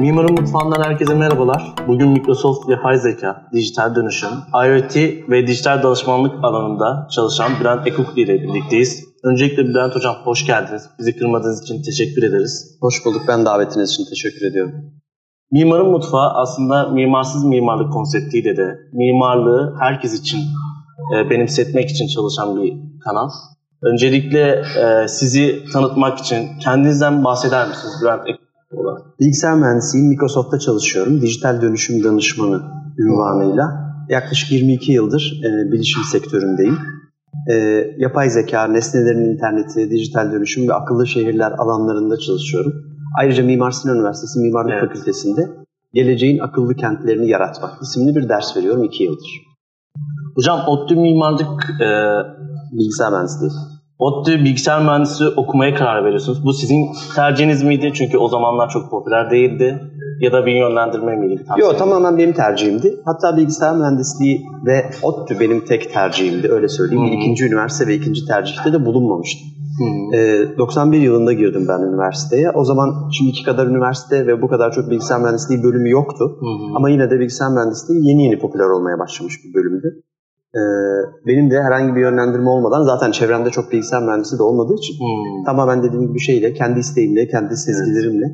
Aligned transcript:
Mimarın 0.00 0.40
Mutfağı'ndan 0.40 0.82
herkese 0.82 1.14
merhabalar. 1.14 1.74
Bugün 1.86 2.08
Microsoft 2.08 2.68
Yapay 2.68 2.98
Zeka, 2.98 3.48
Dijital 3.52 3.94
Dönüşüm, 3.94 4.30
IoT 4.66 4.96
ve 5.30 5.46
dijital 5.46 5.82
danışmanlık 5.82 6.44
alanında 6.44 7.08
çalışan 7.10 7.52
Bülent 7.60 7.86
Ekukli 7.86 8.22
ile 8.22 8.42
birlikteyiz. 8.42 9.04
Öncelikle 9.24 9.64
Bülent 9.64 9.94
Hocam 9.94 10.16
hoş 10.24 10.46
geldiniz. 10.46 10.90
Bizi 10.98 11.16
kırmadığınız 11.16 11.62
için 11.62 11.82
teşekkür 11.82 12.22
ederiz. 12.22 12.78
Hoş 12.80 13.04
bulduk. 13.04 13.22
Ben 13.28 13.44
davetiniz 13.44 13.90
için 13.90 14.04
teşekkür 14.04 14.46
ediyorum. 14.50 14.72
Mimarın 15.52 15.90
Mutfağı 15.90 16.30
aslında 16.30 16.88
mimarsız 16.88 17.44
mimarlık 17.44 17.92
konseptiyle 17.92 18.56
de 18.56 18.78
mimarlığı 18.92 19.76
herkes 19.80 20.20
için 20.20 20.40
e, 21.14 21.30
benimsetmek 21.30 21.90
için 21.90 22.08
çalışan 22.08 22.62
bir 22.62 22.72
kanal. 23.04 23.30
Öncelikle 23.82 24.62
e, 24.80 25.08
sizi 25.08 25.64
tanıtmak 25.72 26.18
için 26.18 26.48
kendinizden 26.64 27.24
bahseder 27.24 27.68
misiniz 27.68 27.94
Bülent 28.02 28.28
Bilgisayar 29.20 29.54
mühendisiyim. 29.54 30.08
Microsoft'ta 30.08 30.58
çalışıyorum. 30.58 31.20
Dijital 31.20 31.62
dönüşüm 31.62 32.04
danışmanı 32.04 32.62
ünvanıyla. 32.98 33.88
Yaklaşık 34.08 34.52
22 34.52 34.92
yıldır 34.92 35.40
e, 35.44 35.72
bilişim 35.72 36.02
sektöründeyim. 36.02 36.78
E, 37.50 37.54
yapay 37.98 38.30
zeka, 38.30 38.64
nesnelerin 38.64 39.34
interneti, 39.34 39.90
dijital 39.90 40.32
dönüşüm 40.32 40.68
ve 40.68 40.74
akıllı 40.74 41.06
şehirler 41.06 41.52
alanlarında 41.52 42.16
çalışıyorum. 42.18 42.72
Ayrıca 43.20 43.44
Mimar 43.44 43.70
Sinan 43.70 43.96
Üniversitesi 43.96 44.40
Mimarlık 44.40 44.72
Evet. 44.72 44.88
Fakültesi'nde 44.88 45.48
Geleceğin 45.92 46.38
Akıllı 46.38 46.74
Kentlerini 46.74 47.28
Yaratmak 47.28 47.82
isimli 47.82 48.16
bir 48.16 48.28
ders 48.28 48.56
veriyorum 48.56 48.84
2 48.84 49.04
yıldır. 49.04 49.28
Hocam 50.34 50.60
ODTÜ 50.66 50.96
Mimarlık, 50.96 51.70
e, 51.80 51.88
Bilgisayar 52.72 53.12
mühendisliği. 53.12 53.50
ODTÜ 53.98 54.44
Bilgisayar 54.44 54.82
Mühendisliği 54.82 55.30
okumaya 55.36 55.74
karar 55.74 56.04
veriyorsunuz. 56.04 56.44
Bu 56.44 56.52
sizin 56.52 56.86
tercihiniz 57.14 57.62
miydi? 57.62 57.92
Çünkü 57.94 58.18
o 58.18 58.28
zamanlar 58.28 58.68
çok 58.68 58.90
popüler 58.90 59.30
değildi. 59.30 59.80
Ya 60.20 60.32
da 60.32 60.46
bir 60.46 60.52
yönlendirme 60.52 61.16
miydi? 61.16 61.44
Yok 61.58 61.78
tamamen 61.78 62.18
benim 62.18 62.32
tercihimdi. 62.32 62.96
Hatta 63.04 63.36
bilgisayar 63.36 63.76
mühendisliği 63.76 64.46
ve 64.66 64.90
ODTÜ 65.02 65.40
benim 65.40 65.64
tek 65.64 65.92
tercihimdi 65.92 66.48
öyle 66.48 66.68
söyleyeyim. 66.68 67.04
Hı 67.04 67.10
hı. 67.10 67.14
İkinci 67.14 67.46
üniversite 67.46 67.86
ve 67.86 67.94
ikinci 67.94 68.26
tercihte 68.26 68.72
de 68.72 68.84
bulunmamıştım. 68.84 69.48
Hı. 69.78 70.16
Ee, 70.16 70.58
91 70.58 71.00
yılında 71.00 71.32
girdim 71.32 71.66
ben 71.68 71.80
üniversiteye. 71.80 72.50
O 72.50 72.64
zaman 72.64 73.10
şimdiki 73.12 73.42
kadar 73.44 73.66
üniversite 73.66 74.26
ve 74.26 74.42
bu 74.42 74.48
kadar 74.48 74.72
çok 74.72 74.90
bilgisayar 74.90 75.20
mühendisliği 75.20 75.62
bölümü 75.62 75.90
yoktu. 75.90 76.38
Hı 76.40 76.46
hı. 76.46 76.76
Ama 76.76 76.90
yine 76.90 77.10
de 77.10 77.20
bilgisayar 77.20 77.50
mühendisliği 77.50 78.08
yeni 78.08 78.24
yeni 78.24 78.38
popüler 78.38 78.66
olmaya 78.66 78.98
başlamış 78.98 79.34
bir 79.44 79.54
bölümdü. 79.54 80.02
Ee, 80.54 80.60
benim 81.26 81.50
de 81.50 81.62
herhangi 81.62 81.94
bir 81.94 82.00
yönlendirme 82.00 82.48
olmadan 82.48 82.82
zaten 82.82 83.10
çevremde 83.10 83.50
çok 83.50 83.72
bilgisayar 83.72 84.02
mühendisi 84.02 84.38
de 84.38 84.42
olmadığı 84.42 84.74
için 84.74 84.94
Hı. 84.94 85.44
tamamen 85.46 85.82
dediğim 85.82 86.08
gibi 86.08 86.20
şeyle, 86.20 86.54
kendi 86.54 86.80
isteğimle, 86.80 87.28
kendi 87.28 87.56
sezgilerimle 87.56 88.26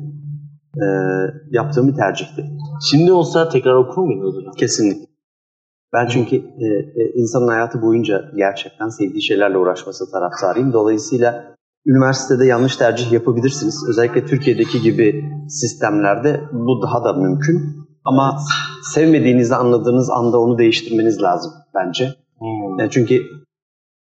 e, 0.75 0.85
yaptığım 1.51 1.87
bir 1.87 1.95
tercihti. 1.95 2.45
Şimdi 2.89 3.11
olsa 3.11 3.49
tekrar 3.49 3.75
okur 3.75 4.03
hocam? 4.03 4.53
Kesinlikle. 4.57 5.05
Ben 5.93 6.07
çünkü 6.07 6.35
e, 6.35 6.65
e, 7.01 7.11
insanın 7.15 7.47
hayatı 7.47 7.81
boyunca 7.81 8.21
gerçekten 8.35 8.89
sevdiği 8.89 9.23
şeylerle 9.23 9.57
uğraşması 9.57 10.11
taraftarıyım. 10.11 10.73
Dolayısıyla 10.73 11.55
üniversitede 11.85 12.45
yanlış 12.45 12.77
tercih 12.77 13.11
yapabilirsiniz. 13.11 13.85
Özellikle 13.89 14.25
Türkiye'deki 14.25 14.81
gibi 14.81 15.25
sistemlerde 15.49 16.41
bu 16.51 16.81
daha 16.81 17.03
da 17.03 17.13
mümkün. 17.13 17.84
Ama 18.05 18.39
sevmediğinizi 18.93 19.55
anladığınız 19.55 20.09
anda 20.09 20.39
onu 20.39 20.57
değiştirmeniz 20.57 21.21
lazım 21.21 21.53
bence. 21.75 22.05
Hı. 22.39 22.45
Yani 22.79 22.89
çünkü 22.91 23.21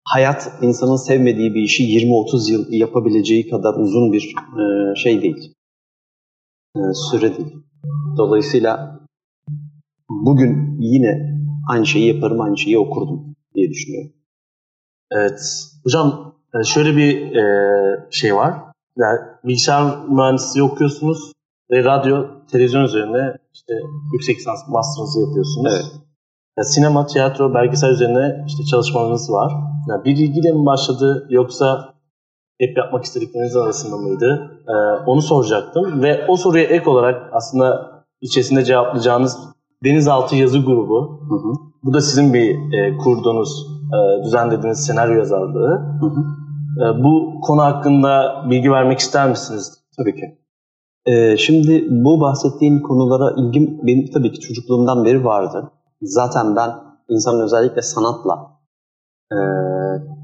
hayat 0.04 0.52
insanın 0.62 0.96
sevmediği 0.96 1.54
bir 1.54 1.62
işi 1.62 1.84
20-30 1.84 2.52
yıl 2.52 2.66
yapabileceği 2.70 3.50
kadar 3.50 3.74
uzun 3.74 4.14
bir 4.14 4.36
e, 4.62 4.96
şey 4.96 5.22
değil. 5.22 5.54
E, 6.76 6.80
süre 6.94 7.38
değil. 7.38 7.56
Dolayısıyla 8.18 9.00
bugün 10.10 10.78
yine 10.80 11.42
aynı 11.70 11.86
şeyi 11.86 12.16
yaparım, 12.16 12.42
aynı 12.42 12.58
şeyi 12.58 12.80
okurdum 12.80 13.36
diye 13.56 13.70
düşünüyorum. 13.70 14.14
Evet. 15.12 15.40
Hocam 15.84 16.36
e, 16.60 16.64
şöyle 16.64 16.96
bir 16.98 17.36
e, 17.36 18.12
şey 18.12 18.36
var. 18.36 18.54
Yani 18.98 19.20
bilgisayar 19.44 20.08
mühendisliği 20.08 20.64
okuyorsunuz 20.64 21.32
ve 21.72 21.84
radyo, 21.84 22.26
televizyon 22.52 22.84
üzerine 22.84 23.38
işte 23.54 23.74
yüksek 24.14 24.38
lisans 24.38 24.68
master'ınızı 24.70 25.22
yapıyorsunuz. 25.22 25.74
Evet. 25.74 26.02
Ya 26.58 26.64
sinema, 26.64 27.06
tiyatro, 27.06 27.54
belgesel 27.54 27.90
üzerine 27.90 28.46
işte 28.48 28.64
çalışmalarınız 28.64 29.32
var. 29.32 29.54
Yani 29.90 30.06
bir 30.06 30.12
ilgiyle 30.12 30.52
mi 30.52 30.66
başladı 30.66 31.28
yoksa 31.30 31.94
hep 32.60 32.78
yapmak 32.78 33.04
istedikleriniz 33.04 33.56
arasında 33.56 33.98
mıydı? 33.98 34.52
E, 34.68 34.74
onu 35.06 35.22
soracaktım 35.22 36.02
ve 36.02 36.26
o 36.28 36.36
soruya 36.36 36.64
ek 36.64 36.90
olarak 36.90 37.30
aslında 37.34 37.92
içerisinde 38.22 38.64
cevaplayacağınız 38.64 39.38
denizaltı 39.84 40.36
yazı 40.36 40.60
grubu. 40.60 41.20
Hı 41.30 41.36
hı. 41.36 41.54
Bu 41.84 41.94
da 41.94 42.02
sizin 42.02 42.34
bir 42.34 42.74
e, 42.74 42.98
kurduğunuz, 42.98 43.68
e, 43.94 44.24
düzenlediğiniz 44.24 44.86
senaryo 44.86 45.18
yazarlığı. 45.18 45.98
Hı 46.02 46.06
hı. 46.06 46.22
E, 46.84 47.04
bu 47.04 47.42
konu 47.42 47.62
hakkında 47.62 48.44
bilgi 48.50 48.72
vermek 48.72 49.00
ister 49.00 49.30
misiniz? 49.30 49.74
Tabii 49.98 50.16
ki. 50.16 50.41
Ee, 51.06 51.38
şimdi 51.38 51.88
bu 51.90 52.22
bahsettiğin 52.22 52.82
konulara 52.82 53.36
ilgim 53.42 53.80
benim 53.88 54.12
tabii 54.14 54.32
ki 54.32 54.40
çocukluğumdan 54.40 55.06
beri 55.06 55.24
vardı. 55.24 55.72
Zaten 56.02 56.56
ben 56.56 56.70
insanın 57.10 57.44
özellikle 57.44 57.82
sanatla 57.82 58.34
e, 59.32 59.38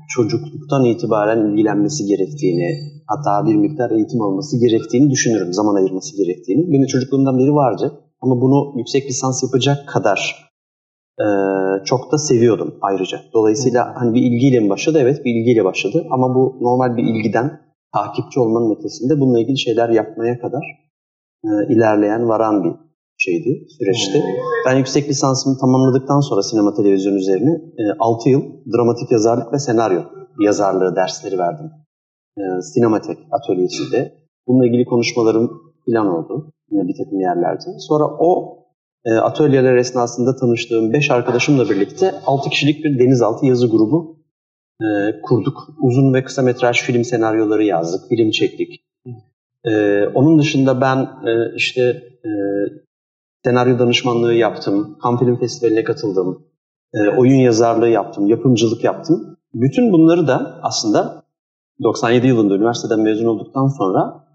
çocukluktan 0.10 0.86
itibaren 0.86 1.46
ilgilenmesi 1.46 2.06
gerektiğini, 2.06 2.70
hatta 3.08 3.48
bir 3.48 3.56
miktar 3.56 3.92
eğitim 3.92 4.22
alması 4.22 4.60
gerektiğini 4.60 5.10
düşünürüm, 5.10 5.54
zaman 5.54 5.76
ayırması 5.76 6.18
gerektiğini. 6.18 6.72
Benim 6.72 6.88
çocukluğumdan 6.88 7.40
beri 7.40 7.54
vardı 7.54 8.04
ama 8.22 8.42
bunu 8.42 8.78
yüksek 8.78 9.10
lisans 9.10 9.44
yapacak 9.44 9.88
kadar 9.88 10.50
e, 11.20 11.26
çok 11.86 12.12
da 12.12 12.18
seviyordum 12.18 12.76
ayrıca. 12.82 13.20
Dolayısıyla 13.34 13.94
hani 13.96 14.14
bir 14.14 14.22
ilgiyle 14.22 14.60
mi 14.60 14.70
başladı? 14.70 15.00
Evet 15.02 15.26
bir 15.26 15.36
ilgiyle 15.36 15.66
başladı 15.66 16.06
ama 16.12 16.36
bu 16.36 16.58
normal 16.62 16.98
bir 16.98 17.04
ilgiden 17.04 17.67
takipçi 17.94 18.40
olmanın 18.40 18.76
ötesinde 18.76 19.20
bununla 19.20 19.40
ilgili 19.40 19.58
şeyler 19.58 19.90
yapmaya 19.90 20.40
kadar 20.40 20.64
e, 21.46 21.74
ilerleyen, 21.74 22.30
varan 22.30 22.64
bir 22.64 22.74
şeydi, 23.18 23.66
süreçti. 23.78 24.24
Ben 24.68 24.76
yüksek 24.76 25.10
lisansımı 25.10 25.58
tamamladıktan 25.58 26.20
sonra 26.20 26.44
sinema 26.44 26.74
televizyon 26.74 27.16
üzerine 27.16 27.52
e, 27.52 27.84
6 28.00 28.30
yıl 28.30 28.42
dramatik 28.76 29.12
yazarlık 29.12 29.54
ve 29.54 29.60
senaryo 29.60 30.02
yazarlığı 30.40 30.96
dersleri 30.96 31.38
verdim. 31.38 31.72
E, 32.38 32.62
Sinematek 32.62 33.18
atölyesinde. 33.32 34.14
Bununla 34.48 34.66
ilgili 34.66 34.86
konuşmalarım 34.86 35.52
plan 35.86 36.08
oldu 36.08 36.54
yine 36.72 36.88
bir 36.88 36.96
takım 37.04 37.20
yerlerde. 37.20 37.80
Sonra 37.80 38.06
o 38.20 38.58
e, 39.06 39.14
atölyeler 39.14 39.76
esnasında 39.76 40.36
tanıştığım 40.36 40.94
5 40.94 41.12
arkadaşımla 41.12 41.70
birlikte 41.70 42.16
6 42.26 42.50
kişilik 42.50 42.84
bir 42.84 43.00
denizaltı 43.00 43.46
yazı 43.46 43.68
grubu 43.68 44.17
e, 44.82 45.22
kurduk. 45.22 45.70
Uzun 45.82 46.14
ve 46.14 46.24
kısa 46.24 46.42
metraj 46.42 46.82
film 46.82 47.04
senaryoları 47.04 47.64
yazdık, 47.64 48.10
film 48.10 48.32
çektik. 48.32 48.84
E, 49.66 50.04
onun 50.06 50.40
dışında 50.40 50.82
ben 50.82 50.98
e, 50.98 51.56
işte 51.56 51.82
e, 52.26 52.32
senaryo 53.46 53.80
danışmanlığı 53.80 54.34
yaptım, 54.34 54.98
Cannes 55.04 55.20
Film 55.20 55.40
Festivali'ne 55.40 55.84
katıldım, 55.84 56.46
e, 56.94 57.08
oyun 57.10 57.40
yazarlığı 57.40 57.90
yaptım, 57.90 58.28
yapımcılık 58.28 58.84
yaptım. 58.84 59.38
Bütün 59.54 59.92
bunları 59.92 60.28
da 60.28 60.60
aslında 60.64 61.24
97 61.84 62.28
yılında 62.28 62.56
üniversiteden 62.56 63.00
mezun 63.00 63.26
olduktan 63.26 63.68
sonra 63.68 64.28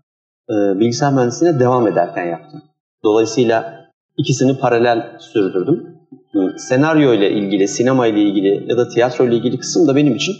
e, 0.50 0.80
bilgisayar 0.80 1.12
mühendisliğine 1.12 1.60
devam 1.60 1.86
ederken 1.86 2.24
yaptım. 2.24 2.62
Dolayısıyla 3.04 3.82
ikisini 4.16 4.58
paralel 4.58 5.18
sürdürdüm. 5.18 5.91
Senaryo 6.56 7.14
ile 7.14 7.30
ilgili, 7.30 7.68
sinema 7.68 8.06
ile 8.06 8.22
ilgili 8.22 8.70
ya 8.70 8.76
da 8.76 8.88
tiyatro 8.88 9.24
ile 9.24 9.36
ilgili 9.36 9.58
kısım 9.58 9.88
da 9.88 9.96
benim 9.96 10.14
için 10.16 10.34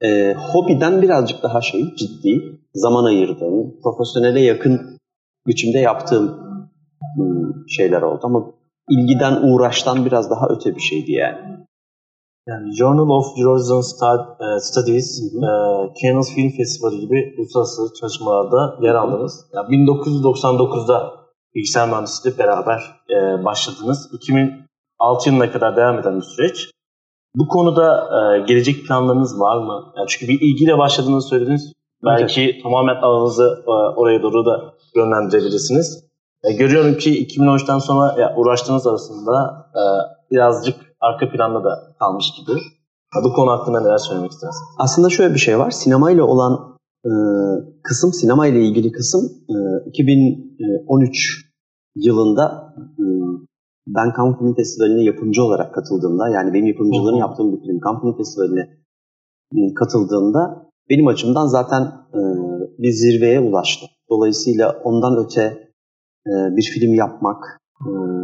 e, 0.00 0.34
hobiden 0.34 1.02
birazcık 1.02 1.42
daha 1.42 1.60
şey 1.60 1.94
ciddi, 1.94 2.60
zaman 2.74 3.04
ayırdığım, 3.04 3.80
profesyonele 3.82 4.40
yakın 4.40 4.98
biçimde 5.46 5.78
yaptığım 5.78 6.38
şeyler 7.68 8.02
oldu. 8.02 8.20
Ama 8.22 8.52
ilgiden, 8.90 9.42
uğraştan 9.42 10.06
biraz 10.06 10.30
daha 10.30 10.46
öte 10.50 10.76
bir 10.76 10.80
şeydi 10.80 11.12
yani. 11.12 11.62
Yani 12.48 12.76
Journal 12.76 13.08
of 13.08 13.38
e, 13.38 14.60
Studies, 14.60 15.22
Hı 15.22 15.38
e, 15.38 15.50
Cannes 16.02 16.34
Film 16.34 16.50
Festivali 16.50 17.00
gibi 17.00 17.34
uluslararası 17.38 17.94
çalışmalarda 18.00 18.78
yer 18.82 18.94
aldınız. 18.94 19.46
Yani 19.54 19.68
1999'da 19.68 21.12
bilgisayar 21.54 21.88
mühendisliğiyle 21.88 22.38
beraber 22.38 23.00
e, 23.10 23.44
başladınız. 23.44 24.10
2006 25.02 25.28
yılına 25.28 25.52
kadar 25.52 25.76
devam 25.76 25.98
eden 25.98 26.16
bir 26.16 26.22
süreç. 26.22 26.70
Bu 27.36 27.48
konuda 27.48 28.08
e, 28.18 28.40
gelecek 28.46 28.86
planlarınız 28.86 29.40
var 29.40 29.56
mı? 29.56 29.92
Yani 29.96 30.06
çünkü 30.08 30.32
bir 30.32 30.40
ilgiyle 30.40 30.78
başladığınızı 30.78 31.28
söylediniz. 31.28 31.72
Belki 32.04 32.60
tamamen 32.62 32.94
alanınızı 32.94 33.64
e, 33.66 33.70
oraya 33.70 34.22
doğru 34.22 34.46
da 34.46 34.74
yönlendirebilirsiniz. 34.96 36.04
E, 36.44 36.52
görüyorum 36.52 36.98
ki 36.98 37.26
2013'ten 37.26 37.78
sonra 37.78 38.20
ya, 38.20 38.34
uğraştığınız 38.36 38.86
arasında 38.86 39.66
e, 39.74 39.82
birazcık 40.30 40.76
arka 41.00 41.30
planda 41.30 41.64
da 41.64 41.94
kalmış 41.98 42.26
gibi. 42.38 42.58
Bu 43.24 43.32
konu 43.32 43.50
hakkında 43.50 43.80
neler 43.80 43.98
söylemek 43.98 44.30
istersiniz? 44.30 44.68
Aslında 44.78 45.10
şöyle 45.10 45.34
bir 45.34 45.38
şey 45.38 45.58
var. 45.58 45.70
Sinemayla 45.70 46.24
olan 46.24 46.78
e, 47.04 47.10
kısım, 47.82 48.12
sinema 48.12 48.46
ile 48.46 48.60
ilgili 48.60 48.92
kısım 48.92 49.20
e, 49.48 49.54
2013 49.90 51.52
yılında 51.96 52.74
ben 53.86 54.12
Cannes 54.16 54.38
Film 54.38 54.54
Festivali'ne 54.54 55.02
yapımcı 55.04 55.42
olarak 55.42 55.74
katıldığımda 55.74 56.28
yani 56.28 56.54
benim 56.54 56.66
yapımcılığını 56.66 57.18
yaptığım 57.18 57.52
bir 57.52 57.60
film 57.66 57.80
Cannes 57.84 58.00
Film 58.00 58.16
Festivali'ne 58.16 58.68
ıı, 59.54 59.74
katıldığında 59.74 60.70
benim 60.90 61.06
açımdan 61.06 61.46
zaten 61.46 61.92
bir 62.78 62.90
zirveye 62.90 63.40
ulaştı. 63.40 63.86
Dolayısıyla 64.10 64.80
ondan 64.84 65.24
öte 65.24 65.68
bir 66.26 66.62
film 66.62 66.94
yapmak 66.94 67.60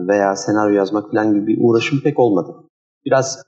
veya 0.08 0.36
senaryo 0.36 0.76
yazmak 0.76 1.10
falan 1.10 1.34
gibi 1.34 1.46
bir 1.46 1.58
uğraşım 1.60 2.00
pek 2.00 2.18
olmadı. 2.18 2.54
Biraz 3.04 3.42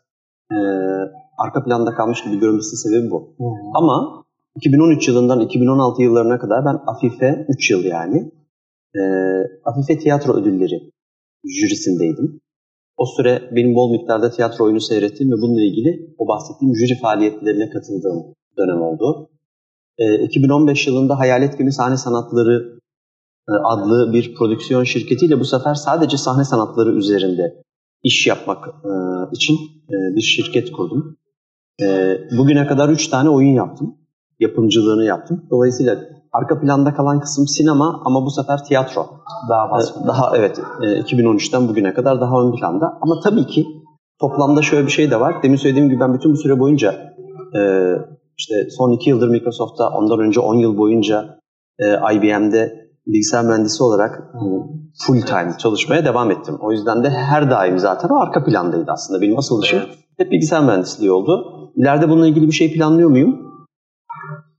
arka 1.38 1.64
planda 1.64 1.94
kalmış 1.94 2.24
gibi 2.24 2.38
görünmesi 2.38 2.76
sebebi 2.76 3.10
bu. 3.10 3.34
Hı. 3.38 3.44
Ama 3.74 4.24
2013 4.56 5.08
yılından 5.08 5.40
2016 5.40 6.02
yıllarına 6.02 6.38
kadar 6.38 6.64
ben 6.64 6.78
Afife 6.86 7.46
3 7.48 7.70
yıl 7.70 7.84
yani 7.84 8.32
e, 8.94 9.00
Afife 9.64 9.98
Tiyatro 9.98 10.32
Ödülleri 10.32 10.90
jürisindeydim. 11.44 12.40
O 12.96 13.06
süre 13.06 13.50
benim 13.56 13.74
bol 13.74 13.90
miktarda 13.90 14.30
tiyatro 14.30 14.64
oyunu 14.64 14.80
seyrettiğim 14.80 15.32
ve 15.32 15.36
bununla 15.42 15.62
ilgili 15.62 16.14
o 16.18 16.28
bahsettiğim 16.28 16.76
jüri 16.76 16.98
faaliyetlerine 16.98 17.70
katıldığım 17.70 18.34
dönem 18.58 18.82
oldu. 18.82 19.30
E, 19.98 20.24
2015 20.24 20.86
yılında 20.86 21.18
Hayalet 21.18 21.58
Gibi 21.58 21.72
Sahne 21.72 21.96
Sanatları 21.96 22.80
e, 23.48 23.52
adlı 23.52 24.12
bir 24.12 24.34
prodüksiyon 24.34 24.84
şirketiyle 24.84 25.40
bu 25.40 25.44
sefer 25.44 25.74
sadece 25.74 26.16
sahne 26.16 26.44
sanatları 26.44 26.96
üzerinde 26.96 27.62
iş 28.02 28.26
yapmak 28.26 28.68
e, 28.68 28.92
için 29.32 29.54
e, 29.88 30.16
bir 30.16 30.22
şirket 30.22 30.72
kurdum. 30.72 31.16
E, 31.82 32.18
bugüne 32.38 32.66
kadar 32.66 32.88
3 32.88 33.08
tane 33.08 33.28
oyun 33.28 33.54
yaptım. 33.54 33.96
Yapımcılığını 34.40 35.04
yaptım. 35.04 35.46
Dolayısıyla 35.50 36.19
arka 36.32 36.60
planda 36.60 36.94
kalan 36.94 37.20
kısım 37.20 37.46
sinema 37.46 38.02
ama 38.04 38.26
bu 38.26 38.30
sefer 38.30 38.64
tiyatro. 38.64 39.06
Daha 39.50 39.68
fazla. 39.68 40.00
Ee, 40.04 40.06
daha 40.06 40.36
evet 40.36 40.58
2013'ten 40.80 41.68
bugüne 41.68 41.94
kadar 41.94 42.20
daha 42.20 42.40
ön 42.42 42.52
planda. 42.52 42.98
Ama 43.00 43.20
tabii 43.24 43.46
ki 43.46 43.66
toplamda 44.20 44.62
şöyle 44.62 44.86
bir 44.86 44.92
şey 44.92 45.10
de 45.10 45.20
var. 45.20 45.42
Demin 45.42 45.56
söylediğim 45.56 45.88
gibi 45.88 46.00
ben 46.00 46.14
bütün 46.14 46.32
bu 46.32 46.36
süre 46.36 46.58
boyunca 46.58 46.94
e, 47.54 47.60
işte 48.38 48.54
son 48.78 48.90
iki 48.90 49.10
yıldır 49.10 49.28
Microsoft'ta 49.28 49.88
ondan 49.88 50.18
önce 50.18 50.40
10 50.40 50.54
yıl 50.54 50.76
boyunca 50.76 51.38
e, 51.78 52.14
IBM'de 52.14 52.90
bilgisayar 53.06 53.44
mühendisi 53.44 53.82
olarak 53.82 54.18
e, 54.34 54.40
full 55.06 55.20
time 55.20 55.52
çalışmaya 55.58 56.04
devam 56.04 56.30
ettim. 56.30 56.58
O 56.60 56.72
yüzden 56.72 57.04
de 57.04 57.10
her 57.10 57.50
daim 57.50 57.78
zaten 57.78 58.08
o 58.08 58.20
arka 58.20 58.44
plandaydı 58.44 58.90
aslında. 58.92 59.20
Benim 59.20 59.38
asıl 59.38 59.62
işim 59.62 59.80
hep 60.16 60.30
bilgisayar 60.30 60.64
mühendisliği 60.64 61.12
oldu. 61.12 61.44
İleride 61.76 62.08
bununla 62.08 62.26
ilgili 62.26 62.46
bir 62.46 62.52
şey 62.52 62.72
planlıyor 62.72 63.10
muyum? 63.10 63.49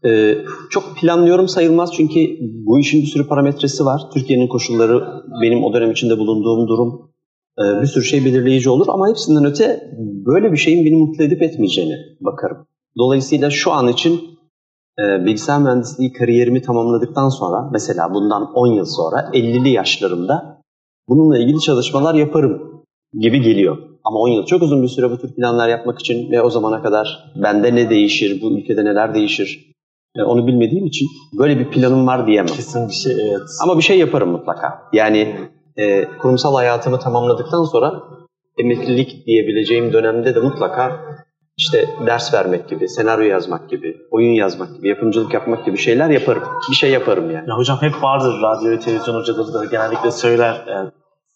Ee, 0.05 0.37
çok 0.69 0.97
planlıyorum 0.97 1.47
sayılmaz 1.47 1.93
çünkü 1.93 2.19
bu 2.41 2.79
işin 2.79 3.01
bir 3.01 3.07
sürü 3.07 3.27
parametresi 3.27 3.85
var. 3.85 4.01
Türkiye'nin 4.13 4.47
koşulları, 4.47 5.03
benim 5.41 5.63
o 5.63 5.73
dönem 5.73 5.91
içinde 5.91 6.17
bulunduğum 6.17 6.67
durum 6.67 7.11
e, 7.59 7.81
bir 7.81 7.87
sürü 7.87 8.03
şey 8.03 8.25
belirleyici 8.25 8.69
olur 8.69 8.85
ama 8.89 9.09
hepsinden 9.09 9.45
öte 9.45 9.91
böyle 10.25 10.51
bir 10.51 10.57
şeyin 10.57 10.85
beni 10.85 10.95
mutlu 10.95 11.23
edip 11.23 11.41
etmeyeceğini 11.41 11.95
bakarım. 12.21 12.67
Dolayısıyla 12.97 13.49
şu 13.49 13.71
an 13.71 13.87
için 13.87 14.21
e, 14.99 15.25
bilgisayar 15.25 15.61
mühendisliği 15.61 16.13
kariyerimi 16.13 16.61
tamamladıktan 16.61 17.29
sonra 17.29 17.69
mesela 17.71 18.13
bundan 18.13 18.53
10 18.53 18.67
yıl 18.67 18.85
sonra 18.85 19.29
50'li 19.33 19.69
yaşlarımda 19.69 20.61
bununla 21.09 21.37
ilgili 21.37 21.59
çalışmalar 21.59 22.15
yaparım 22.15 22.83
gibi 23.19 23.41
geliyor. 23.41 23.77
Ama 24.03 24.19
10 24.19 24.27
yıl 24.27 24.45
çok 24.45 24.61
uzun 24.61 24.83
bir 24.83 24.87
süre 24.87 25.11
bu 25.11 25.17
tür 25.17 25.33
planlar 25.33 25.69
yapmak 25.69 25.99
için 25.99 26.31
ve 26.31 26.41
o 26.41 26.49
zamana 26.49 26.81
kadar 26.81 27.33
bende 27.43 27.75
ne 27.75 27.89
değişir, 27.89 28.41
bu 28.41 28.57
ülkede 28.57 28.85
neler 28.85 29.13
değişir 29.13 29.70
e, 30.15 30.23
onu 30.23 30.47
bilmediğim 30.47 30.85
için 30.85 31.07
böyle 31.39 31.59
bir 31.59 31.69
planım 31.69 32.07
var 32.07 32.27
diyemem. 32.27 32.55
Kesin 32.55 32.87
bir 32.87 32.93
şey 32.93 33.13
evet. 33.29 33.49
Ama 33.63 33.77
bir 33.77 33.83
şey 33.83 33.99
yaparım 33.99 34.29
mutlaka. 34.29 34.81
Yani 34.93 35.35
e, 35.77 36.05
kurumsal 36.05 36.55
hayatımı 36.55 36.99
tamamladıktan 36.99 37.63
sonra 37.63 38.03
emeklilik 38.57 39.25
diyebileceğim 39.25 39.93
dönemde 39.93 40.35
de 40.35 40.39
mutlaka 40.39 40.99
işte 41.57 41.85
ders 42.05 42.33
vermek 42.33 42.69
gibi, 42.69 42.89
senaryo 42.89 43.25
yazmak 43.25 43.69
gibi, 43.69 43.97
oyun 44.11 44.33
yazmak 44.33 44.75
gibi, 44.75 44.89
yapımcılık 44.89 45.33
yapmak 45.33 45.65
gibi 45.65 45.77
şeyler 45.77 46.09
yaparım. 46.09 46.43
Bir 46.69 46.75
şey 46.75 46.91
yaparım 46.91 47.31
yani. 47.31 47.49
Ya 47.49 47.57
hocam 47.57 47.77
hep 47.81 48.03
vardır 48.03 48.41
radyo 48.41 48.71
ve 48.71 48.79
televizyon 48.79 49.15
hocaları 49.15 49.53
da 49.53 49.65
genellikle 49.65 50.11
söyler. 50.11 50.65
Yani 50.67 50.89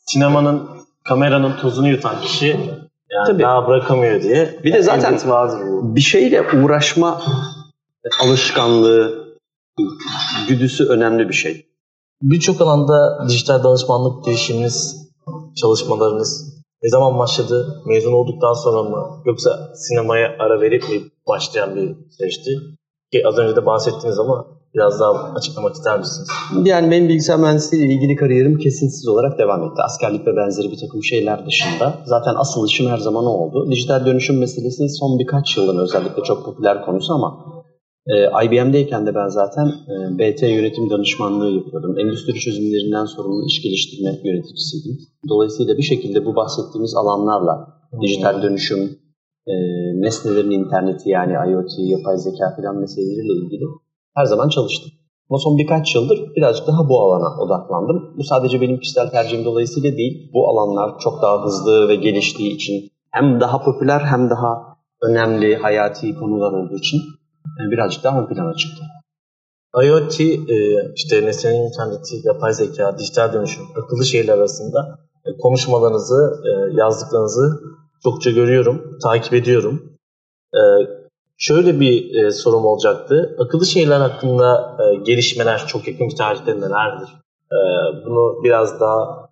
sinemanın, 0.05 0.69
kameranın 1.03 1.53
tozunu 1.61 1.87
yutan 1.87 2.21
kişi 2.21 2.47
yani 2.47 3.27
Tabii. 3.27 3.43
daha 3.43 3.67
bırakamıyor 3.67 4.21
diye. 4.21 4.59
Bir 4.63 4.73
de 4.73 4.81
zaten 4.81 5.19
vardır 5.25 5.59
bu. 5.67 5.95
bir 5.95 6.01
şeyle 6.01 6.41
uğraşma 6.41 7.21
alışkanlığı, 8.23 9.25
güdüsü 10.47 10.85
önemli 10.85 11.29
bir 11.29 11.33
şey. 11.33 11.65
Birçok 12.21 12.61
alanda 12.61 13.27
dijital 13.29 13.63
danışmanlık 13.63 14.25
girişiminiz, 14.25 14.95
çalışmalarınız 15.55 16.55
ne 16.83 16.89
zaman 16.89 17.19
başladı? 17.19 17.83
Mezun 17.85 18.13
olduktan 18.13 18.53
sonra 18.53 18.89
mı? 18.89 19.21
Yoksa 19.25 19.71
sinemaya 19.75 20.35
ara 20.39 20.61
verip 20.61 20.89
mi 20.89 21.01
başlayan 21.27 21.75
bir 21.75 21.95
süreçti? 22.17 22.51
Ki 23.11 23.23
az 23.27 23.37
önce 23.37 23.55
de 23.55 23.65
bahsettiniz 23.65 24.19
ama 24.19 24.45
biraz 24.75 24.99
daha 24.99 25.33
açıklamak 25.35 25.75
ister 25.75 25.99
misiniz? 25.99 26.27
Yani 26.63 26.91
benim 26.91 27.09
bilgisayar 27.09 27.39
mühendisliği 27.39 27.85
ile 27.85 27.93
ilgili 27.93 28.15
kariyerim 28.15 28.57
kesintisiz 28.57 29.07
olarak 29.07 29.39
devam 29.39 29.63
etti. 29.63 29.81
Askerlik 29.81 30.27
ve 30.27 30.35
benzeri 30.35 30.71
bir 30.71 30.79
takım 30.79 31.03
şeyler 31.03 31.45
dışında. 31.45 32.03
Zaten 32.05 32.35
asıl 32.37 32.67
işim 32.67 32.87
her 32.87 32.97
zaman 32.97 33.25
o 33.25 33.29
oldu. 33.29 33.71
Dijital 33.71 34.05
dönüşüm 34.05 34.39
meselesi 34.39 34.89
son 34.89 35.19
birkaç 35.19 35.57
yılın 35.57 35.77
özellikle 35.77 36.23
çok 36.23 36.45
popüler 36.45 36.85
konusu 36.85 37.13
ama 37.13 37.54
e, 38.07 38.45
IBM'deyken 38.45 39.05
de 39.07 39.15
ben 39.15 39.27
zaten 39.27 39.65
e, 39.65 40.17
BT 40.19 40.41
yönetim 40.41 40.89
danışmanlığı 40.89 41.51
yapıyordum. 41.51 41.99
Endüstri 41.99 42.33
çözümlerinden 42.33 43.05
sorumlu 43.05 43.45
iş 43.47 43.61
geliştirme 43.61 44.11
yöneticisiydim. 44.23 44.97
Dolayısıyla 45.29 45.77
bir 45.77 45.83
şekilde 45.83 46.25
bu 46.25 46.35
bahsettiğimiz 46.35 46.95
alanlarla 46.95 47.67
hmm. 47.91 48.01
dijital 48.01 48.41
dönüşüm, 48.41 48.99
e, 49.47 49.53
nesnelerin 50.01 50.51
interneti 50.51 51.09
yani 51.09 51.51
IoT, 51.51 51.71
yapay 51.77 52.17
zeka 52.17 52.55
filan 52.55 52.75
meseleleriyle 52.77 53.33
ilgili 53.33 53.65
her 54.15 54.25
zaman 54.25 54.49
çalıştım. 54.49 54.91
Ama 55.29 55.39
son 55.39 55.57
birkaç 55.57 55.95
yıldır 55.95 56.19
birazcık 56.35 56.67
daha 56.67 56.89
bu 56.89 56.99
alana 57.01 57.41
odaklandım. 57.41 58.13
Bu 58.17 58.23
sadece 58.23 58.61
benim 58.61 58.79
kişisel 58.79 59.09
tercihim 59.09 59.45
dolayısıyla 59.45 59.97
değil. 59.97 60.31
Bu 60.33 60.49
alanlar 60.49 60.99
çok 60.99 61.21
daha 61.21 61.45
hızlı 61.45 61.87
ve 61.87 61.95
geliştiği 61.95 62.55
için 62.55 62.89
hem 63.11 63.41
daha 63.41 63.63
popüler 63.63 63.99
hem 63.99 64.29
daha 64.29 64.75
önemli 65.01 65.55
hayati 65.55 66.15
konular 66.15 66.51
olduğu 66.51 66.77
için 66.77 66.99
birazcık 67.59 68.03
daha 68.03 68.21
ön 68.21 68.27
plana 68.27 68.53
çıktı. 68.53 68.83
IoT, 69.83 70.19
e, 70.19 70.57
işte 70.95 71.25
nesnenin 71.25 71.63
interneti, 71.63 72.15
yapay 72.23 72.53
zeka, 72.53 72.97
dijital 72.97 73.33
dönüşüm, 73.33 73.63
akıllı 73.83 74.05
şehirler 74.05 74.37
arasında 74.37 74.99
e, 75.25 75.37
konuşmalarınızı, 75.37 76.41
e, 76.45 76.79
yazdıklarınızı 76.81 77.59
çokça 78.03 78.31
görüyorum, 78.31 78.97
takip 79.03 79.33
ediyorum. 79.33 79.91
Şöyle 81.37 81.79
bir 81.79 82.29
sorum 82.31 82.65
olacaktı. 82.65 83.35
Akıllı 83.39 83.65
şehirler 83.65 83.99
hakkında 83.99 84.77
gelişmeler 85.05 85.67
çok 85.67 85.87
yakın 85.87 86.09
bir 86.09 86.15
tarihte 86.15 86.51
nelerdir? 86.51 87.09
Bunu 88.05 88.43
biraz 88.43 88.79
daha 88.79 89.29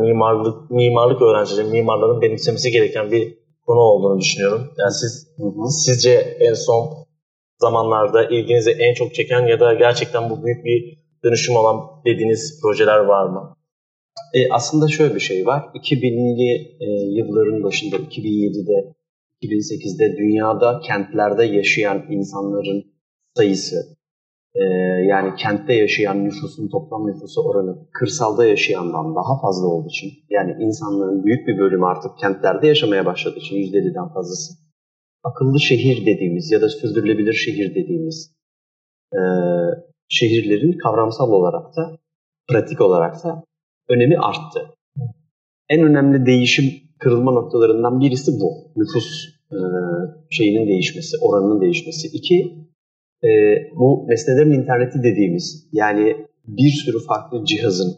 mimarlık 0.00 0.70
mimarlık 0.70 1.22
öğrencileri, 1.22 1.66
mimarların 1.66 2.20
benimsemesi 2.20 2.70
gereken 2.70 3.10
bir 3.10 3.38
konu 3.66 3.78
olduğunu 3.78 4.20
düşünüyorum. 4.20 4.70
Yani 4.78 4.92
siz 4.92 5.28
hı 5.36 5.44
hı. 5.44 5.68
sizce 5.68 6.10
en 6.40 6.54
son 6.54 7.03
zamanlarda 7.60 8.24
ilginizi 8.24 8.70
en 8.70 8.94
çok 8.94 9.14
çeken 9.14 9.46
ya 9.46 9.60
da 9.60 9.74
gerçekten 9.74 10.30
bu 10.30 10.44
büyük 10.44 10.64
bir 10.64 10.98
dönüşüm 11.24 11.56
olan 11.56 11.76
dediğiniz 12.04 12.60
projeler 12.62 12.98
var 12.98 13.26
mı? 13.26 13.56
E, 14.34 14.48
aslında 14.50 14.88
şöyle 14.88 15.14
bir 15.14 15.20
şey 15.20 15.46
var. 15.46 15.62
2000'li 15.74 16.50
e, 16.80 16.86
yılların 17.18 17.62
başında 17.62 17.96
2007'de 17.96 18.94
2008'de 19.42 20.16
dünyada 20.16 20.80
kentlerde 20.80 21.44
yaşayan 21.44 22.06
insanların 22.10 22.84
sayısı 23.36 23.76
e, 24.54 24.62
yani 25.08 25.36
kentte 25.36 25.72
yaşayan 25.72 26.24
nüfusun 26.24 26.68
toplam 26.68 27.06
nüfusu 27.06 27.42
oranı 27.42 27.88
kırsalda 27.92 28.46
yaşayandan 28.46 29.14
daha 29.14 29.40
fazla 29.42 29.66
olduğu 29.66 29.88
için 29.88 30.10
yani 30.30 30.52
insanların 30.60 31.24
büyük 31.24 31.48
bir 31.48 31.58
bölümü 31.58 31.86
artık 31.86 32.10
kentlerde 32.18 32.66
yaşamaya 32.66 33.06
başladığı 33.06 33.38
için 33.38 33.56
%50'den 33.56 34.08
fazlası 34.14 34.63
akıllı 35.24 35.60
şehir 35.60 36.06
dediğimiz 36.06 36.50
ya 36.52 36.60
da 36.60 36.68
sürdürülebilir 36.68 37.32
şehir 37.32 37.74
dediğimiz 37.74 38.34
e, 39.12 39.20
şehirlerin 40.08 40.78
kavramsal 40.78 41.30
olarak 41.30 41.76
da 41.76 41.98
pratik 42.48 42.80
olarak 42.80 43.24
da 43.24 43.44
önemi 43.88 44.18
arttı. 44.18 44.60
En 45.68 45.82
önemli 45.82 46.26
değişim 46.26 46.64
kırılma 46.98 47.32
noktalarından 47.32 48.00
birisi 48.00 48.32
bu. 48.40 48.50
Nüfus 48.76 49.06
e, 49.52 49.58
şeyinin 50.30 50.68
değişmesi, 50.68 51.16
oranının 51.22 51.60
değişmesi. 51.60 52.08
İki, 52.16 52.54
e, 53.24 53.28
bu 53.76 54.06
nesnelerin 54.08 54.62
interneti 54.62 55.02
dediğimiz 55.02 55.68
yani 55.72 56.16
bir 56.46 56.70
sürü 56.70 56.98
farklı 57.08 57.44
cihazın, 57.44 57.94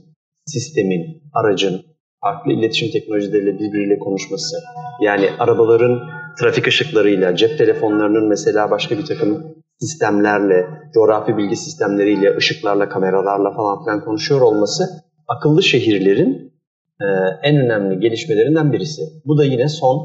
sistemin, 0.47 1.23
aracın 1.33 1.83
farklı 2.21 2.53
iletişim 2.53 2.91
teknolojileriyle 2.91 3.59
birbiriyle 3.59 3.99
konuşması. 3.99 4.57
Yani 5.01 5.27
arabaların 5.39 6.01
trafik 6.41 6.67
ışıklarıyla, 6.67 7.37
cep 7.37 7.59
telefonlarının 7.59 8.29
mesela 8.29 8.71
başka 8.71 8.99
bir 8.99 9.05
takım 9.05 9.57
sistemlerle, 9.81 10.67
coğrafi 10.95 11.37
bilgi 11.37 11.57
sistemleriyle, 11.57 12.37
ışıklarla, 12.37 12.89
kameralarla 12.89 13.51
falan 13.51 13.85
filan 13.85 14.05
konuşuyor 14.05 14.41
olması 14.41 14.85
akıllı 15.29 15.63
şehirlerin 15.63 16.53
e, 17.01 17.07
en 17.43 17.57
önemli 17.57 18.01
gelişmelerinden 18.01 18.73
birisi. 18.73 19.03
Bu 19.25 19.39
da 19.39 19.45
yine 19.45 19.69
son 19.69 19.97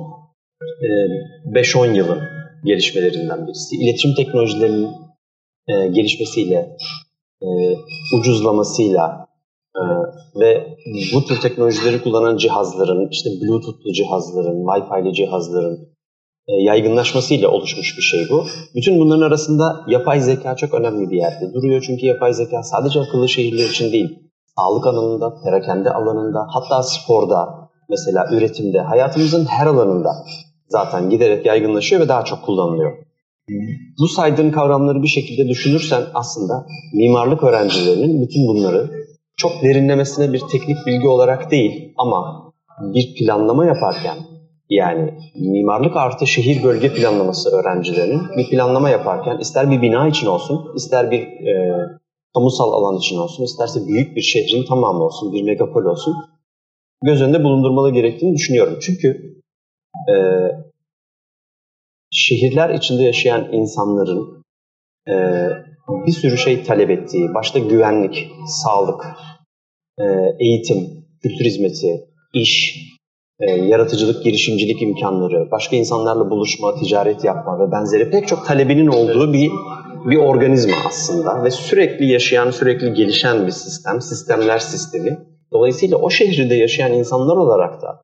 e, 0.62 0.88
5-10 1.60 1.96
yılın 1.96 2.20
gelişmelerinden 2.66 3.48
birisi. 3.48 3.76
İletişim 3.76 4.16
teknolojilerinin 4.16 4.90
e, 5.68 5.88
gelişmesiyle, 5.88 6.78
e, 7.42 7.48
ucuzlamasıyla 8.20 9.28
e, 9.76 9.82
ve 10.40 10.68
bu 11.14 11.26
tür 11.26 11.42
teknolojileri 11.42 12.04
kullanan 12.04 12.38
cihazların, 12.38 13.10
işte 13.12 13.30
Bluetooth'lu 13.30 13.94
cihazların, 13.94 14.66
Wi-Fi'li 14.66 15.14
cihazların 15.14 15.92
yaygınlaşmasıyla 16.48 17.50
oluşmuş 17.50 17.98
bir 17.98 18.02
şey 18.02 18.28
bu. 18.30 18.46
Bütün 18.76 19.00
bunların 19.00 19.22
arasında 19.22 19.86
yapay 19.88 20.20
zeka 20.20 20.56
çok 20.56 20.74
önemli 20.74 21.12
bir 21.12 21.18
yerde 21.18 21.54
duruyor. 21.54 21.84
Çünkü 21.88 22.06
yapay 22.06 22.34
zeka 22.34 22.64
sadece 22.64 23.00
akıllı 23.00 23.30
şehirler 23.30 23.70
için 23.70 23.92
değil, 23.92 24.20
sağlık 24.58 24.88
alanında, 24.88 25.42
perakende 25.44 25.90
alanında, 25.90 26.48
hatta 26.50 26.84
sporda, 26.84 27.70
mesela 27.90 28.28
üretimde, 28.32 28.80
hayatımızın 28.80 29.46
her 29.46 29.68
alanında 29.68 30.10
zaten 30.68 31.10
giderek 31.10 31.46
yaygınlaşıyor 31.46 32.02
ve 32.02 32.08
daha 32.08 32.26
çok 32.26 32.46
kullanılıyor. 32.46 32.92
Bu 34.00 34.08
saydığın 34.08 34.52
kavramları 34.52 35.04
bir 35.04 35.08
şekilde 35.08 35.50
düşünürsen 35.50 36.04
aslında 36.14 36.66
mimarlık 36.94 37.44
öğrencilerinin 37.44 38.22
bütün 38.22 38.48
bunları 38.48 38.92
çok 39.38 39.52
derinlemesine 39.64 40.34
bir 40.34 40.42
teknik 40.52 40.78
bilgi 40.86 41.08
olarak 41.08 41.52
değil 41.52 41.94
ama 41.98 42.52
bir 42.82 43.16
planlama 43.16 43.66
yaparken 43.66 44.31
yani 44.72 45.14
mimarlık 45.36 45.96
artı 45.96 46.28
şehir 46.28 46.64
bölge 46.64 46.94
planlaması 46.94 47.50
öğrencilerinin 47.50 48.22
bir 48.38 48.50
planlama 48.50 48.90
yaparken 48.90 49.38
ister 49.38 49.72
bir 49.72 49.82
bina 49.82 50.08
için 50.08 50.28
olsun, 50.28 50.76
ister 50.76 51.12
bir 51.12 51.22
e, 51.22 51.76
kamusal 52.34 52.74
alan 52.74 52.98
için 52.98 53.18
olsun, 53.18 53.44
isterse 53.44 53.88
büyük 53.88 54.16
bir 54.16 54.22
şehrin 54.22 54.66
tamamı 54.66 55.04
olsun, 55.04 55.34
bir 55.34 55.44
megapol 55.44 55.84
olsun 55.86 56.16
göz 57.04 57.22
önünde 57.22 57.44
bulundurmalı 57.44 57.94
gerektiğini 57.94 58.36
düşünüyorum. 58.36 58.80
Çünkü 58.82 59.08
e, 60.10 60.16
şehirler 62.12 62.70
içinde 62.70 63.04
yaşayan 63.04 63.54
insanların 63.54 64.44
e, 65.10 65.14
bir 66.08 66.12
sürü 66.12 66.38
şey 66.38 66.64
talep 66.64 66.90
ettiği, 66.90 67.34
başta 67.34 67.60
güvenlik, 67.60 68.28
sağlık, 68.48 69.06
e, 70.00 70.04
eğitim, 70.40 71.06
kültür 71.24 71.46
hizmeti, 71.46 72.08
iş, 72.34 72.78
e, 73.42 73.52
yaratıcılık, 73.52 74.24
girişimcilik 74.24 74.82
imkanları, 74.82 75.52
başka 75.52 75.76
insanlarla 75.76 76.30
buluşma, 76.30 76.76
ticaret 76.76 77.24
yapma 77.24 77.60
ve 77.60 77.72
benzeri 77.72 78.10
pek 78.10 78.28
çok 78.28 78.46
talebinin 78.46 78.88
olduğu 78.88 79.34
bir 79.34 79.52
bir 80.06 80.18
organizma 80.18 80.76
aslında 80.88 81.44
ve 81.44 81.52
sürekli 81.52 82.12
yaşayan, 82.12 82.52
sürekli 82.52 82.94
gelişen 82.94 83.48
bir 83.48 83.52
sistem, 83.52 84.02
sistemler 84.02 84.60
sistemi. 84.60 85.20
Dolayısıyla 85.52 85.98
o 85.98 86.10
şehirde 86.10 86.56
yaşayan 86.56 86.94
insanlar 86.94 87.38
olarak 87.38 87.82
da 87.82 88.02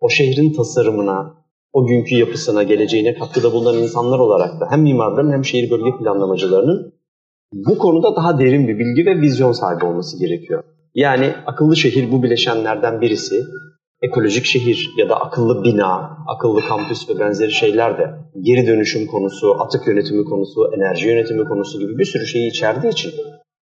o 0.00 0.08
şehrin 0.08 0.52
tasarımına, 0.52 1.34
o 1.72 1.86
günkü 1.86 2.16
yapısına, 2.16 2.62
geleceğine 2.62 3.14
katkıda 3.14 3.52
bulunan 3.52 3.78
insanlar 3.78 4.18
olarak 4.18 4.60
da 4.60 4.66
hem 4.70 4.82
mimarların 4.82 5.32
hem 5.32 5.44
şehir 5.44 5.70
bölge 5.70 5.90
planlamacılarının 5.98 6.92
bu 7.52 7.78
konuda 7.78 8.16
daha 8.16 8.38
derin 8.38 8.68
bir 8.68 8.78
bilgi 8.78 9.06
ve 9.06 9.20
vizyon 9.20 9.52
sahibi 9.52 9.84
olması 9.84 10.18
gerekiyor. 10.18 10.62
Yani 10.94 11.34
akıllı 11.46 11.76
şehir 11.76 12.12
bu 12.12 12.22
bileşenlerden 12.22 13.00
birisi. 13.00 13.34
Ekolojik 14.02 14.44
şehir 14.44 14.90
ya 14.96 15.08
da 15.08 15.20
akıllı 15.20 15.64
bina, 15.64 16.18
akıllı 16.26 16.60
kampüs 16.60 17.08
ve 17.08 17.18
benzeri 17.18 17.52
şeyler 17.52 17.98
de 17.98 18.10
geri 18.40 18.66
dönüşüm 18.66 19.06
konusu, 19.06 19.60
atık 19.60 19.86
yönetimi 19.86 20.24
konusu, 20.24 20.70
enerji 20.76 21.08
yönetimi 21.08 21.44
konusu 21.44 21.78
gibi 21.78 21.98
bir 21.98 22.04
sürü 22.04 22.26
şeyi 22.26 22.50
içerdiği 22.50 22.92
için 22.92 23.12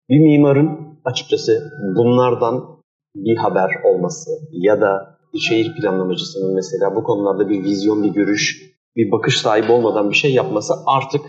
bir 0.10 0.20
mimarın 0.20 0.98
açıkçası 1.06 1.72
bunlardan 1.96 2.80
bir 3.16 3.38
haber 3.38 3.70
olması 3.84 4.30
ya 4.52 4.82
da 4.82 5.20
bir 5.34 5.40
şehir 5.40 5.76
planlamacısının 5.76 6.56
mesela 6.56 6.96
bu 6.96 7.04
konularda 7.04 7.50
bir 7.50 7.64
vizyon, 7.64 8.04
bir 8.04 8.10
görüş, 8.10 8.74
bir 8.96 9.12
bakış 9.12 9.38
sahibi 9.38 9.72
olmadan 9.72 10.10
bir 10.10 10.16
şey 10.16 10.34
yapması 10.34 10.74
artık 10.86 11.22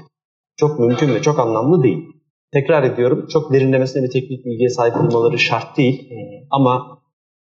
çok 0.56 0.78
mümkün 0.80 1.14
ve 1.14 1.23
çok 1.23 1.38
anlamlı 1.38 1.82
değil. 1.82 2.06
Tekrar 2.52 2.82
ediyorum, 2.82 3.26
çok 3.26 3.52
derinlemesine 3.52 4.02
bir 4.02 4.11
teknik 4.11 4.47
bilgiye 4.47 4.68
sahip 4.68 4.97
olmaları 4.97 5.38
şart 5.38 5.76
değil. 5.76 6.11
Ama 6.50 6.99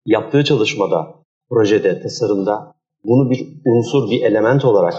yaptığı 0.06 0.44
çalışmada, 0.44 1.23
projede, 1.50 2.02
tasarımda 2.02 2.74
bunu 3.04 3.30
bir 3.30 3.48
unsur, 3.66 4.12
bir 4.12 4.22
element 4.22 4.66
olarak 4.66 4.94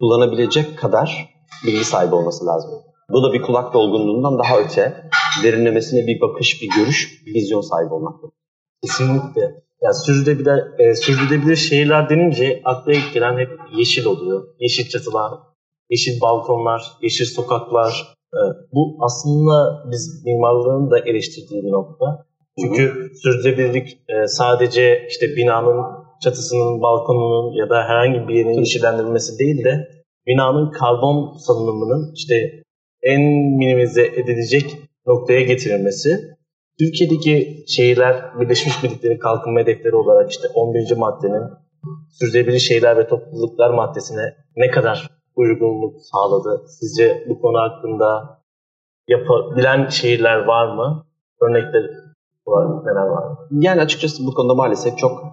kullanabilecek 0.00 0.78
kadar 0.78 1.36
bilgi 1.66 1.84
sahibi 1.84 2.14
olması 2.14 2.46
lazım. 2.46 2.70
Bu 3.10 3.22
da 3.22 3.32
bir 3.32 3.42
kulak 3.42 3.74
dolgunluğundan 3.74 4.38
daha 4.38 4.58
öte, 4.58 5.10
derinlemesine 5.42 6.06
bir 6.06 6.20
bakış, 6.20 6.62
bir 6.62 6.68
görüş, 6.76 7.22
bir 7.26 7.34
vizyon 7.34 7.60
sahibi 7.60 7.94
olmak. 7.94 8.14
Kesinlikle. 8.82 9.66
Ya 9.82 9.92
sürdürülebilir, 9.92 10.78
e, 10.78 10.94
sürdürülebilir 10.94 11.56
şehirler 11.56 12.10
denince 12.10 12.62
akla 12.64 12.92
ilk 12.92 13.14
gelen 13.14 13.38
hep 13.38 13.50
yeşil 13.76 14.04
oluyor. 14.04 14.48
Yeşil 14.60 14.88
çatılar, 14.88 15.32
yeşil 15.90 16.20
balkonlar, 16.20 16.82
yeşil 17.02 17.24
sokaklar. 17.24 18.16
E, 18.34 18.40
bu 18.72 18.96
aslında 19.00 19.84
biz 19.90 20.24
mimarlığın 20.24 20.90
da 20.90 20.98
eleştirdiği 20.98 21.62
bir 21.62 21.72
nokta. 21.72 22.25
Çünkü 22.60 23.12
sürdürülebilirlik 23.22 24.00
e, 24.08 24.26
sadece 24.26 25.06
işte 25.08 25.26
binanın 25.36 25.84
çatısının, 26.22 26.82
balkonunun 26.82 27.52
ya 27.52 27.70
da 27.70 27.82
herhangi 27.88 28.28
bir 28.28 28.34
yerin 28.34 28.58
yeşillendirilmesi 28.58 29.38
değil 29.38 29.64
de 29.64 29.88
binanın 30.26 30.70
karbon 30.70 31.36
salınımının 31.36 32.12
işte 32.14 32.62
en 33.02 33.20
minimize 33.58 34.06
edilecek 34.06 34.76
noktaya 35.06 35.42
getirilmesi 35.42 36.36
Türkiye'deki 36.78 37.64
şehirler 37.68 38.40
Birleşmiş 38.40 38.82
Milletler'in 38.82 39.18
kalkınma 39.18 39.60
hedefleri 39.60 39.96
olarak 39.96 40.30
işte 40.30 40.48
11. 40.54 40.96
maddenin 40.96 41.42
sürdürülebilir 42.10 42.58
şehirler 42.58 42.96
ve 42.96 43.08
topluluklar 43.08 43.70
maddesine 43.70 44.34
ne 44.56 44.70
kadar 44.70 45.08
uygunluk 45.36 45.94
sağladı? 46.12 46.64
Sizce 46.68 47.24
bu 47.28 47.40
konu 47.40 47.58
hakkında 47.58 48.40
yapabilen 49.08 49.88
şehirler 49.88 50.44
var 50.44 50.74
mı? 50.76 51.06
Örnekler 51.42 51.90
neler 52.84 53.06
var? 53.06 53.24
Yani 53.50 53.80
açıkçası 53.80 54.26
bu 54.26 54.34
konuda 54.34 54.54
maalesef 54.54 54.98
çok 54.98 55.24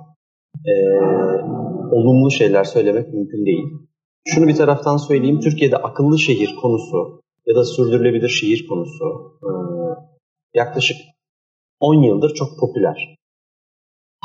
e, 0.65 0.73
olumlu 1.91 2.31
şeyler 2.31 2.63
söylemek 2.63 3.13
mümkün 3.13 3.45
değil. 3.45 3.63
Şunu 4.27 4.47
bir 4.47 4.55
taraftan 4.55 4.97
söyleyeyim, 4.97 5.39
Türkiye'de 5.39 5.77
akıllı 5.77 6.19
şehir 6.19 6.55
konusu 6.61 7.21
ya 7.45 7.55
da 7.55 7.63
sürdürülebilir 7.63 8.29
şehir 8.29 8.67
konusu 8.67 9.05
e, 9.43 9.49
yaklaşık 10.53 10.97
10 11.79 11.93
yıldır 12.03 12.33
çok 12.33 12.47
popüler. 12.59 13.15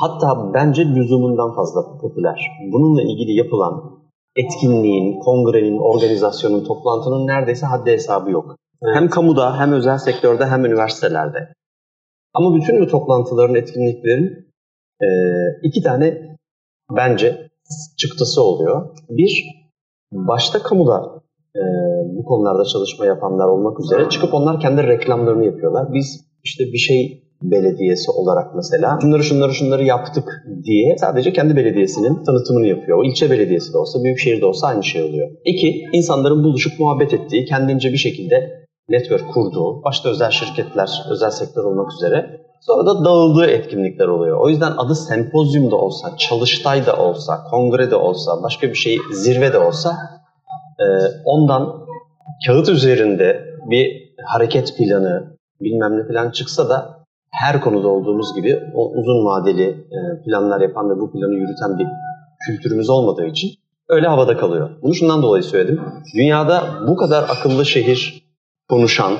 Hatta 0.00 0.54
bence 0.54 0.86
lüzumundan 0.94 1.54
fazla 1.54 1.98
popüler. 2.00 2.40
Bununla 2.72 3.02
ilgili 3.02 3.32
yapılan 3.32 3.98
etkinliğin, 4.36 5.20
kongrenin, 5.20 5.78
organizasyonun, 5.78 6.64
toplantının 6.64 7.26
neredeyse 7.26 7.66
haddi 7.66 7.90
hesabı 7.90 8.30
yok. 8.30 8.56
Evet. 8.82 8.96
Hem 8.96 9.08
kamuda, 9.08 9.58
hem 9.58 9.72
özel 9.72 9.98
sektörde, 9.98 10.46
hem 10.46 10.64
üniversitelerde. 10.64 11.38
Ama 12.38 12.54
bütün 12.56 12.80
bu 12.80 12.86
toplantıların, 12.86 13.54
etkinliklerin 13.54 14.48
e, 15.02 15.08
iki 15.62 15.82
tane 15.82 16.36
bence 16.96 17.50
çıktısı 17.98 18.42
oluyor. 18.42 18.96
Bir, 19.10 19.44
başta 20.12 20.62
kamuda 20.62 21.22
e, 21.56 21.62
bu 22.16 22.24
konularda 22.24 22.64
çalışma 22.64 23.06
yapanlar 23.06 23.48
olmak 23.48 23.80
üzere 23.80 24.08
çıkıp 24.08 24.34
onlar 24.34 24.60
kendi 24.60 24.82
reklamlarını 24.82 25.44
yapıyorlar. 25.44 25.92
Biz 25.92 26.24
işte 26.44 26.64
bir 26.64 26.78
şey 26.78 27.24
belediyesi 27.42 28.10
olarak 28.10 28.54
mesela 28.54 28.98
şunları 29.02 29.22
şunları 29.22 29.54
şunları 29.54 29.84
yaptık 29.84 30.44
diye 30.64 30.96
sadece 30.98 31.32
kendi 31.32 31.56
belediyesinin 31.56 32.24
tanıtımını 32.24 32.66
yapıyor. 32.66 32.98
O 32.98 33.04
ilçe 33.04 33.30
belediyesi 33.30 33.72
de 33.72 33.78
olsa, 33.78 34.04
büyük 34.04 34.18
şehirde 34.18 34.46
olsa 34.46 34.66
aynı 34.66 34.84
şey 34.84 35.02
oluyor. 35.02 35.30
İki, 35.44 35.84
insanların 35.92 36.44
buluşup 36.44 36.80
muhabbet 36.80 37.14
ettiği, 37.14 37.44
kendince 37.44 37.92
bir 37.92 37.96
şekilde 37.96 38.67
network 38.88 39.32
kurduğu, 39.32 39.84
başta 39.84 40.08
özel 40.08 40.30
şirketler, 40.30 40.90
özel 41.10 41.30
sektör 41.30 41.64
olmak 41.64 41.92
üzere 41.92 42.40
sonra 42.60 42.86
da 42.86 43.04
dağıldığı 43.04 43.46
etkinlikler 43.46 44.08
oluyor. 44.08 44.40
O 44.40 44.48
yüzden 44.48 44.72
adı 44.76 44.94
sempozyum 44.94 45.70
da 45.70 45.76
olsa, 45.76 46.16
çalıştay 46.16 46.86
da 46.86 46.96
olsa, 46.96 47.44
kongre 47.50 47.90
de 47.90 47.96
olsa, 47.96 48.42
başka 48.42 48.68
bir 48.68 48.74
şey 48.74 48.98
zirve 49.12 49.52
de 49.52 49.58
olsa 49.58 49.98
ondan 51.24 51.86
kağıt 52.46 52.68
üzerinde 52.68 53.44
bir 53.70 54.14
hareket 54.24 54.76
planı 54.76 55.38
bilmem 55.60 55.98
ne 55.98 56.06
falan 56.06 56.30
çıksa 56.30 56.68
da 56.68 56.98
her 57.30 57.60
konuda 57.60 57.88
olduğumuz 57.88 58.34
gibi 58.34 58.60
o 58.74 58.90
uzun 58.90 59.24
vadeli 59.24 59.64
e, 59.68 60.22
planlar 60.24 60.60
yapan 60.60 60.90
ve 60.90 61.00
bu 61.00 61.12
planı 61.12 61.34
yürüten 61.34 61.78
bir 61.78 61.86
kültürümüz 62.46 62.90
olmadığı 62.90 63.26
için 63.26 63.50
öyle 63.88 64.06
havada 64.06 64.36
kalıyor. 64.36 64.70
Bunu 64.82 64.94
şundan 64.94 65.22
dolayı 65.22 65.42
söyledim. 65.42 65.80
Dünyada 66.14 66.62
bu 66.88 66.96
kadar 66.96 67.22
akıllı 67.22 67.66
şehir 67.66 68.27
konuşan, 68.68 69.12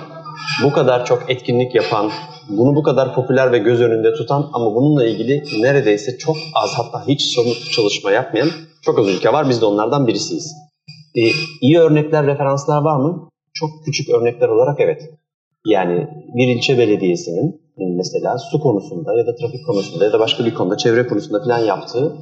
bu 0.65 0.73
kadar 0.73 1.05
çok 1.05 1.31
etkinlik 1.31 1.75
yapan, 1.75 2.11
bunu 2.49 2.77
bu 2.77 2.83
kadar 2.83 3.15
popüler 3.15 3.53
ve 3.53 3.59
göz 3.59 3.81
önünde 3.81 4.15
tutan 4.15 4.51
ama 4.53 4.75
bununla 4.75 5.07
ilgili 5.07 5.45
neredeyse 5.63 6.19
çok 6.19 6.37
az 6.55 6.75
hatta 6.79 7.07
hiç 7.07 7.23
somut 7.23 7.71
çalışma 7.73 8.11
yapmayan 8.11 8.49
çok 8.83 8.99
az 8.99 9.09
ülke 9.09 9.33
var. 9.33 9.49
Biz 9.49 9.61
de 9.61 9.65
onlardan 9.65 10.07
birisiyiz. 10.07 10.55
Ee, 11.15 11.21
iyi 11.61 11.79
örnekler, 11.79 12.27
referanslar 12.27 12.83
var 12.83 12.97
mı? 12.97 13.29
Çok 13.55 13.71
küçük 13.85 14.09
örnekler 14.09 14.49
olarak 14.49 14.81
evet. 14.81 15.03
Yani 15.67 16.09
bir 16.35 16.57
ilçe 16.57 16.79
belediyesinin 16.79 17.61
mesela 17.97 18.39
su 18.39 18.61
konusunda 18.61 19.19
ya 19.19 19.27
da 19.27 19.35
trafik 19.35 19.67
konusunda 19.67 20.05
ya 20.05 20.13
da 20.13 20.21
başka 20.21 20.45
bir 20.45 20.55
konuda 20.55 20.77
çevre 20.77 21.07
konusunda 21.07 21.45
falan 21.45 21.59
yaptığı 21.59 22.17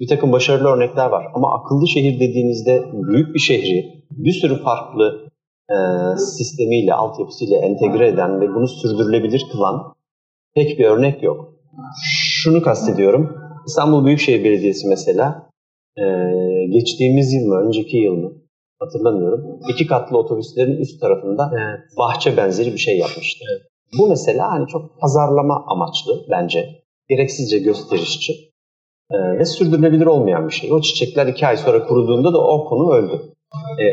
bir 0.00 0.08
takım 0.08 0.32
başarılı 0.32 0.68
örnekler 0.68 1.06
var. 1.06 1.26
Ama 1.34 1.58
akıllı 1.58 1.88
şehir 1.88 2.20
dediğinizde 2.20 2.84
büyük 2.92 3.34
bir 3.34 3.40
şehri 3.40 4.04
bir 4.10 4.32
sürü 4.32 4.62
farklı 4.62 5.30
e, 5.70 5.76
sistemiyle, 6.18 6.94
altyapısıyla 6.94 7.58
entegre 7.58 8.08
eden 8.08 8.40
ve 8.40 8.48
bunu 8.54 8.68
sürdürülebilir 8.68 9.46
kılan 9.52 9.94
pek 10.54 10.78
bir 10.78 10.84
örnek 10.84 11.22
yok. 11.22 11.54
Şunu 12.42 12.62
kastediyorum. 12.62 13.36
İstanbul 13.66 14.04
Büyükşehir 14.04 14.44
Belediyesi 14.44 14.88
mesela 14.88 15.50
e, 15.98 16.04
geçtiğimiz 16.70 17.32
yıl 17.32 17.46
mı, 17.46 17.56
önceki 17.66 17.96
yıl 17.96 18.16
mı 18.16 18.32
hatırlamıyorum. 18.78 19.60
İki 19.68 19.86
katlı 19.86 20.18
otobüslerin 20.18 20.76
üst 20.76 21.00
tarafında 21.00 21.50
evet. 21.54 21.80
bahçe 21.98 22.36
benzeri 22.36 22.72
bir 22.72 22.78
şey 22.78 22.98
yapmıştı. 22.98 23.44
Evet. 23.52 23.62
Bu 23.98 24.08
mesela 24.08 24.50
hani 24.50 24.66
çok 24.66 25.00
pazarlama 25.00 25.64
amaçlı 25.66 26.26
bence. 26.30 26.68
Gereksizce 27.08 27.58
gösterişçi 27.58 28.32
e, 29.10 29.38
ve 29.38 29.44
sürdürülebilir 29.44 30.06
olmayan 30.06 30.48
bir 30.48 30.52
şey. 30.52 30.72
O 30.72 30.80
çiçekler 30.80 31.26
iki 31.26 31.46
ay 31.46 31.56
sonra 31.56 31.86
kuruduğunda 31.86 32.32
da 32.32 32.38
o 32.38 32.64
konu 32.64 32.92
öldü. 32.92 33.22
E, 33.78 33.84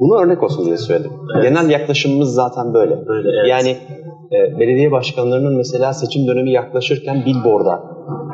bunu 0.00 0.22
örnek 0.22 0.42
olsun 0.42 0.66
diye 0.66 0.76
söyledim. 0.76 1.12
Evet. 1.34 1.42
Genel 1.42 1.70
yaklaşımımız 1.70 2.34
zaten 2.34 2.74
böyle. 2.74 3.06
böyle 3.06 3.28
evet. 3.28 3.50
Yani 3.50 3.70
e, 4.32 4.58
belediye 4.58 4.90
başkanlarının 4.90 5.56
mesela 5.56 5.92
seçim 5.92 6.26
dönemi 6.26 6.52
yaklaşırken 6.52 7.24
billboard'a 7.26 7.82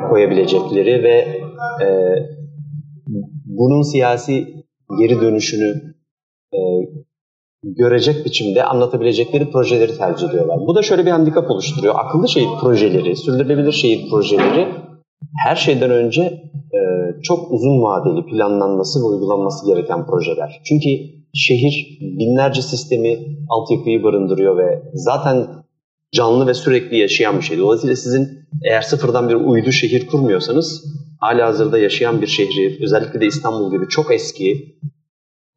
koyabilecekleri 0.09 1.03
ve 1.03 1.15
e, 1.85 1.87
bunun 3.45 3.81
siyasi 3.81 4.47
geri 4.99 5.21
dönüşünü 5.21 5.95
e, 6.53 6.59
görecek 7.63 8.25
biçimde 8.25 8.63
anlatabilecekleri 8.63 9.51
projeleri 9.51 9.97
tercih 9.97 10.29
ediyorlar. 10.29 10.57
Bu 10.67 10.75
da 10.75 10.81
şöyle 10.81 11.05
bir 11.05 11.11
handikap 11.11 11.51
oluşturuyor. 11.51 11.95
Akıllı 11.97 12.29
şehir 12.29 12.49
projeleri, 12.61 13.15
sürdürülebilir 13.15 13.71
şehir 13.71 14.09
projeleri 14.09 14.67
her 15.45 15.55
şeyden 15.55 15.91
önce 15.91 16.21
e, 16.73 16.79
çok 17.23 17.51
uzun 17.51 17.81
vadeli 17.81 18.25
planlanması 18.25 18.99
ve 18.99 19.03
uygulanması 19.03 19.67
gereken 19.67 20.05
projeler. 20.05 20.61
Çünkü 20.65 20.89
şehir 21.33 21.97
binlerce 22.01 22.61
sistemi, 22.61 23.19
altyapıyı 23.49 24.03
barındırıyor 24.03 24.57
ve 24.57 24.83
zaten 24.93 25.47
canlı 26.11 26.47
ve 26.47 26.53
sürekli 26.53 26.97
yaşayan 26.97 27.37
bir 27.37 27.43
şey. 27.43 27.57
Dolayısıyla 27.57 27.95
sizin 27.95 28.27
eğer 28.63 28.81
sıfırdan 28.81 29.29
bir 29.29 29.35
uydu 29.35 29.71
şehir 29.71 30.07
kurmuyorsanız 30.07 30.85
hala 31.19 31.47
hazırda 31.47 31.77
yaşayan 31.77 32.21
bir 32.21 32.27
şehri, 32.27 32.79
özellikle 32.83 33.21
de 33.21 33.25
İstanbul 33.25 33.71
gibi 33.71 33.87
çok 33.89 34.13
eski, 34.13 34.77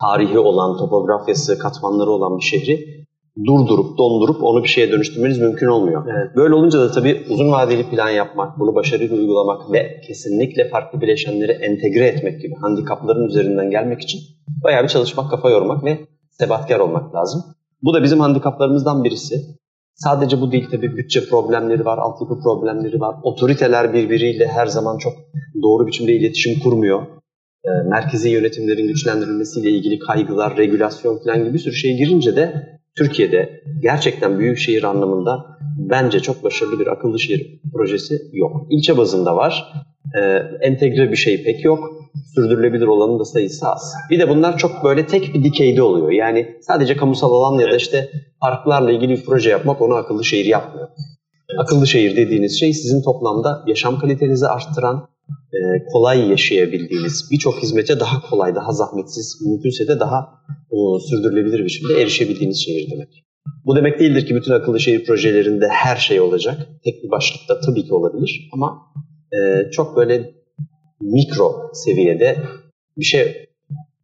tarihi 0.01 0.39
olan, 0.39 0.79
topografyası, 0.79 1.59
katmanları 1.59 2.11
olan 2.11 2.39
bir 2.39 2.43
şehri 2.43 3.04
durdurup, 3.47 3.99
dondurup 3.99 4.43
onu 4.43 4.63
bir 4.63 4.69
şeye 4.69 4.93
dönüştürmeniz 4.93 5.39
mümkün 5.39 5.67
olmuyor. 5.67 6.07
Evet. 6.07 6.37
Böyle 6.37 6.55
olunca 6.55 6.81
da 6.81 6.91
tabii 6.91 7.27
uzun 7.31 7.53
vadeli 7.53 7.91
plan 7.91 8.11
yapmak, 8.11 8.59
bunu 8.59 8.75
başarıyla 8.75 9.17
uygulamak 9.17 9.73
ve 9.73 10.01
kesinlikle 10.07 10.69
farklı 10.69 11.01
bileşenleri 11.01 11.53
entegre 11.53 12.07
etmek 12.07 12.41
gibi 12.41 12.55
handikapların 12.55 13.29
üzerinden 13.29 13.71
gelmek 13.71 14.01
için 14.01 14.21
bayağı 14.65 14.83
bir 14.83 14.89
çalışmak, 14.89 15.31
kafa 15.31 15.51
yormak 15.51 15.85
ve 15.85 15.99
sebatkar 16.31 16.79
olmak 16.79 17.15
lazım. 17.15 17.43
Bu 17.83 17.95
da 17.95 18.03
bizim 18.03 18.21
handikaplarımızdan 18.21 19.05
birisi. 19.05 19.35
Sadece 19.95 20.41
bu 20.41 20.53
değil 20.53 20.69
tabii 20.71 20.97
bütçe 20.97 21.29
problemleri 21.29 21.85
var, 21.85 21.99
altyapı 21.99 22.41
problemleri 22.41 23.01
var. 23.01 23.17
Otoriteler 23.23 23.93
birbiriyle 23.95 24.47
her 24.47 24.67
zaman 24.67 24.99
çok 24.99 25.13
doğru 25.63 25.87
biçimde 25.87 26.13
iletişim 26.13 26.61
kurmuyor. 26.61 27.03
E, 27.65 27.71
merkezi 27.89 28.31
yönetimlerin 28.31 28.89
güçlendirilmesiyle 28.89 29.71
ilgili 29.71 29.99
kaygılar, 29.99 30.57
regülasyon 30.57 31.19
falan 31.25 31.39
gibi 31.39 31.55
bir 31.55 31.59
sürü 31.59 31.75
şey 31.75 31.97
girince 31.97 32.37
de 32.37 32.75
Türkiye'de 32.97 33.63
gerçekten 33.81 34.39
büyük 34.39 34.59
şehir 34.59 34.85
anlamında 34.85 35.47
bence 35.77 36.21
çok 36.21 36.45
başarılı 36.45 36.81
bir 36.81 36.87
akıllı 36.87 37.21
şehir 37.21 37.61
projesi 37.73 38.15
yok. 38.33 38.67
İlçe 38.71 38.97
bazında 38.97 39.37
var. 39.37 39.73
E, 40.19 40.21
entegre 40.61 41.11
bir 41.11 41.17
şey 41.17 41.45
pek 41.45 41.65
yok. 41.65 41.91
Sürdürülebilir 42.35 42.87
olanın 42.87 43.19
da 43.19 43.25
sayısı 43.25 43.69
az. 43.69 43.95
Bir 44.11 44.19
de 44.19 44.29
bunlar 44.29 44.59
çok 44.59 44.85
böyle 44.85 45.07
tek 45.07 45.35
bir 45.35 45.45
dikeyde 45.45 45.83
oluyor. 45.83 46.11
Yani 46.11 46.57
sadece 46.61 46.97
kamusal 46.97 47.33
alan 47.33 47.59
ya 47.59 47.71
da 47.71 47.77
işte 47.77 48.11
parklarla 48.41 48.93
ilgili 48.93 49.11
bir 49.11 49.25
proje 49.25 49.51
yapmak 49.51 49.83
onu 49.83 49.95
akıllı 49.95 50.25
şehir 50.25 50.45
yapmıyor. 50.45 50.89
Akıllı 51.59 51.87
şehir 51.87 52.17
dediğiniz 52.17 52.61
şey 52.61 52.73
sizin 52.73 53.03
toplamda 53.03 53.65
yaşam 53.67 53.99
kalitenizi 53.99 54.47
arttıran, 54.47 55.09
e, 55.55 55.85
kolay 55.93 56.31
yaşayabildiğiniz 56.31 57.29
birçok 57.31 57.63
hizmete 57.63 58.01
daha 58.01 58.31
kolay, 58.31 58.55
daha 58.55 58.73
zahmetsiz, 58.73 59.43
mümkünse 59.47 59.89
de 59.89 60.01
daha 60.01 60.29
o, 60.71 60.99
sürdürülebilir 60.99 61.65
biçimde 61.65 62.03
erişebildiğiniz 62.03 62.65
şehir 62.65 62.91
demek. 62.91 63.25
Bu 63.67 63.77
demek 63.77 64.01
değildir 64.01 64.27
ki 64.27 64.35
bütün 64.35 64.53
akıllı 64.53 64.81
şehir 64.81 65.05
projelerinde 65.05 65.69
her 65.69 65.97
şey 65.97 66.21
olacak. 66.21 66.69
Tek 66.85 67.05
bir 67.05 67.11
başlıkta 67.11 67.61
tabii 67.61 67.85
ki 67.85 67.95
olabilir 67.95 68.51
ama 68.53 68.93
e, 69.33 69.71
çok 69.71 69.97
böyle 69.97 70.35
mikro 71.01 71.71
seviyede 71.73 72.39
bir 72.99 73.05
şey 73.05 73.49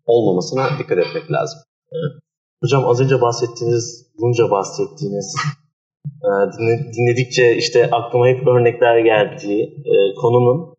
olmamasına 0.06 0.78
dikkat 0.78 0.98
etmek 0.98 1.32
lazım. 1.32 1.60
Evet. 1.92 2.22
Hocam 2.62 2.86
az 2.86 3.00
önce 3.00 3.20
bahsettiğiniz, 3.20 4.06
bunca 4.20 4.50
bahsettiğiniz, 4.50 5.34
e, 6.06 6.30
dinledikçe 6.96 7.56
işte 7.56 7.90
aklıma 7.90 8.26
hep 8.26 8.46
örnekler 8.46 8.98
geldiği 8.98 9.62
e, 9.62 10.14
konunun 10.14 10.74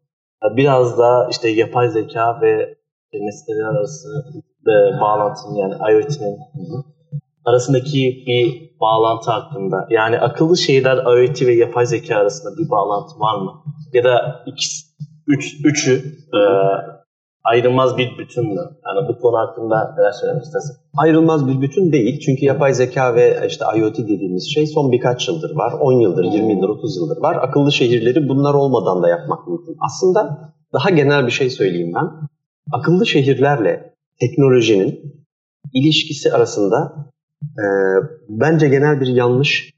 biraz 0.56 0.98
da 0.98 1.28
işte 1.32 1.50
yapay 1.50 1.90
zeka 1.90 2.42
ve 2.42 2.76
nesneler 3.14 3.66
arası 3.66 4.08
e, 4.68 5.02
bağlantının 5.02 5.56
yani 5.56 5.74
IoT'nin 5.74 6.38
arasındaki 7.46 8.24
bir 8.28 8.72
bağlantı 8.82 9.32
hakkında. 9.32 9.88
Yani 9.90 10.20
akıllı 10.20 10.58
şehirler 10.58 10.98
IoT 10.98 11.42
ve 11.42 11.54
yapay 11.54 11.86
zeka 11.86 12.16
arasında 12.16 12.58
bir 12.58 12.70
bağlantı 12.70 13.20
var 13.20 13.42
mı? 13.42 13.64
Ya 13.94 14.04
da 14.04 14.44
ikisi, 14.46 14.86
üç, 15.28 15.66
üçü 15.66 15.94
e, 16.34 16.40
ayrılmaz 17.44 17.98
bir 17.98 18.18
bütün 18.18 18.46
mü? 18.46 18.62
Yani 18.86 19.08
bu 19.10 19.20
konu 19.20 19.38
hakkında 19.38 19.96
neler 19.98 20.12
söylemek 20.12 20.44
istersin? 20.44 20.76
Ayrılmaz 20.98 21.48
bir 21.48 21.62
bütün 21.62 21.92
değil. 21.92 22.20
Çünkü 22.20 22.46
yapay 22.46 22.74
zeka 22.74 23.16
ve 23.16 23.48
işte 23.48 23.66
IoT 23.78 23.98
dediğimiz 23.98 24.54
şey 24.54 24.68
son 24.68 24.92
birkaç 24.92 25.28
yıldır 25.28 25.56
var. 25.56 25.74
10 25.80 26.00
yıldır, 26.00 26.24
20 26.24 26.54
yıldır, 26.54 26.70
30 26.70 26.98
yıldır 26.98 27.22
var. 27.22 27.36
Akıllı 27.42 27.72
şehirleri 27.72 28.30
bunlar 28.30 28.54
olmadan 28.54 29.04
da 29.04 29.10
yapmak 29.10 29.48
mümkün. 29.48 29.78
Aslında 29.80 30.54
daha 30.74 30.90
genel 30.90 31.26
bir 31.26 31.32
şey 31.32 31.50
söyleyeyim 31.50 31.94
ben. 31.96 32.10
Akıllı 32.72 33.06
şehirlerle 33.06 33.94
teknolojinin 34.20 35.22
ilişkisi 35.74 36.34
arasında 36.34 37.08
e, 37.42 37.66
bence 38.30 38.68
genel 38.68 39.02
bir 39.02 39.08
yanlış 39.08 39.74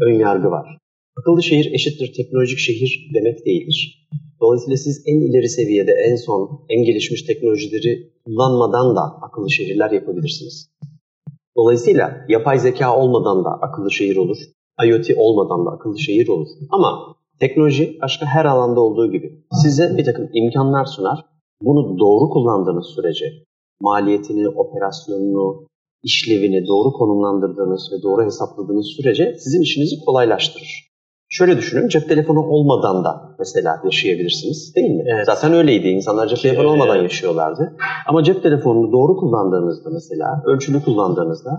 ön 0.00 0.12
yargı 0.12 0.50
var. 0.50 0.78
Akıllı 1.16 1.42
şehir 1.42 1.72
eşittir 1.74 2.12
teknolojik 2.16 2.58
şehir 2.58 3.10
demek 3.14 3.46
değildir. 3.46 4.08
Dolayısıyla 4.40 4.76
siz 4.76 5.02
en 5.06 5.20
ileri 5.20 5.48
seviyede, 5.48 5.92
en 5.92 6.16
son, 6.16 6.60
en 6.68 6.84
gelişmiş 6.84 7.22
teknolojileri 7.22 8.12
kullanmadan 8.24 8.96
da 8.96 9.02
akıllı 9.22 9.50
şehirler 9.50 9.90
yapabilirsiniz. 9.90 10.70
Dolayısıyla 11.56 12.24
yapay 12.28 12.58
zeka 12.58 12.96
olmadan 12.96 13.44
da 13.44 13.50
akıllı 13.50 13.90
şehir 13.90 14.16
olur. 14.16 14.38
IoT 14.86 15.06
olmadan 15.16 15.66
da 15.66 15.70
akıllı 15.70 15.98
şehir 15.98 16.28
olur. 16.28 16.48
Ama 16.70 17.16
teknoloji 17.40 17.98
başka 18.02 18.26
her 18.26 18.44
alanda 18.44 18.80
olduğu 18.80 19.12
gibi 19.12 19.44
size 19.62 19.98
bir 19.98 20.04
takım 20.04 20.28
imkanlar 20.32 20.84
sunar. 20.84 21.24
Bunu 21.62 21.98
doğru 21.98 22.30
kullandığınız 22.30 22.86
sürece 22.86 23.24
maliyetini, 23.80 24.48
operasyonunu, 24.48 25.66
işlevini 26.04 26.66
doğru 26.66 26.92
konumlandırdığınız 26.92 27.90
ve 27.92 28.02
doğru 28.02 28.24
hesapladığınız 28.24 28.86
sürece 28.86 29.36
sizin 29.38 29.62
işinizi 29.62 30.04
kolaylaştırır. 30.04 30.89
Şöyle 31.32 31.56
düşünün, 31.56 31.88
cep 31.88 32.08
telefonu 32.08 32.40
olmadan 32.40 33.04
da 33.04 33.34
mesela 33.38 33.80
yaşayabilirsiniz 33.84 34.72
değil 34.76 34.90
mi? 34.90 35.04
Evet. 35.14 35.26
Zaten 35.26 35.52
öyleydi. 35.52 35.88
İnsanlar 35.88 36.26
cep 36.28 36.38
telefonu 36.38 36.66
evet. 36.66 36.74
olmadan 36.74 37.02
yaşıyorlardı. 37.02 37.76
Ama 38.06 38.22
cep 38.22 38.42
telefonunu 38.42 38.92
doğru 38.92 39.16
kullandığınızda 39.16 39.90
mesela, 39.92 40.42
ölçülü 40.46 40.82
kullandığınızda 40.82 41.50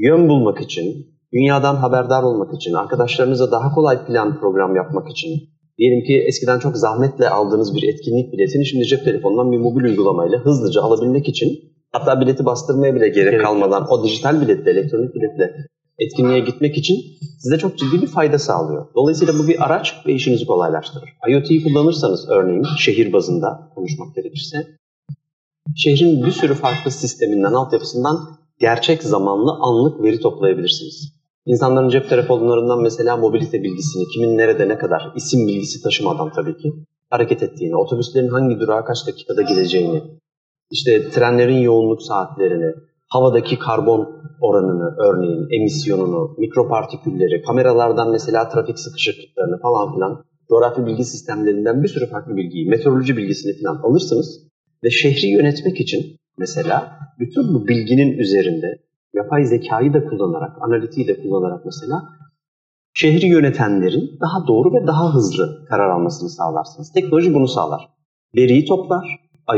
yön 0.00 0.28
bulmak 0.28 0.60
için, 0.60 0.84
dünyadan 1.32 1.76
haberdar 1.76 2.22
olmak 2.22 2.54
için, 2.54 2.72
arkadaşlarınıza 2.72 3.50
daha 3.50 3.74
kolay 3.74 4.06
plan 4.06 4.40
program 4.40 4.76
yapmak 4.76 5.10
için, 5.10 5.30
diyelim 5.78 6.04
ki 6.04 6.24
eskiden 6.28 6.58
çok 6.58 6.76
zahmetle 6.76 7.28
aldığınız 7.28 7.74
bir 7.74 7.88
etkinlik 7.88 8.32
biletini 8.32 8.66
şimdi 8.66 8.84
cep 8.84 9.04
telefonundan 9.04 9.52
bir 9.52 9.58
mobil 9.58 9.84
uygulamayla 9.84 10.38
hızlıca 10.38 10.82
alabilmek 10.82 11.28
için 11.28 11.48
hatta 11.92 12.20
bileti 12.20 12.44
bastırmaya 12.44 12.94
bile 12.94 13.08
gerek 13.08 13.34
evet. 13.34 13.44
kalmadan 13.44 13.86
o 13.90 14.04
dijital 14.04 14.40
biletle, 14.40 14.70
elektronik 14.70 15.14
biletle 15.14 15.52
etkinliğe 15.98 16.40
gitmek 16.40 16.78
için 16.78 16.96
size 17.38 17.58
çok 17.58 17.78
ciddi 17.78 18.02
bir 18.02 18.06
fayda 18.06 18.38
sağlıyor. 18.38 18.86
Dolayısıyla 18.94 19.34
bu 19.38 19.48
bir 19.48 19.66
araç 19.66 19.94
ve 20.06 20.12
işinizi 20.12 20.46
kolaylaştırır. 20.46 21.08
IoT'yi 21.28 21.64
kullanırsanız 21.64 22.28
örneğin 22.28 22.64
şehir 22.78 23.12
bazında 23.12 23.70
konuşmak 23.74 24.14
gerekirse 24.14 24.56
şehrin 25.76 26.26
bir 26.26 26.30
sürü 26.30 26.54
farklı 26.54 26.90
sisteminden, 26.90 27.52
altyapısından 27.52 28.16
gerçek 28.60 29.02
zamanlı 29.02 29.52
anlık 29.60 30.02
veri 30.02 30.20
toplayabilirsiniz. 30.20 31.12
İnsanların 31.46 31.88
cep 31.88 32.08
telefonlarından 32.08 32.82
mesela 32.82 33.16
mobilite 33.16 33.62
bilgisini, 33.62 34.04
kimin 34.14 34.38
nerede 34.38 34.68
ne 34.68 34.78
kadar, 34.78 35.12
isim 35.16 35.46
bilgisi 35.46 35.82
taşımadan 35.82 36.32
tabii 36.32 36.56
ki 36.56 36.72
hareket 37.10 37.42
ettiğini, 37.42 37.76
otobüslerin 37.76 38.28
hangi 38.28 38.60
durağa 38.60 38.84
kaç 38.84 39.06
dakikada 39.06 39.42
gideceğini, 39.42 40.02
işte 40.70 41.10
trenlerin 41.10 41.58
yoğunluk 41.58 42.02
saatlerini, 42.02 42.74
havadaki 43.16 43.58
karbon 43.58 44.02
oranını, 44.40 44.88
örneğin 45.06 45.46
emisyonunu, 45.50 46.34
mikropartikülleri, 46.38 47.42
kameralardan 47.42 48.10
mesela 48.10 48.48
trafik 48.48 48.78
sıkışıklıklarını 48.78 49.60
falan 49.60 49.94
filan, 49.94 50.24
coğrafi 50.48 50.86
bilgi 50.86 51.04
sistemlerinden 51.04 51.82
bir 51.82 51.88
sürü 51.88 52.06
farklı 52.10 52.36
bilgiyi, 52.36 52.68
meteoroloji 52.68 53.16
bilgisini 53.16 53.52
falan 53.62 53.76
alırsınız 53.76 54.28
ve 54.84 54.90
şehri 54.90 55.26
yönetmek 55.26 55.80
için 55.80 56.00
mesela 56.38 56.98
bütün 57.18 57.54
bu 57.54 57.68
bilginin 57.68 58.18
üzerinde 58.18 58.78
yapay 59.14 59.44
zekayı 59.44 59.92
da 59.94 60.04
kullanarak, 60.04 60.52
analitiği 60.60 61.08
de 61.08 61.22
kullanarak 61.22 61.64
mesela 61.64 62.02
şehri 62.94 63.26
yönetenlerin 63.26 64.18
daha 64.20 64.46
doğru 64.48 64.74
ve 64.74 64.86
daha 64.86 65.14
hızlı 65.14 65.64
karar 65.68 65.90
almasını 65.90 66.28
sağlarsınız. 66.28 66.92
Teknoloji 66.92 67.34
bunu 67.34 67.48
sağlar. 67.48 67.88
Veriyi 68.36 68.64
toplar 68.64 69.06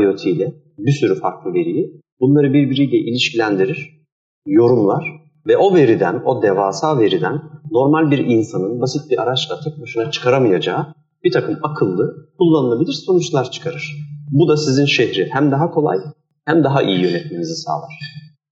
IoT 0.01 0.25
ile, 0.25 0.53
bir 0.77 0.91
sürü 0.91 1.15
farklı 1.15 1.53
veriyi. 1.53 2.01
Bunları 2.19 2.53
birbiriyle 2.53 2.97
ilişkilendirir, 2.97 3.99
yorumlar 4.45 5.03
ve 5.47 5.57
o 5.57 5.75
veriden, 5.75 6.21
o 6.25 6.41
devasa 6.41 6.99
veriden 6.99 7.41
normal 7.71 8.11
bir 8.11 8.17
insanın 8.17 8.81
basit 8.81 9.11
bir 9.11 9.21
araçla 9.21 9.59
tek 9.63 9.81
başına 9.81 10.11
çıkaramayacağı 10.11 10.85
bir 11.23 11.31
takım 11.31 11.57
akıllı, 11.63 12.29
kullanılabilir 12.37 12.93
sonuçlar 12.93 13.51
çıkarır. 13.51 13.95
Bu 14.31 14.47
da 14.47 14.57
sizin 14.57 14.85
şehri 14.85 15.29
hem 15.31 15.51
daha 15.51 15.71
kolay 15.71 15.97
hem 16.45 16.63
daha 16.63 16.81
iyi 16.81 17.01
yönetmenizi 17.01 17.55
sağlar. 17.55 17.93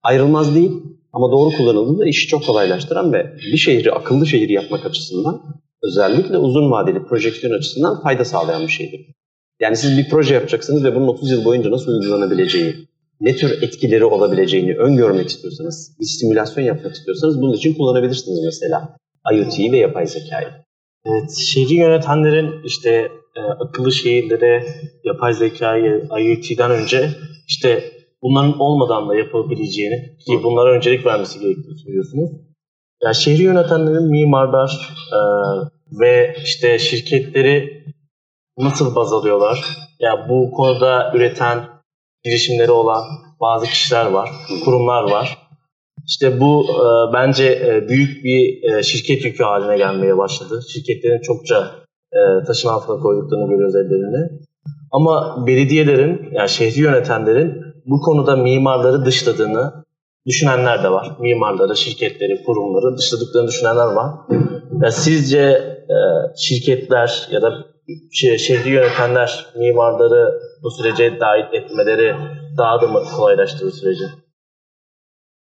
Ayrılmaz 0.03 0.56
değil 0.56 0.71
ama 1.13 1.32
doğru 1.32 1.49
kullanıldığında 1.58 2.08
işi 2.08 2.27
çok 2.27 2.45
kolaylaştıran 2.45 3.13
ve 3.13 3.34
bir 3.51 3.58
şehri 3.58 3.91
akıllı 3.91 4.27
şehir 4.27 4.49
yapmak 4.49 4.86
açısından 4.86 5.41
özellikle 5.84 6.38
uzun 6.38 6.71
vadeli 6.71 7.03
projeksiyon 7.03 7.58
açısından 7.58 8.01
fayda 8.01 8.25
sağlayan 8.25 8.62
bir 8.62 8.71
şeydir. 8.71 9.01
Yani 9.60 9.75
siz 9.75 9.97
bir 9.97 10.10
proje 10.10 10.34
yapacaksınız 10.34 10.84
ve 10.84 10.95
bunun 10.95 11.08
30 11.08 11.32
yıl 11.32 11.45
boyunca 11.45 11.71
nasıl 11.71 11.91
uygulanabileceği, 11.91 12.75
ne 13.21 13.36
tür 13.36 13.62
etkileri 13.62 14.06
olabileceğini 14.06 14.77
öngörmek 14.77 15.27
istiyorsanız, 15.30 15.97
bir 15.99 16.06
simülasyon 16.06 16.63
yapmak 16.63 16.93
istiyorsanız 16.93 17.41
bunun 17.41 17.53
için 17.53 17.73
kullanabilirsiniz 17.73 18.39
mesela 18.45 18.97
IoT'yi 19.34 19.71
ve 19.71 19.77
yapay 19.77 20.08
zekayı. 20.08 20.47
Evet, 21.06 21.32
şehri 21.38 21.73
yönetenlerin 21.73 22.63
işte 22.63 23.12
e, 23.36 23.41
akıllı 23.41 23.91
şehirlere, 23.91 24.65
yapay 25.03 25.34
zekayı, 25.34 26.08
IoT'den 26.19 26.71
önce 26.71 27.10
işte 27.47 27.84
bunların 28.21 28.60
olmadan 28.60 29.10
da 29.10 29.15
yapabileceğini 29.15 30.17
ki 30.27 30.43
bunlara 30.43 30.71
öncelik 30.71 31.06
vermesi 31.06 31.39
gerektiğini 31.39 31.77
söylüyorsunuz. 31.77 32.30
Ya 33.03 33.13
şehri 33.13 33.43
yönetenlerin 33.43 34.12
mimarlar 34.12 34.97
e, 35.13 35.19
ve 35.99 36.36
işte 36.43 36.80
şirketleri 36.80 37.84
nasıl 38.58 38.95
baz 38.95 39.13
alıyorlar? 39.13 39.77
Ya 39.99 40.10
yani 40.10 40.30
bu 40.30 40.51
konuda 40.51 41.12
üreten 41.15 41.77
girişimleri 42.28 42.72
olan 42.72 43.04
bazı 43.42 43.66
kişiler 43.66 44.06
var, 44.06 44.30
kurumlar 44.66 45.04
var. 45.04 45.38
İşte 46.08 46.40
bu 46.40 46.63
e, 46.63 47.13
bence 47.13 47.46
e, 47.46 47.90
büyük 47.90 48.24
bir 48.24 48.63
e, 48.63 48.84
şirket 48.84 49.26
yükü 49.26 49.44
haline 49.44 49.78
gelmeye 49.78 50.18
başladı. 50.18 50.62
Şirketlerin 50.74 51.22
çokça 51.22 51.72
e, 52.13 52.44
taşın 52.48 52.70
altına 52.70 53.00
koyduklarını 53.00 53.50
görüyoruz 53.50 53.76
ellerinde. 53.76 54.32
Ama 54.92 55.44
belediyelerin, 55.48 56.30
yani 56.32 56.50
şehri 56.50 56.82
yönetenlerin 56.82 57.54
bu 57.86 58.02
konuda 58.02 58.36
mimarları 58.36 59.06
dışladığını 59.06 59.74
düşünenler 60.26 60.84
de 60.84 60.90
var. 60.90 61.18
Mimarları, 61.20 61.78
şirketleri, 61.78 62.44
kurumları 62.46 62.98
dışladıklarını 62.98 63.48
düşünenler 63.48 63.94
var. 63.94 64.12
Ya 64.84 64.92
sizce 64.92 65.40
e, 65.90 65.98
şirketler 66.38 67.28
ya 67.32 67.42
da 67.42 67.54
şehri 68.13 68.70
yönetenler 68.70 69.46
mimarları 69.56 70.40
bu 70.63 70.72
sürece 70.72 71.20
dahil 71.20 71.54
etmeleri 71.54 72.15
daha 72.58 72.82
da 72.82 72.88
mı 72.88 73.04
kolaylaştırır 73.15 73.72
süreci? 73.72 74.04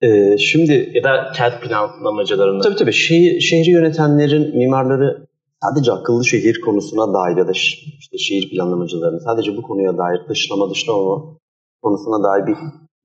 Ee, 0.01 0.37
şimdi 0.37 0.91
ya 0.93 1.03
da 1.03 1.31
kent 1.35 1.61
planlamacılarını. 1.61 2.61
Tabii 2.61 2.75
tabii. 2.75 2.93
Şehir, 2.93 3.39
şehri 3.39 3.69
yönetenlerin 3.69 4.57
mimarları 4.57 5.27
sadece 5.63 5.91
akıllı 5.91 6.25
şehir 6.25 6.61
konusuna 6.61 7.13
dair 7.13 7.37
ya 7.37 7.47
da 7.47 7.51
işte 7.99 8.17
şehir 8.17 8.49
planlamacılarının 8.49 9.19
sadece 9.19 9.57
bu 9.57 9.61
konuya 9.61 9.97
dair 9.97 10.29
dışlama 10.29 10.69
dışlama 10.69 11.37
konusuna 11.81 12.23
dair 12.23 12.47
bir 12.47 12.55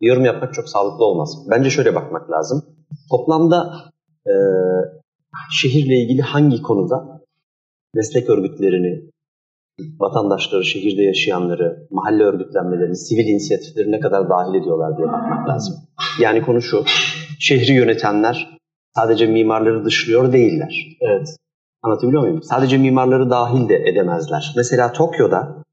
yorum 0.01 0.25
yapmak 0.25 0.55
çok 0.55 0.69
sağlıklı 0.69 1.05
olmaz. 1.05 1.37
Bence 1.51 1.71
şöyle 1.71 1.95
bakmak 1.95 2.31
lazım. 2.31 2.65
Toplamda 3.11 3.75
e, 4.27 4.33
şehirle 5.53 5.97
ilgili 5.97 6.23
hangi 6.23 6.63
konuda 6.63 7.21
meslek 7.95 8.31
örgütlerini, 8.31 9.11
vatandaşları, 9.81 10.65
şehirde 10.65 11.03
yaşayanları, 11.03 11.87
mahalle 11.91 12.23
örgütlenmelerini, 12.23 12.97
sivil 12.97 13.27
inisiyatifleri 13.27 13.93
ne 13.93 14.01
kadar 14.01 14.29
dahil 14.29 14.55
ediyorlar 14.55 14.97
diye 14.99 15.07
bakmak 15.07 15.49
lazım. 15.49 15.75
Yani 16.21 16.43
konu 16.43 16.63
şu, 16.63 16.85
şehri 17.41 17.73
yönetenler 17.73 18.59
sadece 18.95 19.27
mimarları 19.27 19.85
dışlıyor 19.85 20.33
değiller. 20.33 20.97
Evet. 21.01 21.29
Anlatabiliyor 21.83 22.23
muyum? 22.23 22.43
Sadece 22.43 22.79
mimarları 22.79 23.31
dahil 23.31 23.69
de 23.69 23.77
edemezler. 23.77 24.53
Mesela 24.57 24.93
Tokyo'da 24.93 25.65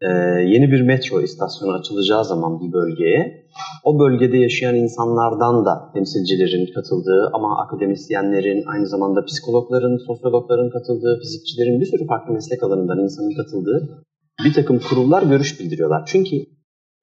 e, 0.00 0.08
yeni 0.46 0.70
bir 0.70 0.80
metro 0.80 1.20
istasyonu 1.20 1.72
açılacağı 1.72 2.24
zaman 2.24 2.60
bir 2.60 2.72
bölgeye, 2.72 3.45
o 3.84 3.98
bölgede 3.98 4.38
yaşayan 4.38 4.76
insanlardan 4.76 5.64
da 5.64 5.90
temsilcilerin 5.94 6.74
katıldığı 6.74 7.30
ama 7.32 7.62
akademisyenlerin, 7.62 8.64
aynı 8.66 8.86
zamanda 8.86 9.24
psikologların, 9.24 9.96
sosyologların 10.06 10.70
katıldığı, 10.70 11.18
fizikçilerin 11.22 11.80
bir 11.80 11.86
sürü 11.86 12.06
farklı 12.06 12.34
meslek 12.34 12.62
alanından 12.62 12.98
insanın 12.98 13.34
katıldığı 13.34 14.06
bir 14.44 14.52
takım 14.52 14.78
kurullar 14.78 15.22
görüş 15.22 15.60
bildiriyorlar. 15.60 16.02
Çünkü 16.06 16.36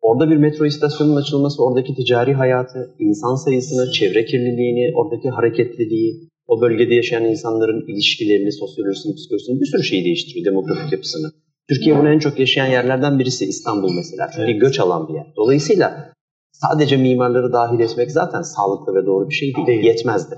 orada 0.01 0.31
bir 0.31 0.37
metro 0.37 0.65
istasyonunun 0.65 1.15
açılması 1.15 1.63
oradaki 1.63 1.95
ticari 1.95 2.33
hayatı, 2.33 2.95
insan 2.99 3.35
sayısını, 3.35 3.91
çevre 3.91 4.25
kirliliğini, 4.25 4.93
oradaki 4.95 5.29
hareketliliği, 5.29 6.29
o 6.47 6.61
bölgede 6.61 6.95
yaşayan 6.95 7.25
insanların 7.25 7.85
ilişkilerini, 7.87 8.51
sosyolojisini, 8.51 9.15
psikolojisini 9.15 9.61
bir 9.61 9.65
sürü 9.65 9.83
şeyi 9.83 10.05
değiştiriyor, 10.05 10.45
demografik 10.45 10.91
yapısını. 10.91 11.31
Türkiye 11.69 11.99
bunu 11.99 12.09
en 12.09 12.19
çok 12.19 12.39
yaşayan 12.39 12.67
yerlerden 12.67 13.19
birisi 13.19 13.45
İstanbul 13.45 13.93
mesela. 13.95 14.29
Çünkü 14.35 14.51
evet. 14.51 14.61
göç 14.61 14.79
alan 14.79 15.07
bir 15.07 15.13
yer. 15.13 15.25
Dolayısıyla 15.37 16.13
sadece 16.53 16.97
mimarları 16.97 17.53
dahil 17.53 17.79
etmek 17.79 18.11
zaten 18.11 18.41
sağlıklı 18.41 18.95
ve 18.95 19.05
doğru 19.05 19.29
bir 19.29 19.33
şey 19.33 19.55
değil. 19.55 19.67
değil. 19.67 19.83
Yetmezdi. 19.83 20.35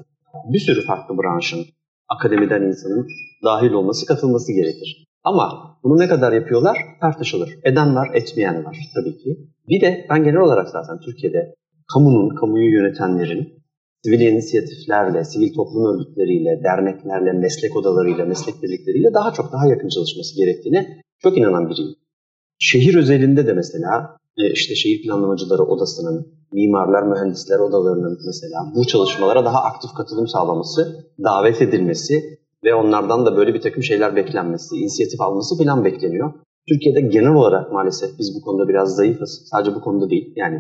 Bir 0.50 0.60
sürü 0.60 0.86
farklı 0.86 1.18
branşın, 1.18 1.66
akademiden 2.10 2.62
insanın 2.62 3.08
dahil 3.44 3.72
olması, 3.72 4.06
katılması 4.06 4.54
gerekir. 4.54 5.06
Ama 5.24 5.78
bunu 5.84 6.00
ne 6.00 6.08
kadar 6.08 6.34
yapıyorlar 6.34 6.78
tartışılır. 7.02 7.50
Eden 7.64 7.96
var, 7.96 8.10
etmeyen 8.14 8.66
var 8.66 8.78
tabii 8.96 9.18
ki. 9.18 9.38
Bir 9.70 9.82
de 9.82 10.06
ben 10.10 10.24
genel 10.24 10.40
olarak 10.40 10.70
zaten 10.70 11.00
Türkiye'de 11.00 11.56
kamunun, 11.94 12.36
kamuyu 12.36 12.72
yönetenlerin 12.74 13.66
sivil 14.06 14.20
inisiyatiflerle, 14.20 15.24
sivil 15.24 15.54
toplum 15.54 15.86
örgütleriyle, 15.86 16.62
derneklerle, 16.64 17.32
meslek 17.32 17.76
odalarıyla, 17.76 18.26
meslek 18.26 18.64
birlikleriyle 18.64 19.14
daha 19.14 19.34
çok 19.34 19.52
daha 19.52 19.68
yakın 19.68 19.90
çalışması 19.90 20.36
gerektiğini 20.38 21.02
çok 21.24 21.38
inanan 21.38 21.70
biriyim. 21.70 21.96
Şehir 22.60 22.96
özelinde 22.96 23.48
de 23.48 23.54
mesela 23.54 24.18
işte 24.38 24.76
şehir 24.76 25.04
planlamacıları 25.04 25.64
odasının, 25.64 26.28
mimarlar, 26.54 27.04
mühendisler 27.04 27.60
odalarının 27.60 28.20
mesela 28.26 28.72
bu 28.76 28.88
çalışmalara 28.88 29.46
daha 29.46 29.64
aktif 29.64 29.94
katılım 29.98 30.28
sağlaması, 30.28 31.12
davet 31.24 31.62
edilmesi 31.62 32.40
ve 32.64 32.76
onlardan 32.76 33.26
da 33.26 33.38
böyle 33.38 33.54
bir 33.54 33.62
takım 33.62 33.84
şeyler 33.84 34.16
beklenmesi, 34.16 34.76
inisiyatif 34.76 35.22
alması 35.22 35.58
falan 35.58 35.86
bekleniyor. 35.86 36.34
Türkiye'de 36.70 37.02
genel 37.02 37.34
olarak 37.34 37.72
maalesef 37.72 38.20
biz 38.20 38.36
bu 38.36 38.42
konuda 38.42 38.68
biraz 38.68 38.96
zayıfız. 38.96 39.48
Sadece 39.52 39.76
bu 39.76 39.82
konuda 39.82 40.10
değil. 40.10 40.34
Yani 40.36 40.60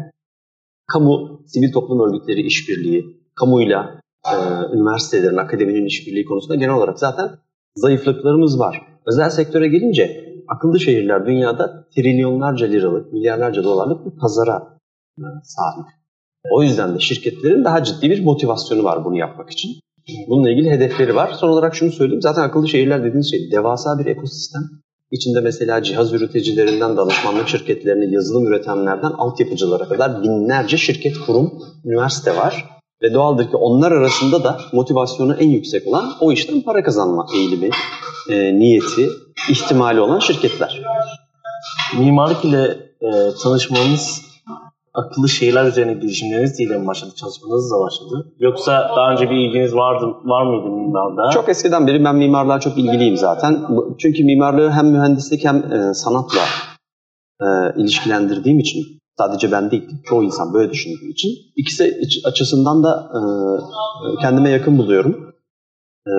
kamu, 0.88 1.42
sivil 1.48 1.72
toplum 1.72 2.00
örgütleri 2.00 2.42
işbirliği, 2.42 3.06
kamuyla 3.36 4.02
e, 4.26 4.36
üniversitelerin, 4.76 5.38
akademinin 5.38 5.86
işbirliği 5.86 6.26
konusunda 6.26 6.56
genel 6.56 6.76
olarak 6.76 7.00
zaten 7.00 7.30
zayıflıklarımız 7.76 8.60
var. 8.60 8.82
Özel 9.06 9.30
sektöre 9.30 9.68
gelince 9.68 10.25
akıllı 10.48 10.80
şehirler 10.80 11.26
dünyada 11.26 11.88
trilyonlarca 11.96 12.68
liralık, 12.68 13.14
milyarlarca 13.14 13.64
dolarlık 13.64 14.06
bir 14.06 14.20
pazara 14.20 14.78
e, 15.18 15.24
sahip. 15.44 15.86
O 16.52 16.64
yüzden 16.64 16.96
de 16.96 17.00
şirketlerin 17.00 17.64
daha 17.64 17.84
ciddi 17.84 18.10
bir 18.10 18.24
motivasyonu 18.24 18.84
var 18.84 19.06
bunu 19.06 19.18
yapmak 19.18 19.50
için. 19.50 19.72
Bununla 20.28 20.52
ilgili 20.52 20.70
hedefleri 20.70 21.16
var. 21.16 21.32
Son 21.34 21.50
olarak 21.50 21.76
şunu 21.76 21.92
söyleyeyim. 21.92 22.22
Zaten 22.22 22.42
akıllı 22.42 22.68
şehirler 22.68 23.04
dediğiniz 23.04 23.32
şey 23.32 23.52
devasa 23.52 24.00
bir 24.00 24.06
ekosistem. 24.06 24.62
İçinde 25.12 25.42
mesela 25.42 25.84
cihaz 25.84 26.14
üreticilerinden 26.14 26.98
danışmanlık 26.98 27.48
şirketlerine, 27.48 28.06
yazılım 28.06 28.48
üretenlerden 28.48 29.12
altyapıcılara 29.12 29.88
kadar 29.88 30.24
binlerce 30.24 30.78
şirket, 30.78 31.18
kurum, 31.18 31.54
üniversite 31.86 32.36
var. 32.36 32.66
Ve 33.02 33.14
doğaldır 33.14 33.50
ki 33.50 33.58
onlar 33.58 33.92
arasında 33.92 34.44
da 34.44 34.58
motivasyonu 34.74 35.36
en 35.36 35.50
yüksek 35.50 35.88
olan 35.88 36.06
o 36.20 36.32
işten 36.32 36.62
para 36.62 36.84
kazanma 36.84 37.26
eğilimi, 37.36 37.70
e, 38.30 38.60
niyeti, 38.60 39.10
ihtimali 39.50 40.02
olan 40.02 40.20
şirketler. 40.20 40.82
Mimarlık 42.00 42.46
ile 42.46 42.64
e, 43.02 43.10
tanışmanız 43.44 44.22
akıllı 44.94 45.30
şehirler 45.30 45.66
üzerine 45.66 45.94
girişimleriniz 45.94 46.60
ile 46.60 46.78
mi 46.78 46.88
başladı? 46.88 47.12
Çalışmanız 47.16 47.72
da 47.72 47.80
başladı? 47.80 48.34
Yoksa 48.40 48.92
daha 48.96 49.12
önce 49.12 49.30
bir 49.30 49.36
ilginiz 49.36 49.76
vardı, 49.76 50.06
var 50.24 50.46
mıydı 50.46 50.70
mimarda? 50.70 51.30
Çok 51.30 51.50
eskiden 51.50 51.88
beri 51.88 52.04
ben 52.04 52.16
mimarlığa 52.16 52.60
çok 52.60 52.78
ilgiliyim 52.78 53.18
zaten. 53.18 53.68
Çünkü 53.98 54.24
mimarlığı 54.24 54.72
hem 54.72 54.88
mühendislik 54.88 55.46
hem 55.46 55.74
e, 55.74 55.94
sanatla 55.94 56.42
e, 57.42 57.46
ilişkilendirdiğim 57.82 58.60
için 58.60 58.96
Sadece 59.18 59.52
ben 59.52 59.72
değil, 59.72 59.90
çoğu 60.06 60.24
insan 60.24 60.54
böyle 60.54 60.72
düşündüğü 60.72 61.10
için. 61.12 61.30
İkisi 61.56 62.02
açısından 62.26 62.84
da 62.84 63.12
e, 63.14 63.20
kendime 64.22 64.50
yakın 64.50 64.78
buluyorum. 64.78 65.36
E, 66.08 66.14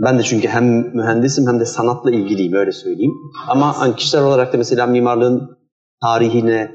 ben 0.00 0.18
de 0.18 0.22
çünkü 0.22 0.48
hem 0.48 0.96
mühendisim 0.96 1.46
hem 1.46 1.60
de 1.60 1.64
sanatla 1.64 2.10
ilgiliyim 2.10 2.52
öyle 2.54 2.72
söyleyeyim. 2.72 3.12
Ama 3.48 3.80
hani 3.80 3.96
kişisel 3.96 4.24
olarak 4.24 4.52
da 4.52 4.56
mesela 4.56 4.86
mimarlığın 4.86 5.58
tarihine, 6.02 6.70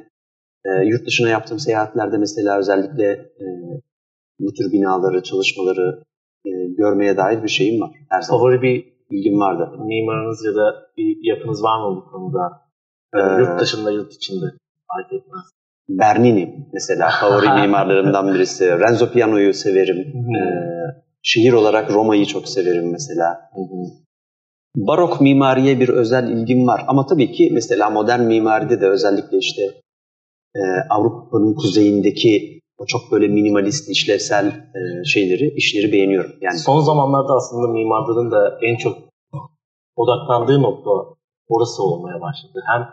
e, 0.65 0.69
yurt 0.85 1.07
dışına 1.07 1.29
yaptığım 1.29 1.59
seyahatlerde 1.59 2.17
mesela 2.17 2.57
özellikle 2.59 3.05
e, 3.13 3.45
bu 4.39 4.53
tür 4.53 4.71
binaları, 4.71 5.23
çalışmaları 5.23 6.03
e, 6.45 6.49
görmeye 6.77 7.17
dair 7.17 7.43
bir 7.43 7.49
şeyim 7.49 7.81
var. 7.81 7.91
Her 8.09 8.21
zaman. 8.21 8.39
Favori 8.39 8.61
bir 8.61 8.91
ilgim 9.09 9.39
vardı. 9.39 9.69
Mimarınız 9.85 10.45
ya 10.45 10.55
da 10.55 10.75
bir 10.97 11.17
yapınız 11.21 11.63
var 11.63 11.89
mı 11.89 11.95
bu 11.95 12.11
konuda? 12.11 12.61
Ee, 13.15 13.41
yurt 13.41 13.59
dışında, 13.59 13.91
yurt 13.91 14.13
içinde 14.13 14.45
fark 14.91 15.13
etmez. 15.13 15.43
Bernini 15.89 16.67
mesela 16.73 17.09
favori 17.09 17.49
mimarlarımdan 17.61 18.33
birisi. 18.33 18.79
Renzo 18.79 19.11
Piano'yu 19.11 19.53
severim. 19.53 19.97
ee, 19.97 21.01
şehir 21.23 21.53
olarak 21.53 21.91
Roma'yı 21.91 22.25
çok 22.25 22.47
severim 22.47 22.91
mesela. 22.91 23.39
Barok 24.75 25.21
mimariye 25.21 25.79
bir 25.79 25.89
özel 25.89 26.29
ilgim 26.29 26.67
var. 26.67 26.85
Ama 26.87 27.05
tabii 27.05 27.31
ki 27.31 27.49
mesela 27.53 27.89
modern 27.89 28.21
mimaride 28.21 28.81
de 28.81 28.87
özellikle 28.87 29.37
işte 29.37 29.61
e, 30.55 30.61
Avrupa'nın 30.89 31.53
kuzeyindeki 31.55 32.61
o 32.77 32.85
çok 32.85 33.11
böyle 33.11 33.27
minimalist, 33.27 33.89
işlevsel 33.89 34.45
e, 34.47 35.05
şeyleri, 35.05 35.53
işleri 35.55 35.91
beğeniyorum. 35.91 36.31
Yani 36.41 36.57
son 36.57 36.79
zamanlarda 36.79 37.33
aslında 37.33 37.67
mimarların 37.67 38.31
da 38.31 38.59
en 38.61 38.77
çok 38.77 38.97
odaklandığı 39.95 40.61
nokta 40.61 40.89
orası 41.47 41.83
olmaya 41.83 42.21
başladı. 42.21 42.63
Hem 42.67 42.87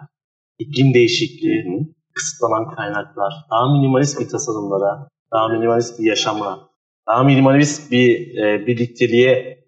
iklim 0.59 0.95
değişikliği, 0.95 1.65
Hı-hı. 1.65 1.85
kısıtlanan 2.15 2.75
kaynaklar, 2.75 3.33
daha 3.51 3.73
minimalist 3.73 4.21
bir 4.21 4.29
tasarımlara, 4.29 5.09
daha 5.33 5.49
minimalist 5.49 5.99
bir 5.99 6.05
yaşama, 6.05 6.68
daha 7.09 7.25
minimalist 7.25 7.93
bir 7.93 8.39
e, 8.39 8.67
birlikteliğe 8.67 9.59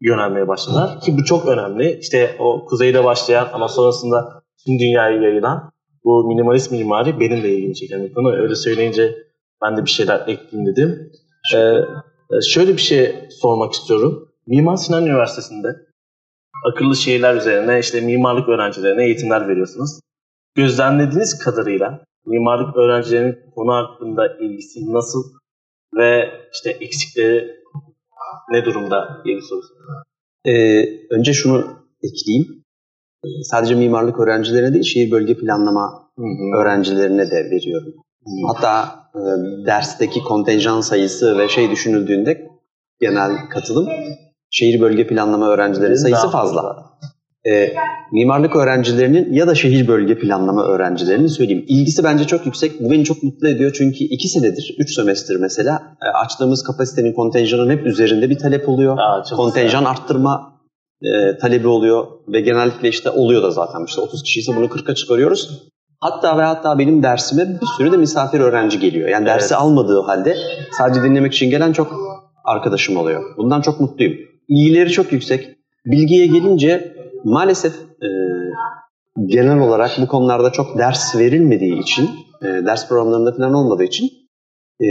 yönelmeye 0.00 0.48
başladılar. 0.48 1.00
Ki 1.00 1.16
bu 1.18 1.24
çok 1.24 1.48
önemli. 1.48 1.98
İşte 2.00 2.36
o 2.38 2.64
kuzeyde 2.64 3.04
başlayan 3.04 3.48
ama 3.52 3.68
sonrasında 3.68 4.42
tüm 4.66 4.78
dünyaya 4.78 5.22
yayılan 5.22 5.72
bu 6.04 6.24
minimalist 6.28 6.72
mimari 6.72 7.20
benim 7.20 7.42
de 7.42 7.50
ilgimi 7.50 7.74
çeken 7.74 8.04
bir 8.04 8.14
konu. 8.14 8.32
Öyle 8.32 8.54
söyleyince 8.54 9.14
ben 9.62 9.76
de 9.76 9.84
bir 9.84 9.90
şeyler 9.90 10.20
ekleyeyim 10.20 10.66
dedim. 10.66 11.12
Ee, 11.54 12.40
şöyle 12.48 12.72
bir 12.72 12.80
şey 12.80 13.14
sormak 13.30 13.72
istiyorum. 13.72 14.28
Mimar 14.46 14.76
Sinan 14.76 15.06
Üniversitesi'nde 15.06 15.68
akıllı 16.72 16.96
şehirler 16.96 17.34
üzerine 17.34 17.78
işte 17.78 18.00
mimarlık 18.00 18.48
öğrencilerine 18.48 19.04
eğitimler 19.04 19.48
veriyorsunuz. 19.48 20.00
Gözlemlediğiniz 20.54 21.38
kadarıyla 21.38 22.04
mimarlık 22.26 22.76
öğrencilerinin 22.76 23.38
konu 23.54 23.72
hakkında 23.72 24.36
ilgisi 24.40 24.92
nasıl 24.92 25.22
ve 25.96 26.30
işte 26.52 26.70
eksikleri 26.70 27.62
ne 28.50 28.64
durumda 28.64 29.22
diye 29.24 29.36
bir 29.36 29.42
soru 29.42 29.60
ee, 30.44 30.84
Önce 31.10 31.32
şunu 31.32 31.66
ekleyeyim. 32.02 32.64
Sadece 33.42 33.74
mimarlık 33.74 34.20
öğrencilerine 34.20 34.72
değil, 34.72 34.84
şehir 34.84 35.10
bölge 35.10 35.36
planlama 35.36 36.10
hı 36.18 36.22
hı. 36.22 36.60
öğrencilerine 36.60 37.30
de 37.30 37.50
veriyorum. 37.50 37.92
Hı. 38.24 38.30
Hatta 38.46 39.02
e, 39.14 39.20
dersteki 39.66 40.20
kontenjan 40.20 40.80
sayısı 40.80 41.38
ve 41.38 41.48
şey 41.48 41.70
düşünüldüğünde 41.70 42.48
genel 43.00 43.48
katılım 43.50 43.88
şehir 44.50 44.80
bölge 44.80 45.06
planlama 45.06 45.48
öğrencilerinin 45.48 45.96
sayısı 45.96 46.30
fazla. 46.30 46.92
E, 47.50 47.72
mimarlık 48.12 48.56
öğrencilerinin 48.56 49.32
ya 49.32 49.46
da 49.46 49.54
şehir 49.54 49.88
bölge 49.88 50.18
planlama 50.18 50.64
öğrencilerinin 50.64 51.26
söyleyeyim. 51.26 51.64
ilgisi 51.68 52.04
bence 52.04 52.24
çok 52.24 52.46
yüksek. 52.46 52.80
Bu 52.80 52.90
beni 52.90 53.04
çok 53.04 53.22
mutlu 53.22 53.48
ediyor 53.48 53.72
çünkü 53.78 54.04
iki 54.04 54.28
senedir, 54.28 54.76
üç 54.78 54.94
sömestr 54.94 55.36
mesela 55.40 55.82
e, 56.02 56.08
açtığımız 56.24 56.62
kapasitenin 56.62 57.12
kontenjanın 57.12 57.70
hep 57.70 57.86
üzerinde 57.86 58.30
bir 58.30 58.38
talep 58.38 58.68
oluyor. 58.68 58.98
Aa, 58.98 59.22
Kontenjan 59.36 59.80
güzel. 59.80 59.90
arttırma 59.90 60.52
e, 61.02 61.38
talebi 61.38 61.68
oluyor 61.68 62.06
ve 62.28 62.40
genellikle 62.40 62.88
işte 62.88 63.10
oluyor 63.10 63.42
da 63.42 63.50
zaten 63.50 63.84
işte 63.86 64.00
30 64.00 64.22
kişi 64.22 64.40
ise 64.40 64.56
bunu 64.56 64.64
40'a 64.64 64.94
çıkarıyoruz. 64.94 65.68
Hatta 66.00 66.38
ve 66.38 66.42
hatta 66.42 66.78
benim 66.78 67.02
dersime 67.02 67.48
bir 67.48 67.66
sürü 67.76 67.92
de 67.92 67.96
misafir 67.96 68.40
öğrenci 68.40 68.78
geliyor. 68.78 69.08
Yani 69.08 69.26
dersi 69.26 69.54
evet. 69.54 69.62
almadığı 69.62 70.00
halde 70.00 70.36
sadece 70.78 71.02
dinlemek 71.02 71.34
için 71.34 71.50
gelen 71.50 71.72
çok 71.72 71.92
arkadaşım 72.44 72.96
oluyor. 72.96 73.22
Bundan 73.36 73.60
çok 73.60 73.80
mutluyum. 73.80 74.12
İlgileri 74.48 74.90
çok 74.90 75.12
yüksek. 75.12 75.48
Bilgiye 75.86 76.26
gelince 76.26 76.92
maalesef 77.24 77.72
e, 77.74 78.08
genel 79.26 79.58
olarak 79.58 79.90
bu 80.02 80.06
konularda 80.06 80.52
çok 80.52 80.78
ders 80.78 81.16
verilmediği 81.16 81.78
için, 81.80 82.10
e, 82.42 82.46
ders 82.46 82.88
programlarında 82.88 83.32
falan 83.32 83.54
olmadığı 83.54 83.84
için 83.84 84.08
e, 84.80 84.86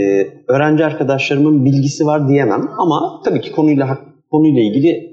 öğrenci 0.48 0.84
arkadaşlarımın 0.84 1.64
bilgisi 1.64 2.06
var 2.06 2.28
diyemem. 2.28 2.68
Ama 2.78 3.20
tabii 3.24 3.40
ki 3.40 3.52
konuyla 3.52 3.98
konuyla 4.30 4.62
ilgili 4.62 5.12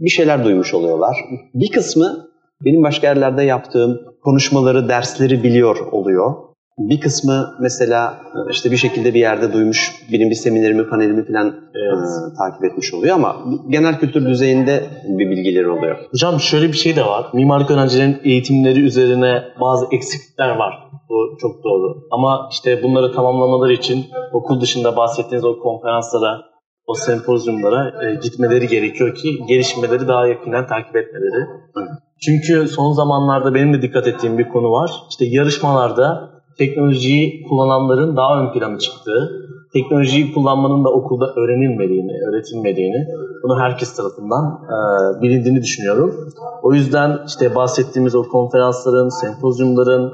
bir 0.00 0.10
şeyler 0.10 0.44
duymuş 0.44 0.74
oluyorlar. 0.74 1.16
Bir 1.54 1.70
kısmı 1.70 2.28
benim 2.64 2.82
başka 2.82 3.06
yerlerde 3.06 3.42
yaptığım 3.42 4.00
konuşmaları, 4.24 4.88
dersleri 4.88 5.42
biliyor 5.42 5.76
oluyor. 5.92 6.47
Bir 6.78 7.00
kısmı 7.00 7.56
mesela 7.60 8.20
e, 8.34 8.50
işte 8.50 8.70
bir 8.70 8.76
şekilde 8.76 9.14
bir 9.14 9.20
yerde 9.20 9.52
duymuş, 9.52 9.92
benim 10.12 10.30
bir 10.30 10.34
seminerimi, 10.34 10.88
panelimi 10.88 11.26
falan 11.26 11.46
evet. 11.74 12.08
e, 12.32 12.36
takip 12.38 12.64
etmiş 12.64 12.94
oluyor 12.94 13.14
ama 13.14 13.36
genel 13.68 13.98
kültür 13.98 14.26
düzeyinde 14.26 14.84
bir 15.08 15.30
bilgileri 15.30 15.68
oluyor. 15.68 15.96
Hocam 16.10 16.40
şöyle 16.40 16.68
bir 16.68 16.76
şey 16.76 16.96
de 16.96 17.04
var. 17.06 17.26
Mimarlık 17.34 17.70
öğrencilerinin 17.70 18.20
eğitimleri 18.24 18.80
üzerine 18.80 19.44
bazı 19.60 19.86
eksiklikler 19.92 20.48
var. 20.48 20.74
Bu 21.08 21.38
çok 21.40 21.64
doğru. 21.64 22.08
Ama 22.10 22.48
işte 22.52 22.82
bunları 22.82 23.12
tamamlamaları 23.12 23.72
için 23.72 24.06
okul 24.32 24.60
dışında 24.60 24.96
bahsettiğiniz 24.96 25.44
o 25.44 25.58
konferanslara, 25.58 26.40
o 26.86 26.94
sempozyumlara 26.94 28.04
e, 28.04 28.14
gitmeleri 28.14 28.68
gerekiyor 28.68 29.14
ki 29.14 29.28
gelişmeleri 29.48 30.08
daha 30.08 30.26
yakından 30.26 30.66
takip 30.66 30.96
etmeleri. 30.96 31.46
Evet. 31.78 31.88
Çünkü 32.20 32.68
son 32.68 32.92
zamanlarda 32.92 33.54
benim 33.54 33.74
de 33.74 33.82
dikkat 33.82 34.06
ettiğim 34.06 34.38
bir 34.38 34.48
konu 34.48 34.70
var. 34.70 34.90
İşte 35.10 35.24
yarışmalarda 35.24 36.37
teknolojiyi 36.58 37.42
kullananların 37.42 38.16
daha 38.16 38.40
ön 38.40 38.52
plana 38.52 38.78
çıktığı, 38.78 39.48
teknolojiyi 39.72 40.34
kullanmanın 40.34 40.84
da 40.84 40.88
okulda 40.88 41.34
öğrenilmediğini, 41.36 42.12
öğretilmediğini, 42.28 43.06
bunu 43.42 43.60
herkes 43.60 43.96
tarafından 43.96 44.44
e, 44.64 45.22
bilindiğini 45.22 45.62
düşünüyorum. 45.62 46.32
O 46.62 46.74
yüzden 46.74 47.18
işte 47.26 47.54
bahsettiğimiz 47.54 48.14
o 48.14 48.22
konferansların, 48.22 49.08
sempozyumların, 49.08 50.12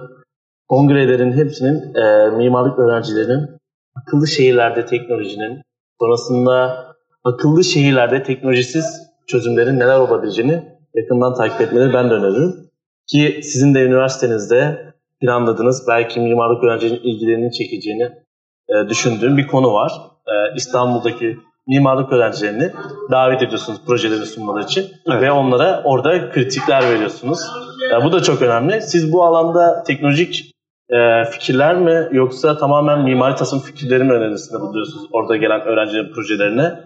kongrelerin 0.68 1.32
hepsinin 1.32 1.94
e, 1.94 2.30
mimarlık 2.36 2.78
öğrencilerinin 2.78 3.48
akıllı 3.94 4.26
şehirlerde 4.26 4.86
teknolojinin, 4.86 5.62
sonrasında 6.00 6.84
akıllı 7.24 7.64
şehirlerde 7.64 8.22
teknolojisiz 8.22 8.84
çözümlerin 9.26 9.78
neler 9.78 9.98
olabileceğini 9.98 10.62
yakından 10.94 11.34
takip 11.34 11.60
etmeleri 11.60 11.94
ben 11.94 12.10
de 12.10 12.14
öneririm. 12.14 12.54
Ki 13.06 13.40
sizin 13.42 13.74
de 13.74 13.82
üniversitenizde 13.82 14.93
planladığınız, 15.24 15.84
belki 15.88 16.20
mimarlık 16.20 16.64
öğrencilerinin 16.64 17.00
ilgilerini 17.02 17.52
çekeceğini 17.52 18.10
e, 18.68 18.88
düşündüğüm 18.88 19.36
bir 19.36 19.46
konu 19.46 19.72
var. 19.72 19.92
E, 20.26 20.56
İstanbul'daki 20.56 21.36
mimarlık 21.68 22.12
öğrencilerini 22.12 22.72
davet 23.10 23.42
ediyorsunuz 23.42 23.80
projeleri 23.86 24.26
sunmaları 24.26 24.64
için 24.64 24.86
evet. 25.12 25.22
ve 25.22 25.32
onlara 25.32 25.82
orada 25.84 26.30
kritikler 26.30 26.90
veriyorsunuz. 26.90 27.40
E, 27.92 28.04
bu 28.04 28.12
da 28.12 28.22
çok 28.22 28.42
önemli. 28.42 28.82
Siz 28.82 29.12
bu 29.12 29.24
alanda 29.24 29.82
teknolojik 29.82 30.50
e, 30.90 31.24
fikirler 31.30 31.76
mi 31.76 32.08
yoksa 32.12 32.58
tamamen 32.58 33.04
mimari 33.04 33.34
tasarım 33.34 33.62
fikirleri 33.62 34.04
mi 34.04 34.12
önerisinde 34.12 34.60
buluyorsunuz 34.60 35.06
orada 35.12 35.36
gelen 35.36 35.60
öğrencilerin 35.60 36.12
projelerine? 36.12 36.80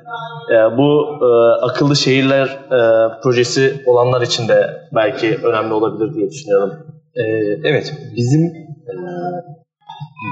E, 0.50 0.76
bu 0.76 1.18
e, 1.22 1.28
akıllı 1.64 1.96
şehirler 1.96 2.46
e, 2.46 2.80
projesi 3.22 3.82
olanlar 3.86 4.22
için 4.22 4.48
de 4.48 4.88
belki 4.94 5.38
önemli 5.44 5.74
olabilir 5.74 6.14
diye 6.14 6.30
düşünüyorum. 6.30 6.97
E, 7.18 7.22
evet, 7.64 7.94
bizim 8.16 8.44
e, 8.44 8.94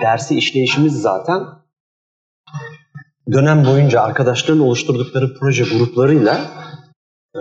dersi 0.03 0.39
işleyişimiz 0.39 1.03
zaten 1.03 1.43
dönem 3.33 3.65
boyunca 3.65 4.01
arkadaşların 4.01 4.63
oluşturdukları 4.63 5.35
proje 5.41 5.65
gruplarıyla 5.65 6.35
e, 7.35 7.41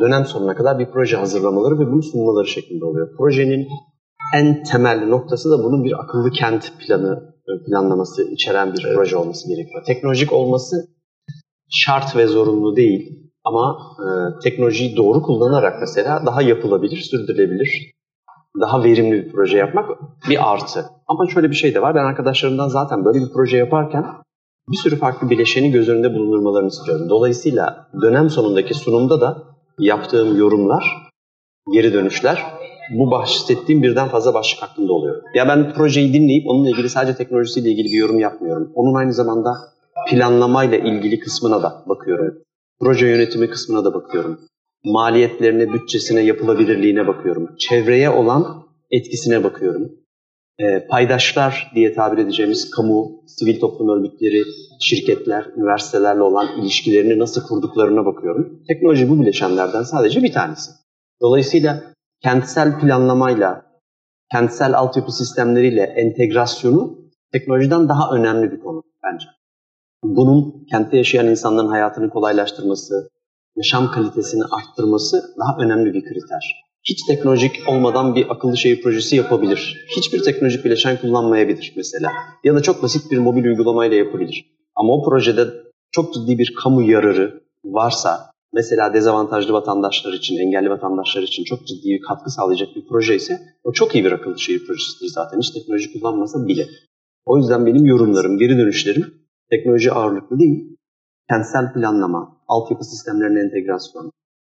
dönem 0.00 0.24
sonuna 0.24 0.54
kadar 0.54 0.78
bir 0.78 0.86
proje 0.86 1.16
hazırlamaları 1.16 1.78
ve 1.78 1.92
bunu 1.92 2.02
sunmaları 2.02 2.46
şeklinde 2.46 2.84
oluyor. 2.84 3.16
Projenin 3.16 3.68
en 4.34 4.62
temel 4.62 5.06
noktası 5.08 5.50
da 5.50 5.64
bunun 5.64 5.84
bir 5.84 6.00
akıllı 6.00 6.30
kent 6.30 6.72
planı 6.78 7.34
e, 7.48 7.64
planlaması 7.64 8.30
içeren 8.30 8.72
bir 8.72 8.84
evet. 8.84 8.96
proje 8.96 9.16
olması 9.16 9.48
gerekiyor. 9.48 9.82
Teknolojik 9.86 10.32
olması 10.32 10.76
şart 11.70 12.16
ve 12.16 12.26
zorunlu 12.26 12.76
değil 12.76 13.30
ama 13.44 13.78
e, 13.98 14.06
teknolojiyi 14.42 14.96
doğru 14.96 15.22
kullanarak 15.22 15.80
mesela 15.80 16.26
daha 16.26 16.42
yapılabilir, 16.42 16.96
sürdürülebilir, 16.96 17.92
daha 18.60 18.84
verimli 18.84 19.12
bir 19.12 19.32
proje 19.32 19.58
yapmak 19.58 19.90
bir 20.28 20.52
artı. 20.52 20.84
Ama 21.06 21.26
şöyle 21.26 21.50
bir 21.50 21.54
şey 21.54 21.74
de 21.74 21.82
var. 21.82 21.94
Ben 21.94 22.04
arkadaşlarımdan 22.04 22.68
zaten 22.68 23.04
böyle 23.04 23.18
bir 23.18 23.32
proje 23.32 23.56
yaparken 23.56 24.04
bir 24.70 24.76
sürü 24.76 24.96
farklı 24.96 25.30
bileşeni 25.30 25.70
göz 25.70 25.88
önünde 25.88 26.14
bulundurmalarını 26.14 26.68
istiyorum. 26.68 27.06
Dolayısıyla 27.08 27.88
dönem 28.02 28.30
sonundaki 28.30 28.74
sunumda 28.74 29.20
da 29.20 29.42
yaptığım 29.78 30.38
yorumlar, 30.38 30.84
geri 31.72 31.92
dönüşler 31.92 32.44
bu 32.90 33.10
bahsettiğim 33.10 33.82
birden 33.82 34.08
fazla 34.08 34.34
başlık 34.34 34.62
hakkında 34.62 34.92
oluyor. 34.92 35.22
Ya 35.34 35.48
ben 35.48 35.72
projeyi 35.74 36.12
dinleyip 36.12 36.46
onunla 36.46 36.70
ilgili 36.70 36.88
sadece 36.88 37.16
teknolojisiyle 37.16 37.70
ilgili 37.70 37.86
bir 37.86 37.98
yorum 37.98 38.18
yapmıyorum. 38.18 38.72
Onun 38.74 38.94
aynı 38.94 39.12
zamanda 39.12 39.54
planlamayla 40.08 40.78
ilgili 40.78 41.20
kısmına 41.20 41.62
da 41.62 41.84
bakıyorum. 41.86 42.34
Proje 42.80 43.06
yönetimi 43.06 43.50
kısmına 43.50 43.84
da 43.84 43.94
bakıyorum. 43.94 44.40
Maliyetlerine, 44.84 45.72
bütçesine, 45.72 46.20
yapılabilirliğine 46.20 47.06
bakıyorum. 47.06 47.56
Çevreye 47.58 48.10
olan 48.10 48.66
etkisine 48.90 49.44
bakıyorum. 49.44 49.92
E, 50.58 50.86
paydaşlar 50.86 51.72
diye 51.74 51.94
tabir 51.94 52.18
edeceğimiz 52.18 52.70
kamu, 52.70 53.22
sivil 53.26 53.60
toplum 53.60 53.88
örgütleri, 53.88 54.42
şirketler, 54.80 55.46
üniversitelerle 55.56 56.22
olan 56.22 56.60
ilişkilerini 56.60 57.18
nasıl 57.18 57.46
kurduklarına 57.46 58.06
bakıyorum. 58.06 58.62
Teknoloji 58.68 59.08
bu 59.08 59.20
bileşenlerden 59.20 59.82
sadece 59.82 60.22
bir 60.22 60.32
tanesi. 60.32 60.70
Dolayısıyla 61.22 61.82
kentsel 62.22 62.80
planlamayla, 62.80 63.62
kentsel 64.32 64.78
altyapı 64.78 65.12
sistemleriyle 65.12 65.82
entegrasyonu 65.82 66.98
teknolojiden 67.32 67.88
daha 67.88 68.10
önemli 68.14 68.52
bir 68.52 68.60
konu 68.60 68.82
bence. 69.04 69.26
Bunun 70.04 70.66
kentte 70.70 70.96
yaşayan 70.96 71.26
insanların 71.26 71.68
hayatını 71.68 72.10
kolaylaştırması, 72.10 73.08
yaşam 73.56 73.90
kalitesini 73.90 74.42
arttırması 74.44 75.16
daha 75.38 75.64
önemli 75.64 75.94
bir 75.94 76.02
kriter. 76.02 76.70
Hiç 76.84 77.06
teknolojik 77.06 77.68
olmadan 77.68 78.14
bir 78.14 78.30
akıllı 78.30 78.56
şehir 78.56 78.82
projesi 78.82 79.16
yapabilir. 79.16 79.86
Hiçbir 79.96 80.22
teknolojik 80.22 80.64
bileşen 80.64 80.96
kullanmayabilir 81.00 81.72
mesela. 81.76 82.12
Ya 82.44 82.54
da 82.54 82.62
çok 82.62 82.82
basit 82.82 83.10
bir 83.10 83.18
mobil 83.18 83.44
uygulamayla 83.44 83.96
yapabilir. 83.96 84.44
Ama 84.76 84.92
o 84.92 85.04
projede 85.04 85.46
çok 85.92 86.14
ciddi 86.14 86.38
bir 86.38 86.54
kamu 86.62 86.82
yararı 86.82 87.40
varsa, 87.64 88.30
mesela 88.52 88.94
dezavantajlı 88.94 89.52
vatandaşlar 89.52 90.12
için, 90.12 90.36
engelli 90.38 90.70
vatandaşlar 90.70 91.22
için 91.22 91.44
çok 91.44 91.66
ciddi 91.66 91.88
bir 91.88 92.00
katkı 92.00 92.30
sağlayacak 92.30 92.68
bir 92.76 92.84
proje 92.88 93.14
ise 93.16 93.40
o 93.64 93.72
çok 93.72 93.94
iyi 93.94 94.04
bir 94.04 94.12
akıllı 94.12 94.40
şehir 94.40 94.66
projesidir 94.66 95.08
zaten. 95.08 95.38
Hiç 95.38 95.50
teknoloji 95.50 95.92
kullanmasa 95.92 96.46
bile. 96.46 96.66
O 97.26 97.38
yüzden 97.38 97.66
benim 97.66 97.86
yorumlarım, 97.86 98.38
geri 98.38 98.58
dönüşlerim 98.58 99.14
teknoloji 99.50 99.92
ağırlıklı 99.92 100.38
değil, 100.38 100.76
kentsel 101.30 101.72
planlama, 101.72 102.36
altyapı 102.48 102.84
sistemlerine 102.84 103.40
entegrasyon, 103.40 104.10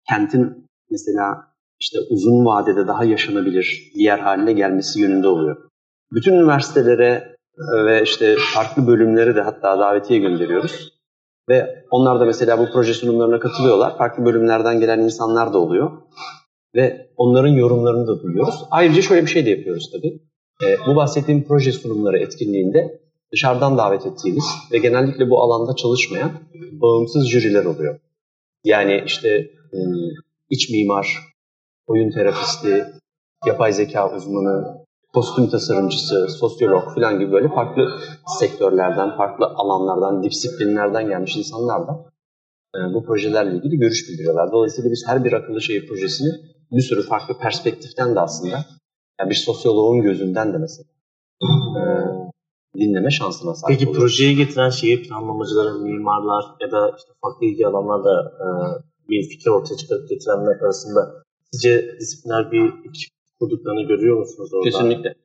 kentin 0.09 0.67
mesela 0.91 1.55
işte 1.79 1.97
uzun 2.09 2.45
vadede 2.45 2.87
daha 2.87 3.03
yaşanabilir 3.03 3.91
bir 3.95 4.01
yer 4.01 4.19
haline 4.19 4.53
gelmesi 4.53 4.99
yönünde 4.99 5.27
oluyor. 5.27 5.57
Bütün 6.11 6.33
üniversitelere 6.33 7.35
e, 7.57 7.85
ve 7.85 8.03
işte 8.03 8.35
farklı 8.53 8.87
bölümlere 8.87 9.35
de 9.35 9.41
hatta 9.41 9.79
davetiye 9.79 10.19
gönderiyoruz. 10.19 10.95
Ve 11.49 11.85
onlar 11.91 12.19
da 12.19 12.25
mesela 12.25 12.59
bu 12.59 12.67
proje 12.73 12.93
sunumlarına 12.93 13.39
katılıyorlar. 13.39 13.97
Farklı 13.97 14.25
bölümlerden 14.25 14.79
gelen 14.79 14.99
insanlar 14.99 15.53
da 15.53 15.57
oluyor. 15.57 15.91
Ve 16.75 17.11
onların 17.17 17.49
yorumlarını 17.49 18.07
da 18.07 18.21
duyuyoruz. 18.21 18.63
Ayrıca 18.71 19.01
şöyle 19.01 19.21
bir 19.21 19.27
şey 19.27 19.45
de 19.45 19.49
yapıyoruz 19.49 19.91
tabii. 19.91 20.19
E, 20.63 20.87
bu 20.87 20.95
bahsettiğim 20.95 21.43
proje 21.47 21.71
sunumları 21.71 22.19
etkinliğinde 22.19 23.04
dışarıdan 23.33 23.77
davet 23.77 24.05
ettiğimiz 24.05 24.45
ve 24.71 24.77
genellikle 24.77 25.29
bu 25.29 25.41
alanda 25.41 25.75
çalışmayan 25.75 26.31
bağımsız 26.71 27.29
jüriler 27.29 27.65
oluyor. 27.65 27.99
Yani 28.63 29.03
işte 29.05 29.29
e, 29.73 29.79
iç 30.49 30.69
mimar, 30.69 31.17
oyun 31.87 32.11
terapisti, 32.11 32.85
yapay 33.45 33.73
zeka 33.73 34.15
uzmanı, 34.15 34.85
kostüm 35.13 35.49
tasarımcısı, 35.49 36.27
sosyolog 36.27 36.95
falan 36.95 37.19
gibi 37.19 37.31
böyle 37.31 37.47
farklı 37.47 37.99
sektörlerden, 38.39 39.17
farklı 39.17 39.45
alanlardan, 39.45 40.23
disiplinlerden 40.23 41.07
gelmiş 41.07 41.37
insanlar 41.37 41.87
da 41.87 42.11
e, 42.75 42.93
bu 42.93 43.05
projelerle 43.05 43.57
ilgili 43.57 43.77
görüş 43.77 44.09
bildiriyorlar. 44.09 44.51
Dolayısıyla 44.51 44.91
biz 44.91 45.03
her 45.07 45.23
bir 45.23 45.33
akıllı 45.33 45.61
şehir 45.61 45.87
projesini 45.87 46.29
bir 46.71 46.81
sürü 46.81 47.03
farklı 47.03 47.37
perspektiften 47.37 48.15
de 48.15 48.19
aslında, 48.19 48.65
yani 49.19 49.29
bir 49.29 49.35
sosyoloğun 49.35 50.01
gözünden 50.01 50.53
de 50.53 50.57
mesela 50.57 50.85
e, 51.43 51.81
dinleme 52.77 53.09
şansına 53.09 53.53
sahip 53.55 53.79
Peki 53.79 53.89
oluyoruz. 53.89 54.01
projeyi 54.01 54.35
getiren 54.35 54.69
şehir 54.69 55.03
planlamacıları, 55.07 55.79
mimarlar 55.79 56.43
ya 56.61 56.71
da 56.71 56.95
işte 56.97 57.11
farklı 57.21 57.45
ilgi 57.45 57.67
alanlarla 57.67 58.31
e, 58.43 58.47
bir 59.09 59.29
fikir 59.29 59.49
ortaya 59.49 59.77
çıkarıp 59.77 60.09
getirenler 60.09 60.61
arasında 60.61 61.23
sizce 61.51 61.95
disiplinler 61.99 62.51
bir 62.51 62.63
ekip 62.89 63.09
kurduklarını 63.39 63.81
görüyor 63.81 64.19
musunuz 64.19 64.53
orada? 64.53 64.69
Kesinlikle. 64.69 65.15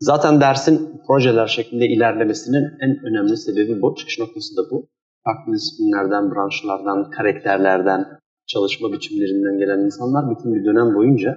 Zaten 0.00 0.40
dersin 0.40 1.00
projeler 1.06 1.46
şeklinde 1.46 1.86
ilerlemesinin 1.86 2.64
en 2.80 2.98
önemli 3.08 3.36
sebebi 3.36 3.82
bu. 3.82 3.94
Çıkış 3.94 4.18
noktası 4.18 4.56
da 4.56 4.70
bu. 4.70 4.88
Farklı 5.24 5.52
disiplinlerden, 5.52 6.34
branşlardan, 6.34 7.10
karakterlerden, 7.10 8.06
çalışma 8.46 8.92
biçimlerinden 8.92 9.58
gelen 9.58 9.78
insanlar 9.86 10.24
bütün 10.30 10.54
bir 10.54 10.64
dönem 10.64 10.94
boyunca 10.94 11.30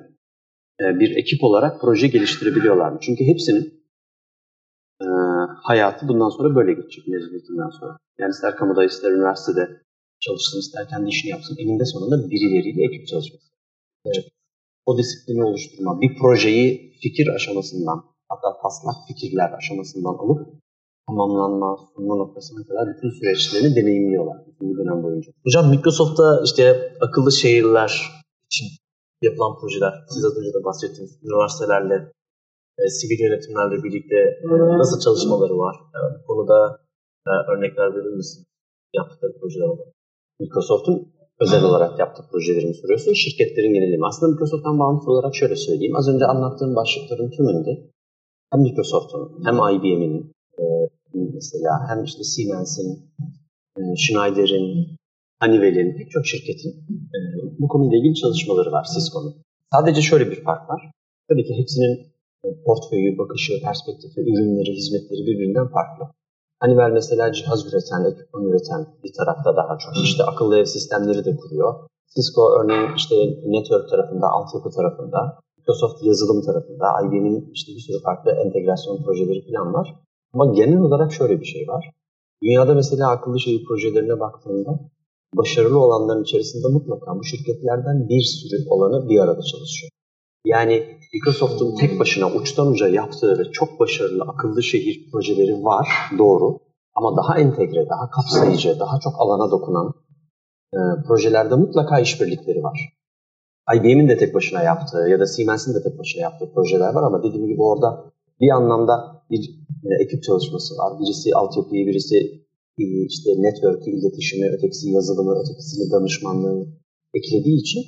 e, 0.82 1.00
bir 1.00 1.16
ekip 1.16 1.44
olarak 1.44 1.82
proje 1.82 2.08
geliştirebiliyorlar. 2.08 2.94
Çünkü 3.02 3.24
hepsinin 3.24 3.83
e, 5.04 5.10
hayatı 5.70 6.08
bundan 6.08 6.30
sonra 6.30 6.56
böyle 6.56 6.74
geçecek 6.74 7.08
mezuniyetinden 7.08 7.70
sonra. 7.80 7.98
Yani 8.20 8.30
ister 8.30 8.56
kamuda 8.56 8.86
ister 8.86 9.12
üniversitede 9.12 9.64
çalışsın, 10.20 10.60
ister 10.60 10.88
kendi 10.90 11.10
işini 11.10 11.32
yapsın. 11.32 11.56
Eninde 11.60 11.86
sonunda 11.86 12.30
birileriyle 12.30 12.84
ekip 12.86 13.08
çalışması. 13.08 13.48
Evet. 14.06 14.26
O 14.86 14.98
disiplini 14.98 15.44
oluşturma, 15.44 16.02
bir 16.02 16.18
projeyi 16.20 16.94
fikir 17.02 17.28
aşamasından, 17.36 18.04
hatta 18.30 18.62
taslak 18.64 18.96
fikirler 19.08 19.52
aşamasından 19.58 20.14
alıp 20.24 20.64
tamamlanma, 21.08 21.78
sunma 21.96 22.16
noktasına 22.16 22.64
kadar 22.68 22.96
bütün 22.96 23.10
süreçlerini 23.10 23.76
deneyimliyorlar 23.76 24.38
bu 24.62 24.78
dönem 24.78 25.04
boyunca. 25.04 25.32
Hocam 25.44 25.70
Microsoft'ta 25.70 26.42
işte 26.44 26.94
akıllı 27.02 27.32
şehirler 27.32 27.92
için 28.46 28.68
yapılan 29.22 29.60
projeler, 29.60 29.94
siz 30.10 30.26
az 30.26 30.38
önce 30.38 30.54
de 30.54 30.64
bahsettiğiniz 30.64 31.20
üniversitelerle, 31.24 32.12
e, 32.80 32.84
sivil 32.98 33.20
yönetimlerle 33.26 33.84
birlikte 33.84 34.20
e, 34.44 34.48
nasıl 34.82 35.00
çalışmaları 35.00 35.56
var? 35.58 35.76
Yani 35.96 36.10
bu 36.20 36.24
konuda 36.28 36.58
e, 37.28 37.32
örnekler 37.52 37.96
verir 37.96 38.16
misiniz? 38.16 38.48
Yaptıkları 38.94 39.34
projeler 39.40 39.68
olarak. 39.74 39.94
Microsoft'un 40.40 41.14
özel 41.40 41.64
olarak 41.64 42.00
yaptığı 42.00 42.24
projelerimi 42.32 42.74
soruyorsun. 42.74 43.14
Şirketlerin 43.14 43.74
genelimi. 43.74 44.06
Aslında 44.08 44.32
Microsoft'tan 44.34 44.80
bağımsız 44.80 45.08
olarak 45.08 45.36
şöyle 45.36 45.56
söyleyeyim. 45.56 45.96
Az 45.96 46.08
önce 46.08 46.26
anlattığım 46.26 46.76
başlıkların 46.76 47.30
tümünde 47.30 47.74
hem 48.52 48.62
Microsoft'un 48.62 49.24
hem 49.46 49.56
IBM'in 49.56 50.34
e, 50.60 50.64
mesela 51.14 51.72
hem 51.90 52.04
işte 52.04 52.24
Siemens'in, 52.24 52.90
e, 53.78 53.82
Schneider'in, 53.98 54.98
Honeywell'in 55.42 55.98
pek 55.98 56.12
çok 56.12 56.26
şirketin 56.26 56.72
e, 57.16 57.20
bu 57.60 57.68
konuyla 57.68 57.98
ilgili 57.98 58.16
çalışmaları 58.16 58.72
var 58.72 58.86
Cisco'nun. 58.94 59.36
Sadece 59.74 60.02
şöyle 60.02 60.32
bir 60.32 60.44
fark 60.44 60.70
var. 60.70 60.92
Tabii 61.30 61.44
ki 61.44 61.54
hepsinin 61.58 61.94
e, 61.96 62.13
portföyü, 62.66 63.18
bakışı, 63.18 63.54
perspektifi, 63.66 64.22
ürünleri, 64.22 64.72
hizmetleri 64.80 65.22
birbirinden 65.28 65.68
farklı. 65.68 66.04
Honeywell 66.62 66.92
mesela 67.00 67.34
cihaz 67.34 67.66
üreten, 67.68 68.04
ekipman 68.12 68.44
üreten 68.50 68.82
bir 69.04 69.14
tarafta 69.18 69.56
daha 69.56 69.78
çok. 69.78 69.94
İşte 70.04 70.24
akıllı 70.24 70.58
ev 70.58 70.66
sistemleri 70.66 71.26
de 71.26 71.36
kuruyor. 71.36 71.74
Cisco 72.16 72.42
örneğin 72.60 72.96
işte 72.96 73.16
network 73.46 73.90
tarafında, 73.90 74.28
altyapı 74.28 74.70
tarafında, 74.70 75.40
Microsoft 75.58 76.04
yazılım 76.04 76.42
tarafında, 76.42 76.86
IBM'in 77.04 77.52
işte 77.54 77.72
bir 77.76 77.80
sürü 77.80 78.00
farklı 78.02 78.32
entegrasyon 78.32 79.04
projeleri 79.04 79.42
falan 79.48 79.74
var. 79.74 79.96
Ama 80.34 80.54
genel 80.54 80.80
olarak 80.80 81.14
şöyle 81.14 81.40
bir 81.40 81.46
şey 81.46 81.68
var. 81.68 81.92
Dünyada 82.44 82.74
mesela 82.74 83.10
akıllı 83.10 83.40
şehir 83.40 83.64
projelerine 83.68 84.20
baktığında 84.20 84.80
başarılı 85.38 85.80
olanların 85.80 86.24
içerisinde 86.24 86.68
mutlaka 86.68 87.20
bu 87.20 87.24
şirketlerden 87.24 88.10
bir 88.10 88.22
sürü 88.22 88.70
olanı 88.70 89.10
bir 89.10 89.20
arada 89.20 89.42
çalışıyor. 89.42 89.93
Yani 90.46 90.98
Microsoft'un 91.14 91.76
tek 91.76 92.00
başına 92.00 92.32
uçtan 92.34 92.68
uca 92.68 92.88
yaptığı 92.88 93.40
ve 93.40 93.52
çok 93.52 93.80
başarılı 93.80 94.24
akıllı 94.24 94.64
şehir 94.64 95.12
projeleri 95.12 95.64
var, 95.64 95.88
doğru. 96.18 96.60
Ama 96.96 97.18
daha 97.18 97.40
entegre, 97.40 97.90
daha 97.90 98.10
kapsayıcı, 98.10 98.80
daha 98.80 99.00
çok 99.00 99.14
alana 99.18 99.52
dokunan 99.52 99.94
e, 100.74 100.80
projelerde 101.08 101.56
mutlaka 101.56 102.00
işbirlikleri 102.00 102.64
var. 102.64 102.94
IBM'in 103.76 104.10
de 104.10 104.18
tek 104.18 104.34
başına 104.34 104.64
yaptığı 104.64 105.10
ya 105.10 105.20
da 105.20 105.26
Siemens'in 105.26 105.74
de 105.74 105.84
tek 105.84 106.00
başına 106.00 106.22
yaptığı 106.22 106.54
projeler 106.54 106.94
var 106.94 107.04
ama 107.04 107.24
dediğim 107.24 107.48
gibi 107.48 107.62
orada 107.62 108.12
bir 108.42 108.50
anlamda 108.50 109.24
bir 109.32 109.50
e, 109.86 110.04
ekip 110.04 110.24
çalışması 110.24 110.78
var. 110.78 111.00
Birisi 111.00 111.36
altyapıyı, 111.36 111.88
birisi 111.88 112.16
e, 112.80 112.84
işte 113.06 113.30
network'ü, 113.38 113.92
iletişimi, 113.92 114.50
ötekisi 114.50 114.90
yazılımı, 114.90 115.40
ötekisi 115.42 115.92
danışmanlığı 115.92 116.68
eklediği 117.14 117.60
için 117.60 117.82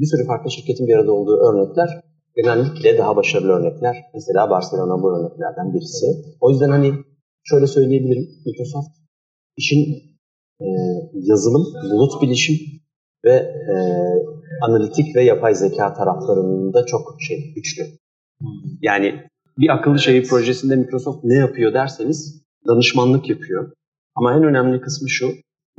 bir 0.00 0.06
sürü 0.06 0.26
farklı 0.26 0.50
şirketin 0.50 0.86
bir 0.86 0.94
arada 0.94 1.12
olduğu 1.12 1.36
örnekler 1.46 1.88
genellikle 2.36 2.98
daha 2.98 3.16
başarılı 3.16 3.52
örnekler. 3.52 3.96
Mesela 4.14 4.50
Barcelona 4.50 5.02
bu 5.02 5.18
örneklerden 5.18 5.74
birisi. 5.74 6.06
O 6.40 6.50
yüzden 6.50 6.70
hani 6.70 6.92
şöyle 7.44 7.66
söyleyebilirim. 7.66 8.28
Microsoft 8.46 8.92
işin 9.56 9.80
e, 10.60 10.66
yazılım, 11.12 11.64
bulut 11.92 12.22
bilişim 12.22 12.56
ve 13.24 13.34
e, 13.72 13.74
analitik 14.62 15.16
ve 15.16 15.22
yapay 15.24 15.54
zeka 15.54 15.94
taraflarında 15.94 16.86
çok 16.86 17.16
şey 17.20 17.52
güçlü. 17.54 17.82
Yani 18.82 19.14
bir 19.58 19.68
akıllı 19.68 19.98
şehir 19.98 20.28
projesinde 20.28 20.76
Microsoft 20.76 21.24
ne 21.24 21.34
yapıyor 21.34 21.74
derseniz 21.74 22.42
danışmanlık 22.68 23.30
yapıyor. 23.30 23.72
Ama 24.14 24.34
en 24.34 24.42
önemli 24.42 24.80
kısmı 24.80 25.08
şu, 25.08 25.28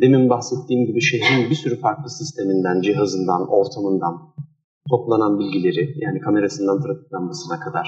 demin 0.01 0.29
bahsettiğim 0.29 0.85
gibi 0.85 1.01
şehrin 1.01 1.49
bir 1.49 1.55
sürü 1.55 1.79
farklı 1.79 2.09
sisteminden, 2.09 2.81
cihazından, 2.81 3.47
ortamından, 3.49 4.33
toplanan 4.89 5.39
bilgileri 5.39 5.93
yani 5.95 6.19
kamerasından 6.19 6.81
trafik 6.81 7.13
lambasına 7.13 7.59
kadar 7.59 7.87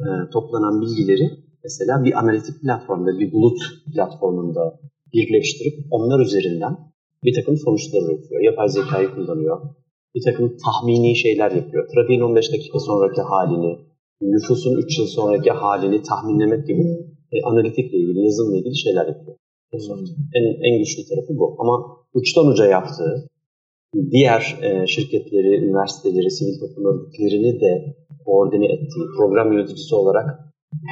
e, 0.00 0.06
toplanan 0.32 0.80
bilgileri 0.80 1.30
mesela 1.64 2.04
bir 2.04 2.18
analitik 2.18 2.62
platformda, 2.62 3.18
bir 3.18 3.32
bulut 3.32 3.58
platformunda 3.94 4.80
birleştirip 5.12 5.86
onlar 5.90 6.20
üzerinden 6.20 6.92
bir 7.24 7.34
takım 7.34 7.56
sonuçlar 7.56 8.02
üretiyor. 8.02 8.40
Yapay 8.40 8.68
zekayı 8.68 9.14
kullanıyor. 9.14 9.60
Bir 10.14 10.22
takım 10.22 10.56
tahmini 10.64 11.16
şeyler 11.16 11.50
yapıyor. 11.50 11.88
Trafiğin 11.94 12.20
15 12.20 12.52
dakika 12.52 12.78
sonraki 12.78 13.20
halini, 13.20 13.78
nüfusun 14.20 14.76
3 14.76 14.98
yıl 14.98 15.06
sonraki 15.06 15.50
halini 15.50 16.02
tahminlemek 16.02 16.66
gibi 16.66 16.82
e, 17.32 17.42
analitikle 17.42 17.98
ilgili, 17.98 18.24
yazılımla 18.24 18.56
ilgili 18.56 18.76
şeyler 18.76 19.06
yapıyor. 19.06 19.36
En, 20.34 20.44
en 20.62 20.78
güçlü 20.78 21.02
tarafı 21.08 21.38
bu. 21.38 21.56
Ama 21.58 21.96
uçtan 22.14 22.46
uca 22.46 22.64
yaptığı, 22.64 23.28
diğer 24.10 24.58
e, 24.62 24.86
şirketleri, 24.86 25.64
üniversiteleri, 25.64 26.30
sivil 26.30 26.60
toplum 26.60 26.84
örgütlerini 26.84 27.60
de 27.60 27.96
koordine 28.24 28.66
ettiği, 28.66 29.06
program 29.16 29.52
yöneticisi 29.52 29.94
olarak 29.94 30.40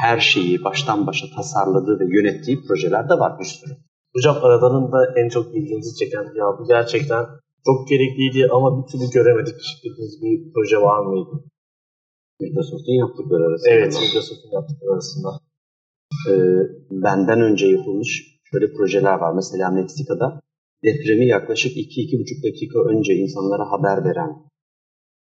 her 0.03 0.19
şeyi 0.19 0.65
baştan 0.65 1.07
başa 1.07 1.27
tasarladığı 1.37 2.01
ve 2.01 2.05
yönettiği 2.17 2.59
projeler 2.69 3.09
de 3.09 3.15
var 3.15 3.39
bir 3.39 3.45
sürü. 3.45 3.73
Hocam 4.15 4.37
aradanın 4.43 4.93
da 4.93 5.15
en 5.17 5.29
çok 5.29 5.55
ilginizi 5.57 5.97
çeken 5.97 6.23
ya 6.23 6.47
bu 6.59 6.69
gerçekten 6.69 7.27
çok 7.67 7.89
gerekliydi 7.89 8.49
ama 8.53 8.79
bir 8.79 8.93
türlü 8.93 9.11
göremedik 9.15 9.55
dediğiniz 9.85 10.23
bir 10.23 10.53
proje 10.53 10.77
var 10.77 11.07
mıydı? 11.07 11.45
Microsoft'un 12.41 12.93
yaptıkları 12.93 13.45
arasında. 13.45 13.71
Evet, 13.71 13.99
Microsoft'un 14.01 14.51
yaptıkları 14.53 14.93
arasında. 14.93 15.29
Ee, 16.29 16.33
benden 16.91 17.41
önce 17.41 17.67
yapılmış 17.67 18.40
şöyle 18.51 18.73
projeler 18.73 19.17
var. 19.19 19.33
Mesela 19.35 19.71
Meksika'da 19.71 20.41
depremi 20.85 21.27
yaklaşık 21.27 21.77
2-2,5 21.77 22.43
dakika 22.49 22.79
önce 22.93 23.15
insanlara 23.15 23.71
haber 23.73 24.05
veren 24.05 24.31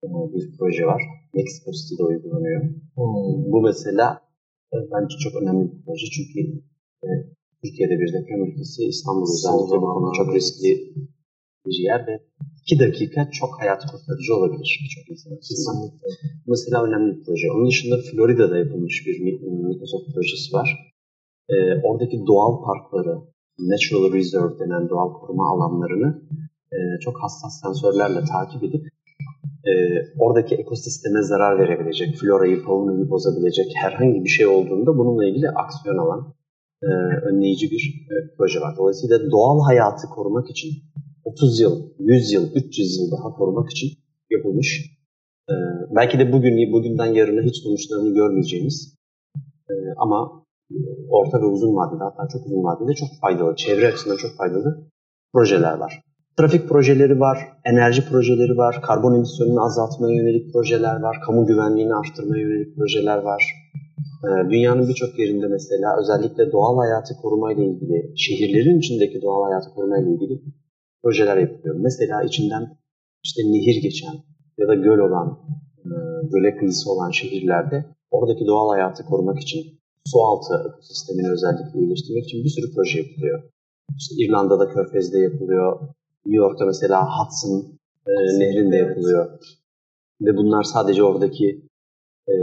e, 0.04 0.06
bir 0.32 0.56
proje 0.58 0.86
var. 0.86 1.02
Meksiko 1.34 1.70
City'de 1.72 2.04
uygulanıyor. 2.04 2.62
Hmm. 2.62 3.52
Bu 3.52 3.62
mesela 3.62 4.06
e, 4.72 4.76
bence 4.92 5.14
çok 5.24 5.42
önemli 5.42 5.64
bir 5.72 5.84
proje 5.84 6.06
çünkü 6.16 6.40
e, 7.04 7.08
Türkiye'de 7.62 7.94
bir 8.00 8.12
deprem 8.12 8.44
ülkesi, 8.44 8.84
İstanbul 8.84 9.28
özellikle 9.34 9.76
bu 9.82 9.86
konuda 9.94 10.12
çok 10.18 10.34
riskli 10.34 10.70
bir 11.66 11.84
yer 11.88 12.06
ve 12.06 12.14
2 12.62 12.78
dakika 12.78 13.30
çok 13.30 13.60
hayat 13.60 13.82
kurtarıcı 13.90 14.34
olabilir 14.36 14.80
birçok 14.84 15.10
insan 15.10 15.36
açısından. 15.36 15.76
Mesela 16.46 16.84
önemli 16.84 17.16
bir 17.16 17.24
proje. 17.24 17.46
Onun 17.52 17.68
dışında 17.68 17.96
Florida'da 18.10 18.56
yapılmış 18.58 19.06
bir 19.06 19.20
Microsoft 19.20 20.14
projesi 20.14 20.52
var. 20.52 20.87
Ee, 21.50 21.80
oradaki 21.82 22.26
doğal 22.26 22.64
parkları, 22.64 23.18
Natural 23.58 24.12
Reserve 24.12 24.58
denen 24.58 24.88
doğal 24.88 25.12
koruma 25.12 25.52
alanlarını 25.52 26.22
e, 26.72 26.78
çok 27.00 27.22
hassas 27.22 27.60
sensörlerle 27.60 28.24
takip 28.24 28.64
edip 28.64 28.88
e, 29.68 29.72
oradaki 30.18 30.54
ekosisteme 30.54 31.22
zarar 31.22 31.58
verebilecek, 31.58 32.16
florayı, 32.16 32.62
faunayı 32.62 33.10
bozabilecek 33.10 33.66
herhangi 33.76 34.24
bir 34.24 34.28
şey 34.28 34.46
olduğunda 34.46 34.98
bununla 34.98 35.26
ilgili 35.26 35.48
aksiyon 35.48 35.98
alan 35.98 36.34
e, 36.82 36.86
önleyici 37.28 37.70
bir 37.70 38.06
e, 38.10 38.14
proje 38.36 38.60
var. 38.60 38.74
Dolayısıyla 38.78 39.30
doğal 39.30 39.60
hayatı 39.60 40.06
korumak 40.06 40.50
için 40.50 40.70
30 41.24 41.60
yıl, 41.60 41.82
100 41.98 42.32
yıl, 42.32 42.54
300 42.54 42.98
yıl 42.98 43.10
daha 43.10 43.32
korumak 43.36 43.70
için 43.70 43.88
yapılmış. 44.30 44.98
E, 45.50 45.54
belki 45.96 46.18
de 46.18 46.32
bugün 46.32 46.72
bugünden 46.72 47.14
yarına 47.14 47.42
hiç 47.42 47.56
sonuçlarını 47.62 48.14
görmeyeceğimiz 48.14 48.98
e, 49.70 49.74
ama 49.96 50.44
orta 51.10 51.40
ve 51.40 51.44
uzun 51.44 51.76
vadede 51.76 52.04
hatta 52.04 52.28
çok 52.32 52.46
uzun 52.46 52.64
vadede 52.64 52.94
çok 52.94 53.08
faydalı, 53.20 53.56
çevre 53.56 53.88
açısından 53.88 54.16
çok 54.16 54.36
faydalı 54.36 54.90
projeler 55.32 55.78
var. 55.78 56.02
Trafik 56.38 56.68
projeleri 56.68 57.20
var, 57.20 57.38
enerji 57.64 58.08
projeleri 58.08 58.56
var, 58.56 58.82
karbon 58.82 59.14
emisyonunu 59.14 59.64
azaltmaya 59.64 60.16
yönelik 60.16 60.52
projeler 60.52 61.00
var, 61.00 61.16
kamu 61.26 61.46
güvenliğini 61.46 61.94
arttırmaya 61.94 62.42
yönelik 62.42 62.76
projeler 62.76 63.18
var. 63.18 63.42
Ee, 64.24 64.50
dünyanın 64.50 64.88
birçok 64.88 65.18
yerinde 65.18 65.46
mesela 65.46 65.96
özellikle 66.00 66.52
doğal 66.52 66.78
hayatı 66.78 67.14
korumayla 67.22 67.64
ilgili, 67.64 68.12
şehirlerin 68.16 68.78
içindeki 68.78 69.22
doğal 69.22 69.44
hayatı 69.44 69.70
korumayla 69.74 70.10
ilgili 70.12 70.42
projeler 71.02 71.36
yapılıyor. 71.36 71.76
Mesela 71.78 72.22
içinden 72.22 72.78
işte 73.24 73.42
nehir 73.42 73.82
geçen 73.82 74.14
ya 74.58 74.68
da 74.68 74.74
göl 74.74 74.98
olan, 74.98 75.38
e, 75.84 75.90
göle 76.32 76.56
kıyısı 76.56 76.92
olan 76.92 77.10
şehirlerde 77.10 77.84
oradaki 78.10 78.46
doğal 78.46 78.68
hayatı 78.68 79.04
korumak 79.04 79.38
için 79.40 79.77
su 80.06 80.20
altı 80.20 80.54
ekosistemini 80.68 81.30
özellikle 81.32 81.80
iyileştirmek 81.80 82.24
için 82.24 82.44
bir 82.44 82.48
sürü 82.48 82.74
proje 82.74 82.98
yapılıyor. 82.98 83.42
İşte 83.98 84.14
İrlanda'da 84.18 84.68
Körfez'de 84.68 85.18
yapılıyor. 85.18 85.80
New 86.26 86.36
York'ta 86.44 86.66
mesela 86.66 87.06
Hudson 87.18 87.78
e, 88.06 88.12
nehrinde 88.38 88.76
yapılıyor. 88.76 89.40
Ve 90.20 90.36
bunlar 90.36 90.62
sadece 90.62 91.02
oradaki 91.02 91.68
e, 92.28 92.34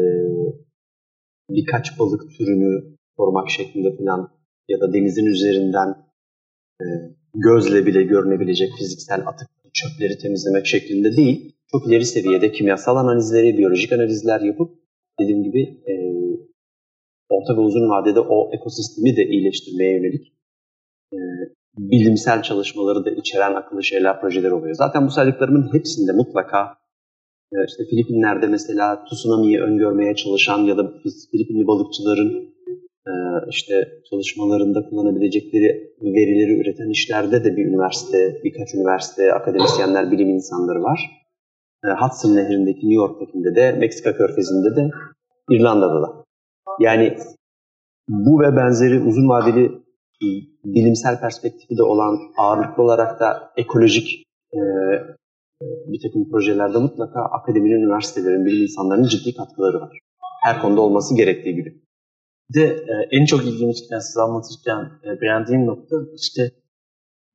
birkaç 1.50 2.00
balık 2.00 2.32
türünü 2.38 2.96
korumak 3.18 3.50
şeklinde 3.50 3.98
falan 3.98 4.30
ya 4.70 4.80
da 4.80 4.94
denizin 4.94 5.26
üzerinden 5.26 5.90
e, 6.82 6.86
gözle 7.36 7.86
bile 7.86 8.04
görünebilecek 8.04 8.74
fiziksel 8.78 9.28
atık 9.28 9.50
çöpleri 9.74 10.18
temizlemek 10.18 10.66
şeklinde 10.66 11.16
değil, 11.18 11.56
çok 11.72 11.88
ileri 11.88 12.06
seviyede 12.06 12.52
kimyasal 12.52 12.96
analizleri, 12.98 13.58
biyolojik 13.58 13.92
analizler 13.92 14.42
yapıp 14.42 14.72
dediğim 15.20 15.44
gibi 15.44 15.62
e, 15.88 15.94
orta 17.30 17.58
ve 17.58 17.60
uzun 17.60 17.90
vadede 17.90 18.20
o 18.20 18.52
ekosistemi 18.54 19.18
de 19.18 19.26
iyileştirmeye 19.26 19.92
yönelik 19.92 20.34
e, 21.14 21.18
bilimsel 21.78 22.42
çalışmaları 22.42 23.06
da 23.06 23.12
içeren 23.12 23.56
akıllı 23.56 23.84
şeyler, 23.84 24.22
projeler 24.22 24.52
oluyor. 24.52 24.76
Zaten 24.76 25.08
bu 25.08 25.12
saydıklarımın 25.12 25.74
hepsinde 25.74 26.12
mutlaka 26.12 26.78
e, 27.54 27.58
işte 27.68 27.84
Filipinler'de 27.90 28.48
mesela 28.48 29.06
tsunami'yi 29.06 29.62
öngörmeye 29.62 30.16
çalışan 30.16 30.60
ya 30.60 30.78
da 30.78 30.94
Filipinli 31.32 31.68
balıkçıların 31.68 32.56
e, 33.08 33.12
işte 33.50 33.74
çalışmalarında 34.10 34.90
kullanabilecekleri 34.90 35.96
verileri 36.02 36.60
üreten 36.62 36.90
işlerde 36.90 37.44
de 37.44 37.58
bir 37.58 37.66
üniversite, 37.66 38.42
birkaç 38.44 38.74
üniversite, 38.74 39.34
akademisyenler, 39.34 40.12
bilim 40.12 40.30
insanları 40.30 40.84
var. 40.84 41.00
E, 41.86 41.88
Hudson 41.88 42.36
Nehri'ndeki 42.36 42.90
New 42.90 42.94
York'takinde 42.94 43.56
de, 43.56 43.72
Meksika 43.72 44.18
Körfezi'nde 44.18 44.76
de, 44.76 44.90
İrlanda'da 45.50 46.02
da. 46.02 46.25
Yani 46.80 47.18
bu 48.08 48.40
ve 48.40 48.56
benzeri 48.56 49.00
uzun 49.00 49.30
vadeli 49.30 49.86
bilimsel 50.66 51.20
perspektifi 51.20 51.78
de 51.78 51.84
olan 51.84 52.20
ağırlıklı 52.38 52.84
olarak 52.84 53.20
da 53.20 53.52
ekolojik 53.58 54.26
e, 54.54 54.60
bir 55.62 56.00
takım 56.02 56.30
projelerde 56.32 56.78
mutlaka 56.78 57.22
akademinin, 57.22 57.82
üniversitelerin, 57.82 58.46
bilim 58.46 58.64
insanlarının 58.64 59.08
ciddi 59.08 59.36
katkıları 59.36 59.82
var. 59.82 60.00
Her 60.44 60.62
konuda 60.62 60.82
olması 60.82 61.16
gerektiği 61.16 61.56
gibi. 61.56 61.82
De 62.56 62.64
e, 62.64 62.94
en 63.12 63.26
çok 63.26 63.46
ilgimi 63.46 63.76
çeken 63.76 64.00
size 64.00 64.22
anlatırken 64.22 64.92
e, 65.04 65.22
beğendiğim 65.22 65.66
nokta 65.66 65.96
işte 66.16 66.52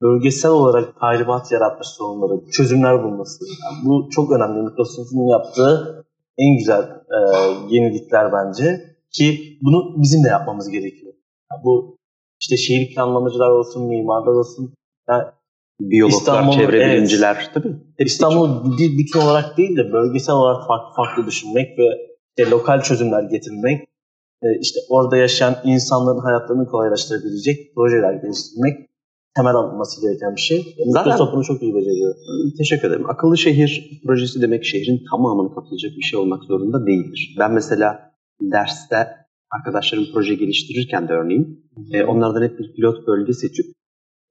bölgesel 0.02 0.50
olarak 0.50 1.00
tahribat 1.00 1.52
yaratmış 1.52 1.88
sorunları, 1.88 2.50
çözümler 2.50 3.04
bulması. 3.04 3.44
Yani 3.44 3.88
bu 3.88 4.08
çok 4.10 4.32
önemli. 4.32 4.62
Microsoft'un 4.62 5.28
yaptığı 5.32 6.04
en 6.38 6.58
güzel 6.58 6.82
e, 6.82 7.18
yenilikler 7.68 8.32
bence 8.32 8.89
ki 9.12 9.58
bunu 9.62 10.02
bizim 10.02 10.24
de 10.24 10.28
yapmamız 10.28 10.68
gerekiyor. 10.68 11.12
Yani 11.52 11.64
bu 11.64 11.98
işte 12.40 12.56
şehir 12.56 12.94
planlamacılar 12.94 13.50
olsun, 13.50 13.88
mimarlar 13.88 14.32
olsun, 14.32 14.74
yani 15.08 15.24
biyologlar, 15.80 16.52
çevre 16.52 16.76
evet, 16.76 16.96
bilimciler 16.96 17.50
tabii. 17.54 17.76
İstanbul 17.98 18.78
bir 18.78 18.98
bütün 18.98 19.20
olarak 19.20 19.56
değil 19.56 19.76
de 19.76 19.92
bölgesel 19.92 20.34
olarak 20.34 20.66
farklı 20.66 20.94
farklı 20.96 21.26
düşünmek 21.26 21.78
ve 21.78 22.10
işte 22.38 22.50
lokal 22.50 22.82
çözümler 22.82 23.22
getirmek, 23.22 23.88
e, 24.42 24.46
işte 24.60 24.80
orada 24.88 25.16
yaşayan 25.16 25.56
insanların 25.64 26.18
hayatlarını 26.18 26.66
kolaylaştırabilecek 26.66 27.74
projeler 27.74 28.12
geliştirmek 28.14 28.90
temel 29.36 29.54
alınması 29.54 30.00
gereken 30.00 30.36
bir 30.36 30.40
şey. 30.40 30.76
Zaten 30.86 31.18
bunu 31.32 31.44
çok 31.44 31.62
iyi 31.62 31.74
beceriyor. 31.74 32.14
Teşekkür 32.58 32.88
ederim. 32.88 33.10
Akıllı 33.10 33.38
şehir 33.38 34.00
projesi 34.06 34.42
demek 34.42 34.64
şehrin 34.64 35.00
tamamını 35.10 35.54
kaplayacak 35.54 35.92
bir 35.96 36.02
şey 36.02 36.18
olmak 36.18 36.44
zorunda 36.44 36.86
değildir. 36.86 37.36
Ben 37.38 37.52
mesela 37.52 38.09
derste 38.42 38.96
arkadaşlarım 39.50 40.06
proje 40.14 40.34
geliştirirken 40.34 41.08
de 41.08 41.12
örneğin 41.12 41.70
e, 41.92 42.04
onlardan 42.04 42.42
hep 42.42 42.58
bir 42.58 42.72
pilot 42.74 43.06
bölge 43.06 43.32
seçip 43.32 43.66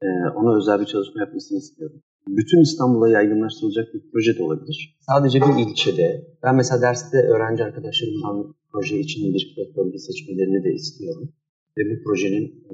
e, 0.02 0.08
ona 0.36 0.58
özel 0.58 0.80
bir 0.82 0.86
çalışma 0.86 1.22
yapmasını 1.22 1.58
istiyorum. 1.58 2.02
Bütün 2.28 2.62
İstanbul'a 2.62 3.10
yaygınlaştırılacak 3.10 3.94
bir 3.94 4.02
proje 4.12 4.38
de 4.38 4.44
olabilir. 4.44 4.98
Sadece 5.00 5.42
bir 5.42 5.68
ilçede. 5.68 6.28
Ben 6.44 6.56
mesela 6.56 6.82
derste 6.82 7.18
öğrenci 7.18 7.64
arkadaşlarımdan 7.64 8.56
proje 8.72 9.00
için 9.00 9.34
bir 9.34 9.54
pilot 9.56 9.78
bölge 9.78 9.98
seçmelerini 9.98 10.64
de 10.64 10.74
istiyorum. 10.74 11.34
Ve 11.78 11.82
bu 11.90 12.04
projenin 12.04 12.46
e, 12.46 12.74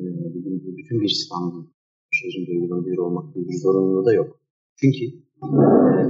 bütün 0.77 1.01
bir 1.01 1.09
İstanbul 1.09 1.65
şehrinde 2.11 2.51
uygulanabilir 2.51 2.97
olmak 2.97 3.36
gibi 3.36 3.47
bir 3.47 3.57
zorunluluğu 3.63 4.05
da 4.05 4.13
yok. 4.13 4.39
Çünkü 4.75 5.24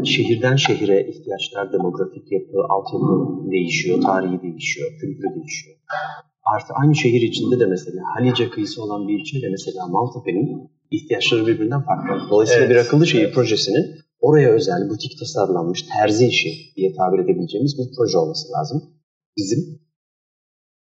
şehirden 0.06 0.56
şehire 0.56 1.08
ihtiyaçlar, 1.10 1.74
demografik 1.74 2.32
yapı, 2.32 2.58
altyapı 2.70 3.52
değişiyor, 3.52 4.02
tarihi 4.02 4.42
değişiyor, 4.42 4.88
kültürü 5.00 5.36
değişiyor. 5.36 5.78
Artı 6.54 6.74
aynı 6.74 6.96
şehir 6.96 7.22
içinde 7.22 7.60
de 7.60 7.66
mesela 7.66 8.02
Halice 8.16 8.50
kıyısı 8.50 8.84
olan 8.84 9.08
bir 9.08 9.20
ilçe 9.20 9.42
de 9.42 9.50
mesela 9.50 9.88
Maltepe'nin 9.88 10.72
ihtiyaçları 10.92 11.48
birbirinden 11.48 11.86
farklı. 11.86 12.30
Dolayısıyla 12.30 12.66
evet. 12.66 12.76
bir 12.76 12.82
akıllı 12.82 13.08
şehir 13.08 13.34
projesinin 13.34 13.86
oraya 14.20 14.50
özel, 14.50 14.90
butik 14.90 15.20
tasarlanmış, 15.20 15.82
terzi 15.82 16.28
işi 16.28 16.50
diye 16.76 16.94
tabir 16.94 17.20
edebileceğimiz 17.20 17.78
bir 17.80 17.96
proje 17.98 18.18
olması 18.18 18.52
lazım. 18.52 18.84
Bizim, 19.38 19.80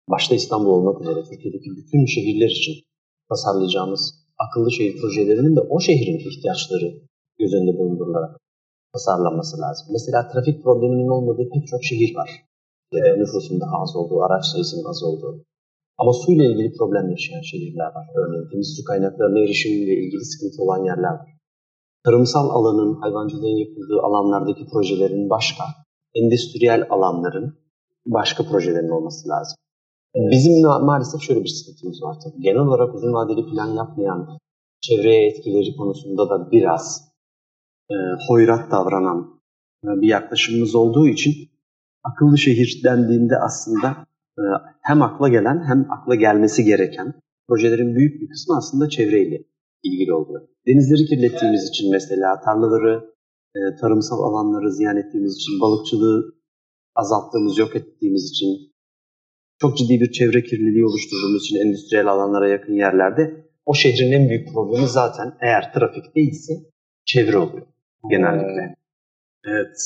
başta 0.09 0.35
İstanbul 0.35 0.71
olmak 0.71 1.01
üzere 1.01 1.25
Türkiye'deki 1.31 1.71
bütün 1.77 2.07
şehirler 2.07 2.51
için 2.51 2.75
tasarlayacağımız 3.29 4.15
akıllı 4.39 4.73
şehir 4.73 5.01
projelerinin 5.01 5.57
de 5.57 5.61
o 5.61 5.81
şehrin 5.81 6.19
ihtiyaçları 6.19 6.89
göz 7.39 7.55
önünde 7.55 7.79
bulundurularak 8.19 8.41
tasarlanması 8.93 9.61
lazım. 9.61 9.87
Mesela 9.93 10.29
trafik 10.29 10.63
probleminin 10.65 11.09
olmadığı 11.09 11.49
pek 11.55 11.67
çok 11.67 11.85
şehir 11.85 12.17
var. 12.17 12.31
Ya 12.93 13.05
da 13.05 13.17
nüfusun 13.17 13.61
daha 13.61 13.83
az 13.83 13.97
olduğu, 13.97 14.23
araç 14.23 14.45
sayısının 14.53 14.85
az 14.85 15.03
olduğu. 15.03 15.45
Ama 15.99 16.13
suyla 16.13 16.45
ilgili 16.45 16.73
problem 16.79 17.11
yaşayan 17.11 17.41
şehirler 17.41 17.91
var. 17.97 18.07
Örneğin 18.21 18.49
temiz 18.51 18.77
su 18.77 18.85
kaynaklarına 18.85 19.39
erişimiyle 19.39 19.95
ilgili 20.03 20.25
sıkıntı 20.25 20.63
olan 20.63 20.85
yerler 20.85 21.15
var. 21.21 21.31
Tarımsal 22.05 22.51
alanın, 22.51 23.01
hayvancılığın 23.01 23.59
yapıldığı 23.65 24.01
alanlardaki 24.03 24.67
projelerin 24.73 25.31
başka, 25.31 25.65
endüstriyel 26.15 26.87
alanların 26.91 27.59
başka 28.07 28.43
projelerin 28.51 28.97
olması 28.99 29.29
lazım. 29.29 29.57
Bizim 30.15 30.53
ma- 30.53 30.85
maalesef 30.85 31.21
şöyle 31.21 31.43
bir 31.45 31.49
sıkıntımız 31.49 32.03
var 32.03 32.17
tabii. 32.25 32.43
Genel 32.43 32.59
olarak 32.59 32.95
uzun 32.95 33.13
vadeli 33.13 33.51
plan 33.51 33.69
yapmayan, 33.69 34.39
çevreye 34.81 35.29
etkileri 35.29 35.77
konusunda 35.77 36.31
da 36.31 36.51
biraz 36.51 37.08
e, 37.91 37.97
hoyrat 38.29 38.71
davranan 38.71 39.41
e, 39.85 39.89
bir 40.01 40.09
yaklaşımımız 40.09 40.75
olduğu 40.75 41.09
için 41.09 41.33
akıllı 42.05 42.39
şehir 42.39 42.81
dendiğinde 42.85 43.37
aslında 43.37 44.07
e, 44.39 44.43
hem 44.83 45.03
akla 45.03 45.29
gelen 45.29 45.65
hem 45.69 45.87
akla 45.91 46.15
gelmesi 46.15 46.65
gereken 46.65 47.15
projelerin 47.49 47.97
büyük 47.97 48.23
bir 48.23 48.29
kısmı 48.29 48.57
aslında 48.57 48.89
çevreyle 48.89 49.45
ilgili 49.83 50.15
oluyor. 50.15 50.49
Denizleri 50.67 51.05
kirlettiğimiz 51.07 51.69
için 51.69 51.91
mesela 51.91 52.41
tarlaları, 52.41 53.15
e, 53.57 53.61
tarımsal 53.81 54.19
alanları 54.19 54.73
ziyan 54.73 54.97
ettiğimiz 54.97 55.37
için, 55.37 55.61
balıkçılığı 55.61 56.35
azalttığımız, 56.95 57.59
yok 57.59 57.77
ettiğimiz 57.77 58.31
için, 58.31 58.49
çok 59.59 59.79
ciddi 59.79 60.01
bir 60.01 60.13
çevre 60.13 60.43
kirliliği 60.43 60.85
oluşturduğumuz 60.85 61.45
için 61.45 61.57
endüstriyel 61.57 62.07
alanlara 62.07 62.49
yakın 62.49 62.73
yerlerde 62.73 63.49
o 63.67 63.75
şehrin 63.75 64.13
en 64.13 64.29
büyük 64.29 64.53
problemi 64.55 64.89
zaten 64.89 65.35
eğer 65.41 65.73
trafik 65.73 66.17
değilse 66.17 66.53
çevre 67.05 67.39
oluyor 67.39 67.67
genellikle. 68.11 68.77
Evet. 69.45 69.77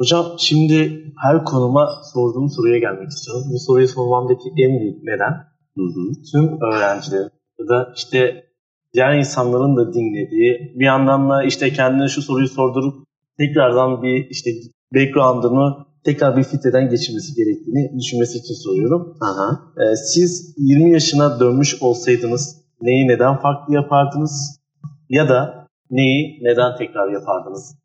Hocam 0.00 0.26
şimdi 0.38 1.04
her 1.22 1.44
konuma 1.44 2.02
sorduğum 2.12 2.48
soruya 2.50 2.78
gelmek 2.78 3.08
istiyorum. 3.08 3.44
Bu 3.52 3.58
soruyu 3.58 3.88
sormamdaki 3.88 4.48
en 4.48 4.80
büyük 4.80 5.02
neden 5.02 5.32
Hı 5.76 5.82
hı. 5.82 6.12
tüm 6.32 6.58
öğrencilerin 6.62 7.30
ya 7.58 7.68
da 7.68 7.92
işte 7.96 8.46
diğer 8.94 9.18
insanların 9.18 9.76
da 9.76 9.92
dinlediği 9.94 10.72
bir 10.74 10.84
yandan 10.84 11.30
da 11.30 11.44
işte 11.44 11.72
kendine 11.72 12.08
şu 12.08 12.22
soruyu 12.22 12.48
sordurup 12.48 13.06
tekrardan 13.38 14.02
bir 14.02 14.26
işte 14.30 14.50
background'ını 14.94 15.86
tekrar 16.04 16.36
bir 16.36 16.44
filtreden 16.44 16.88
geçirmesi 16.90 17.34
gerektiğini 17.34 17.98
düşünmesi 17.98 18.38
için 18.38 18.54
soruyorum. 18.54 19.16
Aha. 19.20 19.60
Ee, 19.76 19.96
siz 19.96 20.54
20 20.58 20.92
yaşına 20.92 21.40
dönmüş 21.40 21.82
olsaydınız 21.82 22.56
neyi 22.80 23.08
neden 23.08 23.36
farklı 23.36 23.74
yapardınız? 23.74 24.60
Ya 25.08 25.28
da 25.28 25.65
neyi 25.90 26.38
neden 26.42 26.76
tekrar 26.78 27.12
yapardınız? 27.12 27.76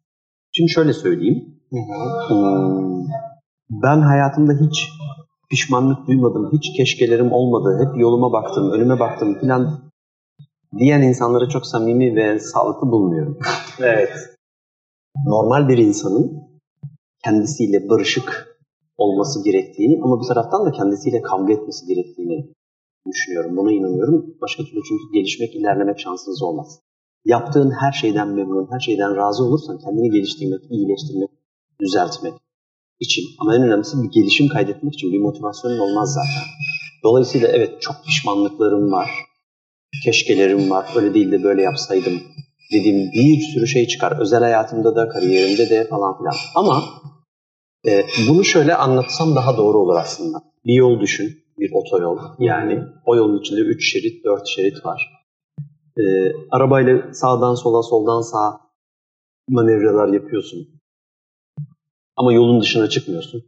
Şimdi 0.51 0.69
şöyle 0.69 0.93
söyleyeyim. 0.93 1.55
Hmm, 1.69 3.05
Ben 3.69 4.01
hayatımda 4.01 4.53
hiç 4.53 4.89
pişmanlık 5.49 6.07
duymadım, 6.07 6.49
hiç 6.53 6.77
keşkelerim 6.77 7.31
olmadı, 7.31 7.85
hep 7.85 8.01
yoluma 8.01 8.33
baktım, 8.33 8.71
önüme 8.71 8.99
baktım 8.99 9.39
filan 9.39 9.91
diyen 10.77 11.01
insanları 11.01 11.49
çok 11.49 11.65
samimi 11.65 12.15
ve 12.15 12.39
sağlıklı 12.39 12.91
bulmuyorum. 12.91 13.37
Evet. 13.79 14.11
Normal 15.25 15.67
bir 15.69 15.77
insanın 15.77 16.41
kendisiyle 17.23 17.89
barışık 17.89 18.57
olması 18.97 19.43
gerektiğini 19.43 20.01
ama 20.03 20.21
bir 20.21 20.27
taraftan 20.27 20.65
da 20.65 20.71
kendisiyle 20.71 21.21
kavga 21.21 21.53
etmesi 21.53 21.85
gerektiğini 21.85 22.53
düşünüyorum. 23.11 23.57
Buna 23.57 23.71
inanıyorum. 23.71 24.35
Başka 24.41 24.63
türlü 24.63 24.79
çünkü 24.89 25.03
gelişmek, 25.13 25.55
ilerlemek 25.55 25.99
şansınız 25.99 26.43
olmaz. 26.43 26.79
Yaptığın 27.25 27.71
her 27.71 27.91
şeyden 27.91 28.27
memnun, 28.27 28.67
her 28.71 28.79
şeyden 28.79 29.15
razı 29.15 29.43
olursan 29.43 29.79
kendini 29.79 30.09
geliştirmek, 30.09 30.61
iyileştirmek, 30.71 31.29
düzeltmek 31.81 32.33
için 32.99 33.23
ama 33.39 33.55
en 33.55 33.63
önemlisi 33.63 34.03
bir 34.03 34.11
gelişim 34.11 34.47
kaydetmek 34.47 34.93
için 34.93 35.11
bir 35.13 35.19
motivasyonun 35.19 35.79
olmaz 35.79 36.13
zaten. 36.13 36.49
Dolayısıyla 37.03 37.47
evet 37.47 37.81
çok 37.81 37.95
pişmanlıklarım 38.05 38.91
var, 38.91 39.09
keşkelerim 40.03 40.69
var, 40.69 40.85
öyle 40.95 41.13
değil 41.13 41.31
de 41.31 41.43
böyle 41.43 41.61
yapsaydım 41.61 42.21
dediğim 42.71 43.11
bir 43.11 43.41
sürü 43.41 43.67
şey 43.67 43.87
çıkar. 43.87 44.19
Özel 44.21 44.39
hayatımda 44.39 44.95
da, 44.95 45.09
kariyerimde 45.09 45.69
de 45.69 45.87
falan 45.87 46.17
filan. 46.17 46.33
Ama 46.55 46.83
e, 47.87 48.03
bunu 48.29 48.43
şöyle 48.45 48.75
anlatsam 48.75 49.35
daha 49.35 49.57
doğru 49.57 49.77
olur 49.77 49.95
aslında. 49.95 50.37
Bir 50.65 50.73
yol 50.73 50.99
düşün, 50.99 51.43
bir 51.59 51.71
otoyol. 51.73 52.17
Yani 52.39 52.79
o 53.05 53.15
yolun 53.15 53.39
içinde 53.39 53.61
3 53.61 53.91
şerit, 53.91 54.25
4 54.25 54.47
şerit 54.47 54.85
var. 54.85 55.20
E, 55.97 56.03
arabayla 56.51 57.13
sağdan 57.13 57.55
sola, 57.55 57.83
soldan 57.83 58.21
sağa 58.21 58.59
manevralar 59.49 60.13
yapıyorsun. 60.13 60.67
Ama 62.15 62.33
yolun 62.33 62.61
dışına 62.61 62.89
çıkmıyorsun. 62.89 63.43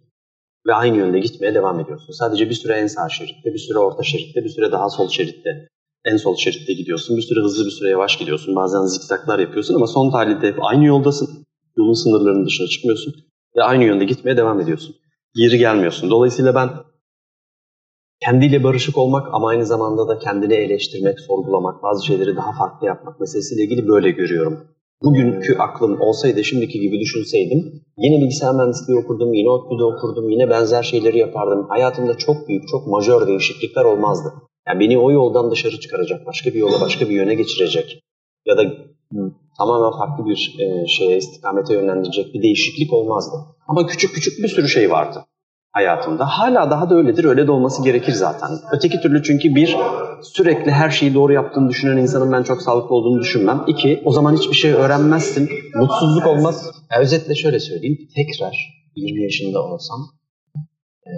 Ve 0.68 0.74
aynı 0.74 0.98
yönde 0.98 1.20
gitmeye 1.20 1.56
devam 1.56 1.80
ediyorsun. 1.80 2.14
Sadece 2.14 2.50
bir 2.50 2.54
süre 2.54 2.74
en 2.74 2.88
sağ 2.88 3.10
şeritte, 3.10 3.54
bir 3.54 3.60
süre 3.60 3.80
orta 3.80 4.04
şeritte, 4.04 4.44
bir 4.44 4.50
süre 4.50 4.72
daha 4.72 4.90
sol 4.90 5.10
şeritte. 5.10 5.68
En 6.06 6.18
sol 6.18 6.36
şeritte 6.36 6.74
gidiyorsun. 6.74 7.18
Bir 7.18 7.22
süre 7.22 7.40
hızlı 7.40 7.66
bir 7.66 7.72
süre 7.72 7.90
yavaş 7.90 8.18
gidiyorsun. 8.18 8.56
Bazen 8.56 8.86
zikzaklar 8.86 9.40
yapıyorsun 9.40 9.76
ama 9.76 9.88
son 9.88 10.12
tahlilde 10.12 10.48
hep 10.48 10.64
aynı 10.64 10.86
yoldasın. 10.86 11.46
Yolun 11.78 11.94
sınırlarının 11.94 12.46
dışına 12.46 12.68
çıkmıyorsun. 12.68 13.14
Ve 13.56 13.64
aynı 13.64 13.84
yönde 13.84 14.06
gitmeye 14.06 14.38
devam 14.38 14.60
ediyorsun. 14.60 14.96
Geri 15.36 15.58
gelmiyorsun. 15.58 16.10
Dolayısıyla 16.10 16.56
ben 16.56 16.70
kendiyle 18.26 18.64
barışık 18.64 18.98
olmak 18.98 19.28
ama 19.34 19.48
aynı 19.48 19.66
zamanda 19.66 20.08
da 20.08 20.20
kendini 20.20 20.54
eleştirmek, 20.54 21.20
sorgulamak, 21.20 21.84
bazı 21.84 22.06
şeyleri 22.06 22.36
daha 22.36 22.52
farklı 22.52 22.88
yapmak 22.88 23.20
meselesiyle 23.20 23.64
ilgili 23.64 23.88
böyle 23.88 24.12
görüyorum. 24.12 24.60
Bugünkü 25.04 25.58
aklım 25.58 26.02
olsaydı, 26.02 26.44
şimdiki 26.44 26.80
gibi 26.80 27.00
düşünseydim, 27.00 27.82
yine 27.98 28.22
bilgisayar 28.22 28.56
mühendisliği 28.56 29.00
okurdum, 29.00 29.34
yine 29.34 29.50
ODTÜ'de 29.50 29.84
okurdum, 29.84 30.30
yine 30.30 30.50
benzer 30.50 30.84
şeyleri 30.84 31.18
yapardım. 31.18 31.66
Hayatımda 31.70 32.18
çok 32.18 32.48
büyük, 32.48 32.68
çok 32.68 32.88
majör 32.88 33.28
değişiklikler 33.28 33.86
olmazdı. 33.86 34.34
Yani 34.68 34.80
beni 34.80 34.98
o 34.98 35.12
yoldan 35.12 35.52
dışarı 35.52 35.80
çıkaracak, 35.80 36.26
başka 36.26 36.50
bir 36.50 36.60
yola, 36.60 36.82
başka 36.82 37.10
bir 37.10 37.14
yöne 37.14 37.36
geçirecek 37.36 38.00
ya 38.46 38.58
da 38.58 38.64
tamamen 39.58 40.00
farklı 40.00 40.26
bir 40.26 40.56
e, 40.60 40.88
şeye, 40.88 41.18
istikamete 41.18 41.74
yönlendirecek 41.74 42.34
bir 42.34 42.42
değişiklik 42.42 42.94
olmazdı. 42.94 43.38
Ama 43.68 43.86
küçük 43.86 44.16
küçük 44.16 44.44
bir 44.44 44.48
sürü 44.48 44.68
şey 44.68 44.92
vardı 44.92 45.26
hayatımda. 45.74 46.26
Hala 46.26 46.72
daha 46.72 46.90
da 46.90 46.96
öyledir, 46.96 47.24
öyle 47.24 47.48
de 47.48 47.52
olması 47.52 47.84
gerekir 47.84 48.12
zaten. 48.12 48.50
Öteki 48.72 49.02
türlü 49.02 49.24
çünkü 49.24 49.56
bir, 49.56 49.78
sürekli 50.22 50.72
her 50.72 50.90
şeyi 50.90 51.14
doğru 51.14 51.34
yaptığını 51.34 51.70
düşünen 51.70 51.98
insanın 51.98 52.32
ben 52.32 52.44
çok 52.44 52.62
sağlıklı 52.62 52.96
olduğunu 52.96 53.22
düşünmem. 53.22 53.64
İki, 53.68 54.02
o 54.06 54.12
zaman 54.12 54.38
hiçbir 54.38 54.56
şey 54.56 54.72
öğrenmezsin, 54.72 55.50
mutsuzluk 55.76 56.28
olmaz. 56.28 56.72
Ya 56.92 57.00
özetle 57.00 57.36
şöyle 57.36 57.60
söyleyeyim, 57.60 57.98
tekrar 58.16 58.56
20 58.96 59.24
yaşında 59.24 59.64
olsam 59.64 60.00
e, 61.08 61.12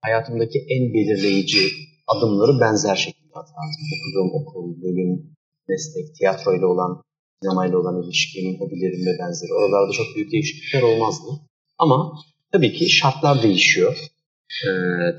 hayatımdaki 0.00 0.58
en 0.58 0.94
belirleyici 0.94 1.58
adımları 2.06 2.60
benzer 2.60 2.96
şekilde 2.96 3.34
atardım. 3.34 3.84
Okuduğum 3.94 4.40
okul, 4.40 4.82
bölüm, 4.82 5.36
meslek, 5.68 6.14
tiyatroyla 6.18 6.66
olan, 6.66 7.02
sinemayla 7.42 7.78
olan 7.78 8.02
ilişkim, 8.02 8.60
hobilerim 8.60 9.06
ve 9.06 9.18
benzeri. 9.20 9.52
Oralarda 9.52 9.92
çok 9.92 10.06
büyük 10.16 10.32
değişiklikler 10.32 10.82
olmazdı. 10.82 11.28
Ama 11.78 12.12
tabii 12.54 12.72
ki 12.72 12.90
şartlar 12.90 13.42
değişiyor. 13.42 13.96
Ee, 14.64 14.68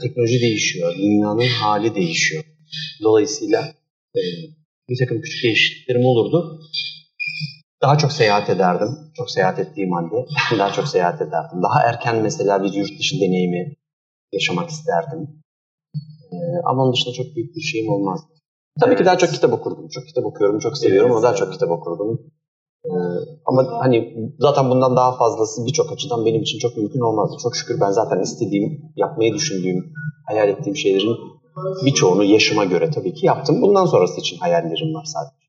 teknoloji 0.02 0.42
değişiyor. 0.42 0.96
Dünyanın 0.98 1.50
hali 1.62 1.96
değişiyor. 1.96 2.44
Dolayısıyla 3.04 3.62
e, 4.16 4.22
bir 4.90 4.98
takım 5.00 5.22
küçük 5.22 5.44
değişikliklerim 5.44 6.06
olurdu. 6.06 6.62
Daha 7.82 7.98
çok 7.98 8.12
seyahat 8.12 8.50
ederdim. 8.50 8.90
Çok 9.18 9.32
seyahat 9.32 9.60
ettiğim 9.60 9.92
halde 9.92 10.26
daha 10.60 10.74
çok 10.74 10.88
seyahat 10.88 11.22
ederdim. 11.22 11.64
Daha 11.64 11.84
erken 11.90 12.22
mesela 12.24 12.64
bir 12.64 12.74
yurt 12.74 13.00
dışı 13.00 13.16
deneyimi 13.16 13.76
yaşamak 14.34 14.70
isterdim. 14.70 15.44
Ee, 16.32 16.36
ama 16.66 16.84
onun 16.84 16.94
dışında 16.94 17.14
çok 17.14 17.36
büyük 17.36 17.56
bir 17.56 17.62
şeyim 17.62 17.90
olmazdı. 17.90 18.34
Tabii 18.80 18.96
ki 18.96 19.06
daha 19.06 19.18
çok 19.18 19.32
kitap 19.32 19.54
okurdum. 19.54 19.88
Çok 19.90 20.08
kitap 20.08 20.26
okuyorum, 20.26 20.60
çok 20.60 20.78
seviyorum 20.78 21.12
ama 21.12 21.24
daha 21.24 21.36
çok 21.36 21.54
kitap 21.54 21.70
okurdum. 21.70 22.32
Ee, 22.86 22.92
ama 23.46 23.68
hani 23.80 24.14
zaten 24.40 24.70
bundan 24.70 24.96
daha 24.96 25.18
fazlası 25.18 25.66
birçok 25.66 25.92
açıdan 25.92 26.26
benim 26.26 26.42
için 26.42 26.60
çok 26.60 26.78
mümkün 26.78 27.00
olmazdı. 27.00 27.38
Çok 27.44 27.56
şükür 27.56 27.82
ben 27.82 27.92
zaten 27.92 28.20
istediğim, 28.20 28.82
yapmayı 28.96 29.34
düşündüğüm, 29.34 29.94
hayal 30.28 30.50
ettiğim 30.50 30.76
şeylerin 30.76 31.18
birçoğunu 31.86 32.24
yaşıma 32.24 32.66
göre 32.66 32.90
tabii 32.92 33.14
ki 33.14 33.26
yaptım. 33.26 33.62
Bundan 33.62 33.86
sonrası 33.86 34.20
için 34.20 34.38
hayallerim 34.38 34.94
var 34.96 35.04
sadece. 35.06 35.46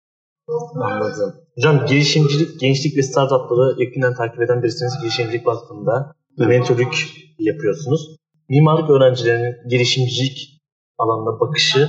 Anladım. 0.74 1.34
Hocam 1.56 1.86
girişimcilik, 1.86 2.60
gençlik 2.60 2.96
ve 2.96 3.02
startupları 3.02 3.82
yakından 3.82 4.14
takip 4.14 4.42
eden 4.42 4.62
birisiniz. 4.62 4.92
Girişimcilik 5.00 5.46
vakfında 5.46 6.12
mentorluk 6.38 6.94
yapıyorsunuz. 7.38 8.16
Mimarlık 8.48 8.90
öğrencilerinin 8.90 9.68
girişimcilik 9.68 10.62
alanına 10.98 11.40
bakışı 11.40 11.88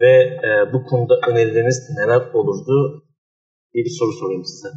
ve 0.00 0.12
e, 0.22 0.72
bu 0.72 0.84
konuda 0.84 1.14
önerileriniz 1.28 1.90
neler 1.98 2.22
olurdu 2.34 3.03
diye 3.74 3.84
bir 3.84 3.96
soru 3.98 4.12
sorayım 4.12 4.44
size. 4.44 4.68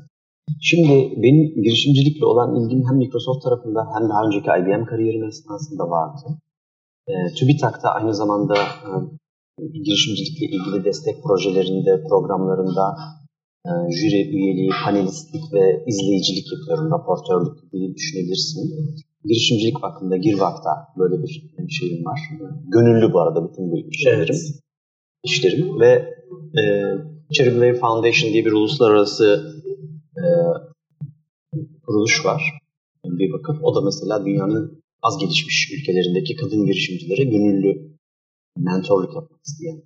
Şimdi 0.62 0.96
benim 1.24 1.64
girişimcilikle 1.64 2.26
olan 2.26 2.50
ilgim 2.60 2.84
hem 2.88 2.98
Microsoft 2.98 3.44
tarafında 3.44 3.82
hem 3.94 4.10
daha 4.10 4.22
önceki 4.26 4.50
IBM 4.60 4.86
kariyerim 4.86 5.24
esnasında 5.24 5.90
vardı. 5.90 6.26
E, 7.08 7.14
TÜBİTAK'ta 7.38 7.90
aynı 7.90 8.14
zamanda 8.14 8.56
e, 8.86 8.92
girişimcilikle 9.78 10.46
ilgili 10.46 10.86
destek 10.86 11.24
projelerinde, 11.24 12.04
programlarında 12.10 12.86
e, 13.68 13.72
jüri 13.98 14.22
üyeliği, 14.36 14.72
panelistlik 14.86 15.54
ve 15.54 15.84
izleyicilik 15.88 16.48
yapıyorum, 16.54 16.92
raportörlük 16.92 17.72
gibi 17.72 17.96
düşünebilirsin. 17.96 18.62
Girişimcilik 19.26 19.84
hakkında 19.84 20.18
Girvak'ta 20.18 20.72
böyle 20.98 21.24
bir 21.24 21.32
şeyim 21.70 22.06
var. 22.06 22.20
Gönüllü 22.68 23.14
bu 23.14 23.20
arada 23.20 23.50
bütün 23.50 23.72
bu 23.72 23.78
işlerim. 23.78 24.20
Evet. 24.20 24.42
işlerim 25.24 25.80
ve 25.80 25.92
e, 26.60 26.64
Cherry 27.34 27.80
Foundation 27.80 28.34
diye 28.34 28.46
bir 28.46 28.52
uluslararası 28.52 29.56
e, 30.18 30.24
kuruluş 31.86 32.26
var. 32.26 32.60
Bir 33.06 33.34
bakıp 33.34 33.64
o 33.64 33.76
da 33.76 33.82
mesela 33.82 34.26
dünyanın 34.26 34.84
az 35.02 35.18
gelişmiş 35.18 35.72
ülkelerindeki 35.74 36.36
kadın 36.36 36.66
girişimcilere 36.66 37.24
gönüllü 37.24 37.98
mentorluk 38.58 39.16
yapmak 39.16 39.46
isteyen 39.46 39.82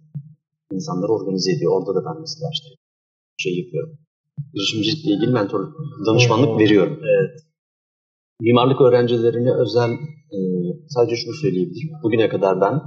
insanları 0.71 1.11
organize 1.11 1.51
ediyor. 1.51 1.71
Orada 1.71 1.95
da 1.95 2.05
ben 2.05 2.21
mesela 2.21 2.49
işte 2.53 2.69
şey 3.37 3.59
yapıyorum. 3.59 3.97
Girişimcilikle 4.53 5.11
ilgili 5.11 5.31
mentorluk, 5.31 5.75
danışmanlık 6.07 6.49
hmm. 6.49 6.59
veriyorum. 6.59 6.99
Evet. 7.03 7.39
Mimarlık 8.41 8.81
öğrencilerine 8.81 9.53
özel 9.53 9.91
e, 10.31 10.37
sadece 10.89 11.15
şunu 11.15 11.33
söyleyebilirim. 11.33 11.89
Bugüne 12.03 12.29
kadar 12.29 12.61
ben 12.61 12.81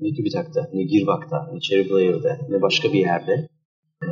ne 0.00 0.14
TÜBİTAK'ta, 0.16 0.60
ne 0.72 0.82
Girvak'ta, 0.82 1.50
ne 1.52 1.60
Cherry 1.60 1.90
Blair'de, 1.90 2.32
ne 2.48 2.62
başka 2.62 2.92
bir 2.92 2.98
yerde 2.98 3.48
e, 4.02 4.08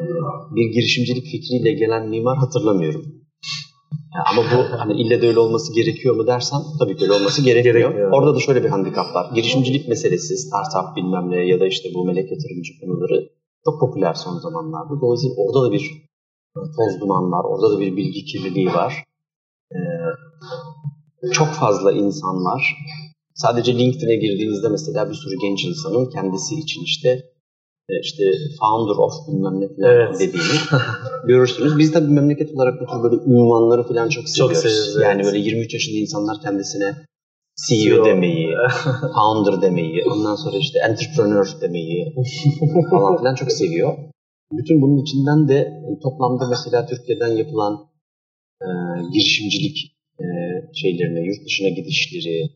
bir 0.57 0.67
girişimcilik 0.75 1.25
fikriyle 1.25 1.73
gelen 1.73 2.09
mimar 2.09 2.39
hatırlamıyorum. 2.39 3.05
Yani 4.15 4.25
ama 4.31 4.43
bu 4.43 4.79
hani 4.81 4.93
ille 5.03 5.23
de 5.23 5.27
öyle 5.29 5.39
olması 5.39 5.75
gerekiyor 5.75 6.15
mu 6.17 6.27
dersen 6.27 6.61
tabii 6.79 6.97
ki 6.97 7.05
öyle 7.05 7.13
olması 7.13 7.45
gerekiyor. 7.45 7.75
gerekiyor. 7.75 8.11
Orada 8.13 8.35
da 8.35 8.41
şöyle 8.41 8.65
bir 8.65 8.69
handikap 8.69 9.15
var. 9.15 9.35
Girişimcilik 9.35 9.89
meselesi, 9.89 10.37
startup 10.37 10.97
bilmem 10.97 11.31
ne 11.31 11.47
ya 11.47 11.61
da 11.61 11.67
işte 11.67 11.89
bu 11.95 12.05
melek 12.05 12.31
yatırımcı 12.33 12.73
konuları 12.81 13.29
çok 13.65 13.81
popüler 13.81 14.15
son 14.15 14.39
zamanlarda. 14.39 15.01
Dolayısıyla 15.01 15.35
orada 15.37 15.69
da 15.69 15.73
bir 15.73 15.85
toz 16.55 17.01
duman 17.01 17.33
var, 17.33 17.45
orada 17.45 17.77
da 17.77 17.81
bir 17.81 17.97
bilgi 17.97 18.25
kirliliği 18.25 18.67
var. 18.67 19.05
Ee, 19.73 19.79
çok 21.33 21.49
fazla 21.49 21.93
insan 21.93 22.45
var. 22.45 22.77
Sadece 23.35 23.79
LinkedIn'e 23.79 24.17
girdiğinizde 24.17 24.69
mesela 24.69 25.11
bir 25.11 25.15
sürü 25.15 25.35
genç 25.43 25.65
insanın 25.65 26.11
kendisi 26.11 26.55
için 26.55 26.83
işte 26.85 27.09
e, 27.89 28.01
işte 28.03 28.25
founder 28.61 28.97
of 29.05 29.13
bilmem 29.29 29.61
ne 29.61 29.69
falan 29.69 29.91
evet. 29.91 30.21
dediğini 30.21 30.59
görürsünüz. 31.27 31.79
Biz 31.79 31.95
de 31.95 32.01
memleket 32.01 32.51
olarak 32.55 32.75
bu 32.81 32.87
tür 32.87 33.03
böyle 33.03 33.17
ünvanları 33.23 33.83
falan 33.83 34.09
çok 34.09 34.29
seviyoruz. 34.29 34.55
Çok 34.55 34.63
seviyoruz 34.63 34.97
yani 35.03 35.23
evet. 35.23 35.25
böyle 35.25 35.39
23 35.39 35.75
yaşında 35.75 35.99
insanlar 35.99 36.41
kendisine 36.41 36.95
CEO, 37.67 37.97
CEO. 37.97 38.05
demeyi, 38.05 38.49
founder 39.15 39.63
demeyi, 39.63 40.05
ondan 40.05 40.37
sonra 40.37 40.57
işte 40.57 40.79
entrepreneur 40.89 41.47
demeyi 41.61 42.15
falan 42.91 43.19
filan 43.19 43.35
çok 43.35 43.53
seviyor. 43.53 43.99
Bütün 44.53 44.83
bunun 44.83 45.03
içinden 45.03 45.49
de 45.49 45.59
e, 45.59 45.99
toplamda 46.03 46.49
mesela 46.49 46.87
Türkiye'den 46.87 47.33
yapılan 47.37 47.75
e, 48.63 48.69
girişimcilik 49.13 49.77
e, 50.21 50.27
şeylerine, 50.75 51.21
yurt 51.21 51.47
dışına 51.47 51.69
gidişleri, 51.69 52.51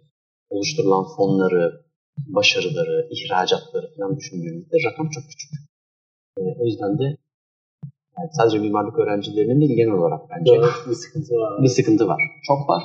oluşturulan 0.51 1.05
fonları, 1.17 1.83
başarıları, 2.27 3.09
ihracatları 3.11 3.87
falan 3.97 4.17
düşündüğümüzde 4.17 4.77
rakam 4.87 5.09
çok 5.11 5.25
küçük. 5.25 5.51
E, 6.39 6.43
o 6.61 6.65
yüzden 6.65 6.99
de 6.99 7.05
yani 8.19 8.29
sadece 8.33 8.59
mimarlık 8.59 8.99
öğrencilerinin 8.99 9.61
değil 9.61 9.77
genel 9.77 9.93
olarak 9.93 10.21
bence 10.31 10.53
evet, 10.55 10.71
bir 10.89 10.95
sıkıntı 10.95 11.35
var. 11.35 11.63
Bir 11.63 11.69
sıkıntı 11.69 12.09
var. 12.09 12.21
Çok 12.47 12.69
var 12.69 12.83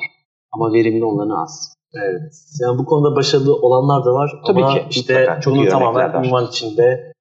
ama 0.54 0.74
verimli 0.74 1.06
olanı 1.06 1.42
az. 1.42 1.74
Evet. 1.96 2.34
Yani 2.62 2.78
bu 2.80 2.86
konuda 2.86 3.16
başarılı 3.16 3.56
olanlar 3.56 4.06
da 4.06 4.14
var 4.14 4.42
Tabii 4.48 4.64
ama 4.64 4.74
ki. 4.74 4.86
işte 4.90 5.20
mutlaka, 5.20 5.42
çok 5.42 5.56
bunu 5.56 5.70
tamamen 5.70 6.24
ünvan 6.24 6.48
içinde 6.48 7.14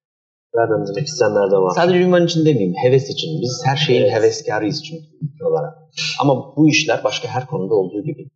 değerlendirmek 0.55 1.07
isteyenler 1.07 1.51
de 1.51 1.57
var. 1.57 1.73
Sadece 1.75 1.99
ünvan 1.99 2.25
için 2.25 2.45
demeyeyim, 2.45 2.73
heves 2.83 3.09
için. 3.09 3.41
Biz 3.41 3.61
her 3.65 3.75
şeyin 3.75 4.01
evet. 4.01 4.13
heveskarıyız 4.13 4.83
çünkü 4.83 5.45
olarak. 5.45 5.73
Ama 6.19 6.55
bu 6.55 6.69
işler 6.69 7.03
başka 7.03 7.27
her 7.27 7.47
konuda 7.47 7.75
olduğu 7.75 8.03
gibi 8.03 8.29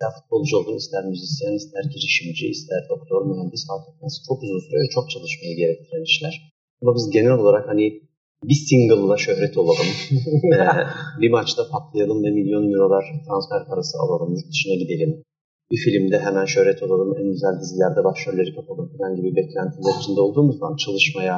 ister 0.00 0.20
futbolcu 0.20 0.56
olun, 0.58 0.76
ister 0.76 1.04
müzisyen, 1.04 1.54
ister 1.60 1.84
girişimci, 1.94 2.46
ister 2.56 2.82
doktor, 2.92 3.20
mühendis 3.26 3.66
fark 3.68 3.84
etmez. 3.88 4.22
Çok 4.28 4.42
uzun 4.42 4.60
süre 4.64 4.76
ve 4.82 4.88
çok 4.94 5.10
çalışmayı 5.10 5.56
gerektiren 5.56 6.02
işler. 6.02 6.34
Ama 6.82 6.94
biz 6.96 7.10
genel 7.10 7.34
olarak 7.42 7.68
hani 7.68 7.84
bir 8.48 8.60
single'la 8.68 9.16
şöhret 9.16 9.56
olalım, 9.58 9.90
ee, 10.54 11.20
bir 11.20 11.30
maçta 11.30 11.62
patlayalım 11.72 12.24
ve 12.24 12.30
milyon 12.30 12.72
eurolar 12.72 13.04
transfer 13.26 13.62
parası 13.68 13.98
alalım, 13.98 14.34
yurt 14.34 14.48
dışına 14.52 14.74
gidelim, 14.82 15.22
bir 15.70 15.80
filmde 15.84 16.18
hemen 16.26 16.44
şöhret 16.44 16.82
olalım, 16.82 17.18
en 17.18 17.32
güzel 17.32 17.60
dizilerde 17.60 18.04
başrolleri 18.04 18.54
kapalım 18.54 18.88
falan 18.96 19.16
gibi 19.16 19.36
beklentiler 19.36 19.94
içinde 20.00 20.20
olduğumuzdan 20.20 20.76
çalışmaya, 20.76 21.36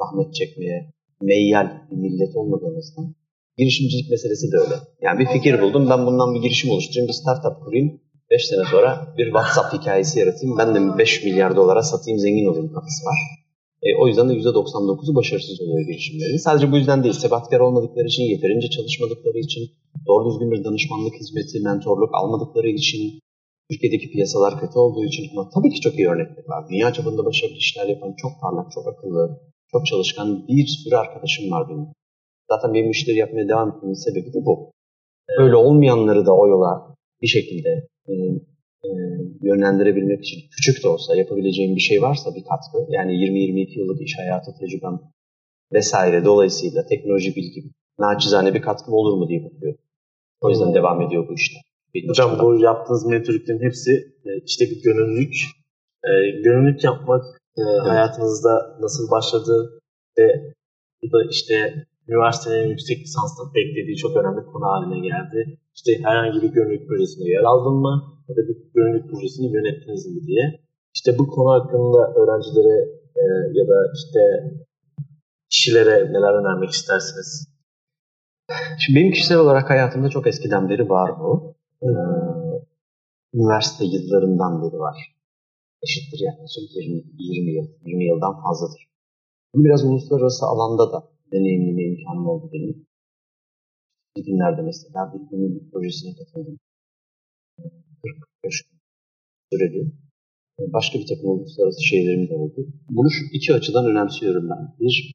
zahmet 0.00 0.34
çekmeye, 0.34 0.92
meyyal 1.22 1.68
bir 1.90 1.96
millet 1.96 2.36
olmadığımızdan 2.36 3.14
Girişimcilik 3.58 4.10
meselesi 4.10 4.52
de 4.52 4.56
öyle. 4.56 4.74
Yani 5.02 5.18
bir 5.20 5.26
fikir 5.26 5.62
buldum, 5.62 5.90
ben 5.90 6.06
bundan 6.06 6.34
bir 6.34 6.42
girişim 6.42 6.70
oluşturayım, 6.70 7.08
bir 7.08 7.12
startup 7.12 7.64
kurayım. 7.64 8.00
5 8.30 8.46
sene 8.46 8.64
sonra 8.70 9.14
bir 9.18 9.24
WhatsApp 9.24 9.74
hikayesi 9.76 10.18
yaratayım, 10.18 10.58
ben 10.58 10.74
de 10.74 10.98
5 10.98 11.24
milyar 11.24 11.56
dolara 11.56 11.82
satayım, 11.82 12.18
zengin 12.18 12.46
olayım 12.46 12.72
kafası 12.72 13.06
var. 13.06 13.18
E, 13.82 13.88
o 14.00 14.08
yüzden 14.08 14.28
de 14.28 14.32
%99'u 14.32 15.14
başarısız 15.14 15.60
oluyor 15.60 15.86
girişimlerin. 15.86 16.36
Sadece 16.36 16.72
bu 16.72 16.76
yüzden 16.76 17.04
değil, 17.04 17.14
sebatkar 17.14 17.60
olmadıkları 17.60 18.06
için, 18.06 18.22
yeterince 18.22 18.70
çalışmadıkları 18.70 19.38
için, 19.38 19.62
doğru 20.06 20.30
düzgün 20.30 20.50
bir 20.52 20.64
danışmanlık 20.64 21.14
hizmeti, 21.20 21.60
mentorluk 21.60 22.10
almadıkları 22.14 22.68
için, 22.68 23.20
Türkiye'deki 23.70 24.10
piyasalar 24.10 24.60
kötü 24.60 24.78
olduğu 24.78 25.04
için 25.04 25.24
ama 25.32 25.50
tabii 25.54 25.70
ki 25.70 25.80
çok 25.80 25.94
iyi 25.98 26.08
örnekler 26.08 26.44
var. 26.48 26.68
Dünya 26.70 26.92
çapında 26.92 27.24
başarılı 27.24 27.56
işler 27.56 27.86
yapan, 27.86 28.14
çok 28.22 28.32
parlak, 28.42 28.72
çok 28.72 28.86
akıllı, 28.86 29.40
çok 29.72 29.86
çalışkan 29.86 30.48
bir 30.48 30.66
sürü 30.66 30.96
arkadaşım 30.96 31.50
var 31.50 31.68
benim. 31.70 31.86
Zaten 32.50 32.74
benim 32.74 32.90
işleri 32.90 33.16
yapmaya 33.16 33.48
devam 33.48 33.68
etmemin 33.68 33.94
sebebi 33.94 34.32
de 34.32 34.44
bu. 34.46 34.70
Öyle 35.38 35.56
olmayanları 35.56 36.26
da 36.26 36.36
o 36.36 36.48
yola 36.48 36.94
bir 37.22 37.26
şekilde 37.26 37.88
e, 38.08 38.12
e, 38.84 38.90
yönlendirebilmek 39.42 40.24
için 40.24 40.40
küçük 40.56 40.84
de 40.84 40.88
olsa 40.88 41.16
yapabileceğim 41.16 41.76
bir 41.76 41.80
şey 41.80 42.02
varsa 42.02 42.34
bir 42.34 42.44
katkı. 42.44 42.92
Yani 42.92 43.12
20-22 43.12 43.78
yıllık 43.78 44.02
iş 44.02 44.18
hayatı 44.18 44.50
tecrübem 44.60 45.00
vesaire 45.72 46.24
dolayısıyla 46.24 46.86
teknoloji 46.86 47.36
bilgi 47.36 47.62
naçizane 47.98 48.54
bir 48.54 48.62
katkım 48.62 48.94
olur 48.94 49.18
mu 49.18 49.28
diye 49.28 49.44
bakıyorum. 49.44 49.78
O 50.40 50.50
yüzden 50.50 50.66
hmm. 50.66 50.74
devam 50.74 51.02
ediyor 51.02 51.28
bu 51.28 51.34
işler. 51.34 51.62
Hocam 52.08 52.30
açımdan. 52.30 52.46
bu 52.46 52.60
yaptığınız 52.60 53.06
mentorlukların 53.06 53.62
hepsi 53.62 53.90
e, 54.24 54.30
işte 54.46 54.64
bir 54.64 54.82
gönüllülük. 54.82 55.34
E, 56.04 56.10
gönüllülük 56.44 56.84
yapmak 56.84 57.24
e, 57.58 57.62
evet. 57.62 57.80
hayatınızda 57.80 58.76
nasıl 58.80 59.10
başladı 59.10 59.80
ve 60.18 60.52
bu 61.02 61.12
da 61.12 61.30
işte 61.30 61.86
üniversitenin 62.08 62.68
yüksek 62.68 62.98
lisansla 63.04 63.42
beklediği 63.54 63.96
çok 63.96 64.16
önemli 64.16 64.42
konu 64.52 64.64
haline 64.72 64.98
geldi. 65.08 65.40
İşte 65.74 65.90
herhangi 66.08 66.42
bir 66.42 66.50
gönüllülük 66.56 66.88
projesinde 66.88 67.28
yer 67.28 67.44
aldın 67.52 67.76
mı 67.86 67.94
ya 68.28 68.36
da 68.36 68.40
bir 68.48 68.56
gönüllülük 68.74 69.10
projesini 69.10 69.46
yönettiniz 69.56 70.06
mi 70.06 70.26
diye. 70.26 70.44
İşte 70.94 71.18
bu 71.18 71.30
konu 71.30 71.50
hakkında 71.56 72.00
öğrencilere 72.20 72.78
e, 73.20 73.22
ya 73.58 73.64
da 73.68 73.78
işte 73.98 74.20
kişilere 75.50 76.12
neler 76.12 76.32
önermek 76.40 76.70
istersiniz? 76.70 77.56
Şimdi 78.78 78.98
benim 78.98 79.12
kişisel 79.12 79.38
olarak 79.38 79.70
hayatımda 79.70 80.08
çok 80.08 80.26
eskiden 80.26 80.68
beri 80.68 80.88
var 80.88 81.10
bu. 81.20 81.56
Ee, 81.82 81.88
üniversite 83.34 83.84
yıllarından 83.84 84.62
beri 84.62 84.78
var. 84.78 84.96
Eşittir 85.82 86.20
yaklaşık 86.20 86.76
20, 86.76 87.02
20 87.18 87.50
yıl, 87.52 87.66
20 87.86 88.04
yıldan 88.04 88.42
fazladır. 88.42 88.88
Biraz 89.54 89.84
uluslararası 89.84 90.46
alanda 90.46 90.92
da 90.92 91.08
deneyimleme 91.32 91.75
imkanım 92.26 92.28
oldu 92.28 92.50
benim. 92.52 92.86
Günlerde 94.16 94.62
mesela 94.62 95.14
bir 95.14 95.30
gönüllülük 95.30 95.72
projesine 95.72 96.16
katıldım. 96.16 96.58
40-45 98.44 98.64
süreli. 99.52 99.92
Başka 100.58 100.98
bir 100.98 101.06
takım 101.06 101.30
uluslararası 101.30 101.82
şeylerim 101.84 102.28
de 102.28 102.34
oldu. 102.34 102.66
Bunu 102.90 103.10
şu 103.10 103.24
iki 103.32 103.54
açıdan 103.54 103.86
önemsiyorum 103.86 104.50
ben. 104.50 104.76
Bir, 104.80 105.12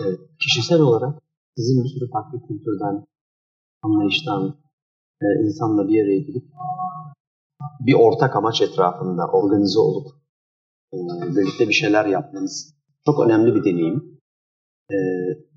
e, 0.00 0.04
kişisel 0.40 0.80
olarak 0.80 1.22
sizin 1.56 1.84
bir 1.84 1.88
sürü 1.88 2.10
farklı 2.10 2.46
kültürden, 2.48 3.06
anlayıştan, 3.82 4.60
e, 5.22 5.26
insanla 5.44 5.88
bir 5.88 6.02
araya 6.02 6.18
gelip 6.18 6.44
bir 7.80 7.94
ortak 7.94 8.36
amaç 8.36 8.62
etrafında 8.62 9.26
organize 9.26 9.78
olup 9.78 10.06
e, 10.92 10.96
birlikte 11.36 11.68
bir 11.68 11.72
şeyler 11.72 12.06
yapmanız 12.06 12.74
çok 13.06 13.26
önemli 13.26 13.54
bir 13.54 13.64
deneyim. 13.64 14.15
Ee, 14.90 14.96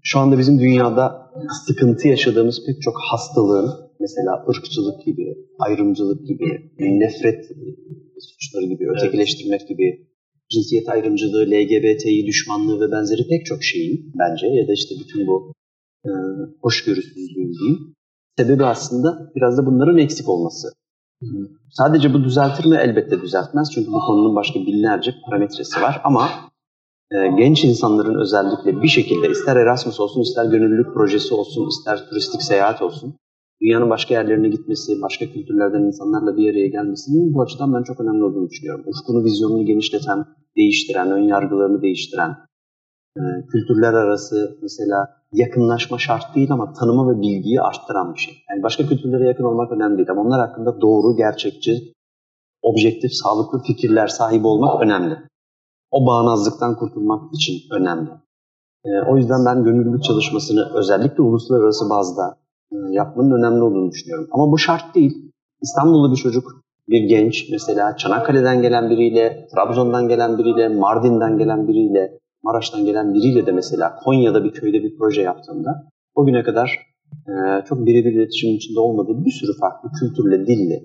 şu 0.03 0.19
anda 0.19 0.37
bizim 0.37 0.59
dünyada 0.59 1.31
sıkıntı 1.65 2.07
yaşadığımız 2.07 2.65
pek 2.65 2.81
çok 2.81 2.95
hastalığın 3.11 3.89
mesela 3.99 4.45
ırkçılık 4.49 5.05
gibi, 5.05 5.37
ayrımcılık 5.59 6.27
gibi, 6.27 6.71
nefret 6.79 7.45
suçları 8.19 8.65
gibi, 8.65 8.83
evet. 8.83 8.97
ötekileştirmek 8.97 9.67
gibi, 9.67 10.07
cinsiyet 10.49 10.89
ayrımcılığı, 10.89 11.45
LGBTİ 11.45 12.25
düşmanlığı 12.25 12.81
ve 12.81 12.91
benzeri 12.91 13.27
pek 13.29 13.45
çok 13.45 13.63
şeyin 13.63 14.13
bence 14.19 14.47
ya 14.47 14.67
da 14.67 14.73
işte 14.73 14.95
bütün 14.99 15.27
bu 15.27 15.53
e, 16.05 16.11
hoşgörüsüzlüğün 16.61 17.53
diyeyim. 17.59 17.95
Sebebi 18.37 18.65
aslında 18.65 19.31
biraz 19.35 19.57
da 19.57 19.65
bunların 19.65 19.97
eksik 19.97 20.29
olması. 20.29 20.67
Sadece 21.71 22.13
bu 22.13 22.23
düzeltir 22.23 22.65
mi? 22.65 22.77
Elbette 22.81 23.21
düzeltmez. 23.21 23.71
Çünkü 23.73 23.87
bu 23.87 23.99
konunun 24.07 24.35
başka 24.35 24.59
binlerce 24.59 25.11
parametresi 25.25 25.81
var. 25.81 26.01
Ama 26.03 26.25
e, 26.25 26.58
genç 27.11 27.63
insanların 27.63 28.21
özellikle 28.21 28.81
bir 28.81 28.87
şekilde 28.87 29.29
ister 29.29 29.55
Erasmus 29.55 29.99
olsun, 29.99 30.21
ister 30.21 30.45
gönüllülük 30.45 30.93
projesi 30.93 31.33
olsun, 31.33 31.67
ister 31.67 32.09
turistik 32.09 32.41
seyahat 32.41 32.81
olsun, 32.81 33.15
dünyanın 33.61 33.89
başka 33.89 34.13
yerlerine 34.13 34.49
gitmesi, 34.49 35.01
başka 35.01 35.25
kültürlerden 35.25 35.81
insanlarla 35.81 36.37
bir 36.37 36.51
araya 36.51 36.67
gelmesinin 36.67 37.33
bu 37.33 37.41
açıdan 37.41 37.73
ben 37.73 37.83
çok 37.83 37.99
önemli 37.99 38.23
olduğunu 38.23 38.49
düşünüyorum. 38.49 38.85
Ufkunu, 38.87 39.23
vizyonunu 39.23 39.65
genişleten, 39.65 40.25
değiştiren, 40.57 41.11
ön 41.11 41.23
yargılarını 41.23 41.81
değiştiren, 41.81 42.37
e, 43.17 43.21
kültürler 43.51 43.93
arası 43.93 44.57
mesela 44.61 45.07
yakınlaşma 45.33 45.97
şart 45.97 46.35
değil 46.35 46.51
ama 46.51 46.73
tanıma 46.73 47.09
ve 47.09 47.21
bilgiyi 47.21 47.61
arttıran 47.61 48.13
bir 48.13 48.19
şey. 48.19 48.33
Yani 48.49 48.63
başka 48.63 48.87
kültürlere 48.87 49.27
yakın 49.27 49.43
olmak 49.43 49.71
önemli 49.71 49.97
değil 49.97 50.11
ama 50.11 50.21
onlar 50.21 50.47
hakkında 50.47 50.81
doğru, 50.81 51.17
gerçekçi, 51.17 51.93
objektif, 52.61 53.11
sağlıklı 53.13 53.63
fikirler 53.63 54.07
sahibi 54.07 54.47
olmak 54.47 54.81
önemli. 54.81 55.17
O 55.91 56.05
bağnazlıktan 56.07 56.75
kurtulmak 56.75 57.33
için 57.33 57.53
önemli. 57.71 58.09
E, 58.85 58.89
o 59.09 59.17
yüzden 59.17 59.45
ben 59.45 59.63
gönüllülük 59.63 60.03
çalışmasını 60.03 60.71
özellikle 60.75 61.23
uluslararası 61.23 61.89
bazda 61.89 62.37
e, 62.71 62.75
yapmanın 62.91 63.31
önemli 63.31 63.63
olduğunu 63.63 63.91
düşünüyorum. 63.91 64.27
Ama 64.31 64.51
bu 64.51 64.57
şart 64.57 64.95
değil. 64.95 65.31
İstanbullu 65.61 66.11
bir 66.11 66.17
çocuk, 66.17 66.63
bir 66.89 67.01
genç 67.09 67.49
mesela 67.51 67.95
Çanakkale'den 67.95 68.61
gelen 68.61 68.89
biriyle, 68.89 69.47
Trabzon'dan 69.55 70.07
gelen 70.07 70.37
biriyle, 70.37 70.67
Mardin'den 70.67 71.37
gelen 71.37 71.67
biriyle, 71.67 72.19
Maraş'tan 72.43 72.85
gelen 72.85 73.13
biriyle 73.13 73.45
de 73.45 73.51
mesela 73.51 73.95
Konya'da 74.03 74.43
bir 74.43 74.51
köyde 74.51 74.83
bir 74.83 74.97
proje 74.97 75.21
yaptığında 75.21 75.89
o 76.15 76.25
güne 76.25 76.43
kadar 76.43 76.79
e, 77.27 77.65
çok 77.65 77.85
birebir 77.85 78.11
iletişimin 78.11 78.55
içinde 78.55 78.79
olmadığı 78.79 79.25
bir 79.25 79.31
sürü 79.31 79.51
farklı 79.59 79.89
kültürle, 79.99 80.47
dille 80.47 80.81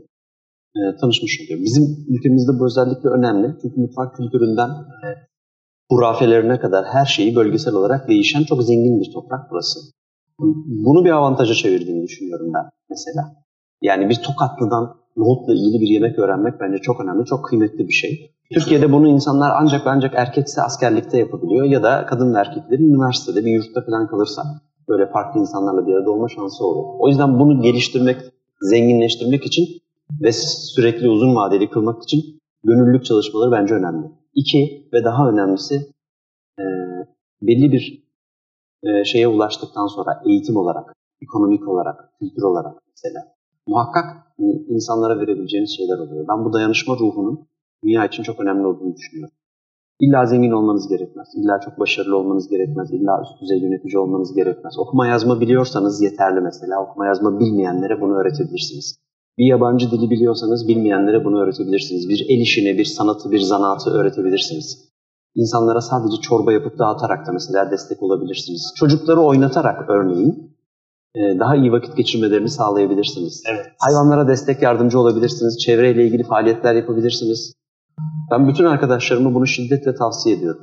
e, 0.76 0.80
tanışmış 1.00 1.40
oluyor. 1.40 1.60
Bizim 1.64 1.84
ülkemizde 2.08 2.52
bu 2.58 2.66
özellikle 2.66 3.08
önemli. 3.08 3.54
Çünkü 3.62 3.80
mutfak 3.80 4.16
kültüründen 4.16 4.68
e, 5.04 5.08
hurafelerine 5.90 6.60
kadar 6.60 6.84
her 6.86 7.04
şeyi 7.04 7.36
bölgesel 7.36 7.74
olarak 7.74 8.08
değişen 8.08 8.42
çok 8.42 8.62
zengin 8.62 9.00
bir 9.00 9.12
toprak 9.12 9.50
burası. 9.50 9.80
Bunu 10.84 11.04
bir 11.04 11.10
avantaja 11.10 11.54
çevirdiğini 11.54 12.02
düşünüyorum 12.02 12.52
ben 12.54 12.64
mesela. 12.90 13.22
Yani 13.82 14.08
bir 14.08 14.14
Tokatlı'dan 14.14 14.96
nohutla 15.16 15.52
ilgili 15.54 15.80
bir 15.80 15.88
yemek 15.88 16.18
öğrenmek 16.18 16.60
bence 16.60 16.78
çok 16.78 17.00
önemli, 17.00 17.24
çok 17.24 17.44
kıymetli 17.44 17.88
bir 17.88 17.92
şey. 17.92 18.30
Türkiye'de 18.54 18.92
bunu 18.92 19.08
insanlar 19.08 19.50
ancak 19.60 19.86
ancak 19.86 20.14
erkekse 20.14 20.62
askerlikte 20.62 21.18
yapabiliyor 21.18 21.64
ya 21.64 21.82
da 21.82 22.06
kadın 22.06 22.34
ve 22.34 22.38
erkeklerin 22.38 22.94
üniversitede 22.94 23.44
bir 23.44 23.50
yurtta 23.52 23.84
falan 23.84 24.06
kalırsa 24.06 24.42
böyle 24.88 25.06
farklı 25.06 25.40
insanlarla 25.40 25.86
bir 25.86 25.94
arada 25.94 26.10
olma 26.10 26.28
şansı 26.28 26.64
oluyor. 26.66 26.84
O 26.98 27.08
yüzden 27.08 27.38
bunu 27.38 27.62
geliştirmek, 27.62 28.16
zenginleştirmek 28.60 29.46
için 29.46 29.64
ve 30.22 30.32
sürekli 30.32 31.08
uzun 31.08 31.36
vadeli 31.36 31.70
kılmak 31.70 32.02
için 32.02 32.40
gönüllülük 32.64 33.04
çalışmaları 33.04 33.52
bence 33.52 33.74
önemli. 33.74 34.06
İki 34.34 34.88
ve 34.92 35.04
daha 35.04 35.28
önemlisi 35.28 35.74
e, 36.58 36.64
belli 37.42 37.72
bir 37.72 38.04
e, 38.82 39.04
şeye 39.04 39.28
ulaştıktan 39.28 39.86
sonra 39.86 40.22
eğitim 40.26 40.56
olarak, 40.56 40.94
ekonomik 41.22 41.68
olarak, 41.68 42.18
kültür 42.20 42.42
olarak 42.42 42.82
mesela 42.88 43.34
muhakkak 43.66 44.04
insanlara 44.68 45.20
verebileceğiniz 45.20 45.76
şeyler 45.76 45.98
oluyor. 45.98 46.28
Ben 46.28 46.44
bu 46.44 46.52
dayanışma 46.52 46.94
ruhunun 46.94 47.48
dünya 47.84 48.06
için 48.06 48.22
çok 48.22 48.40
önemli 48.40 48.66
olduğunu 48.66 48.96
düşünüyorum. 48.96 49.34
İlla 50.00 50.26
zengin 50.26 50.50
olmanız 50.50 50.88
gerekmez. 50.88 51.28
İlla 51.36 51.60
çok 51.60 51.78
başarılı 51.80 52.16
olmanız 52.16 52.48
gerekmez. 52.48 52.90
İlla 52.92 53.22
üst 53.22 53.42
düzey 53.42 53.58
yönetici 53.58 53.98
olmanız 53.98 54.34
gerekmez. 54.34 54.78
Okuma 54.78 55.06
yazma 55.06 55.40
biliyorsanız 55.40 56.02
yeterli 56.02 56.40
mesela. 56.40 56.82
Okuma 56.82 57.06
yazma 57.06 57.40
bilmeyenlere 57.40 58.00
bunu 58.00 58.14
öğretebilirsiniz. 58.14 58.98
Bir 59.38 59.44
yabancı 59.44 59.90
dili 59.90 60.10
biliyorsanız 60.10 60.68
bilmeyenlere 60.68 61.24
bunu 61.24 61.42
öğretebilirsiniz. 61.42 62.08
Bir 62.08 62.26
el 62.28 62.40
işini, 62.40 62.78
bir 62.78 62.84
sanatı, 62.84 63.30
bir 63.30 63.40
zanaatı 63.40 63.90
öğretebilirsiniz. 63.90 64.94
İnsanlara 65.34 65.80
sadece 65.80 66.20
çorba 66.20 66.52
yapıp 66.52 66.78
dağıtarak 66.78 67.26
da 67.26 67.32
mesela 67.32 67.70
destek 67.70 68.02
olabilirsiniz. 68.02 68.72
Çocukları 68.76 69.20
oynatarak 69.20 69.90
örneğin 69.90 70.56
e, 71.14 71.20
daha 71.38 71.56
iyi 71.56 71.72
vakit 71.72 71.96
geçirmelerini 71.96 72.48
sağlayabilirsiniz. 72.48 73.42
Evet. 73.52 73.66
Hayvanlara 73.78 74.28
destek 74.28 74.62
yardımcı 74.62 74.98
olabilirsiniz. 74.98 75.58
Çevreyle 75.58 76.06
ilgili 76.06 76.22
faaliyetler 76.22 76.74
yapabilirsiniz. 76.74 77.54
Ben 78.30 78.48
bütün 78.48 78.64
arkadaşlarıma 78.64 79.34
bunu 79.34 79.46
şiddetle 79.46 79.94
tavsiye 79.94 80.36
ediyorum. 80.36 80.62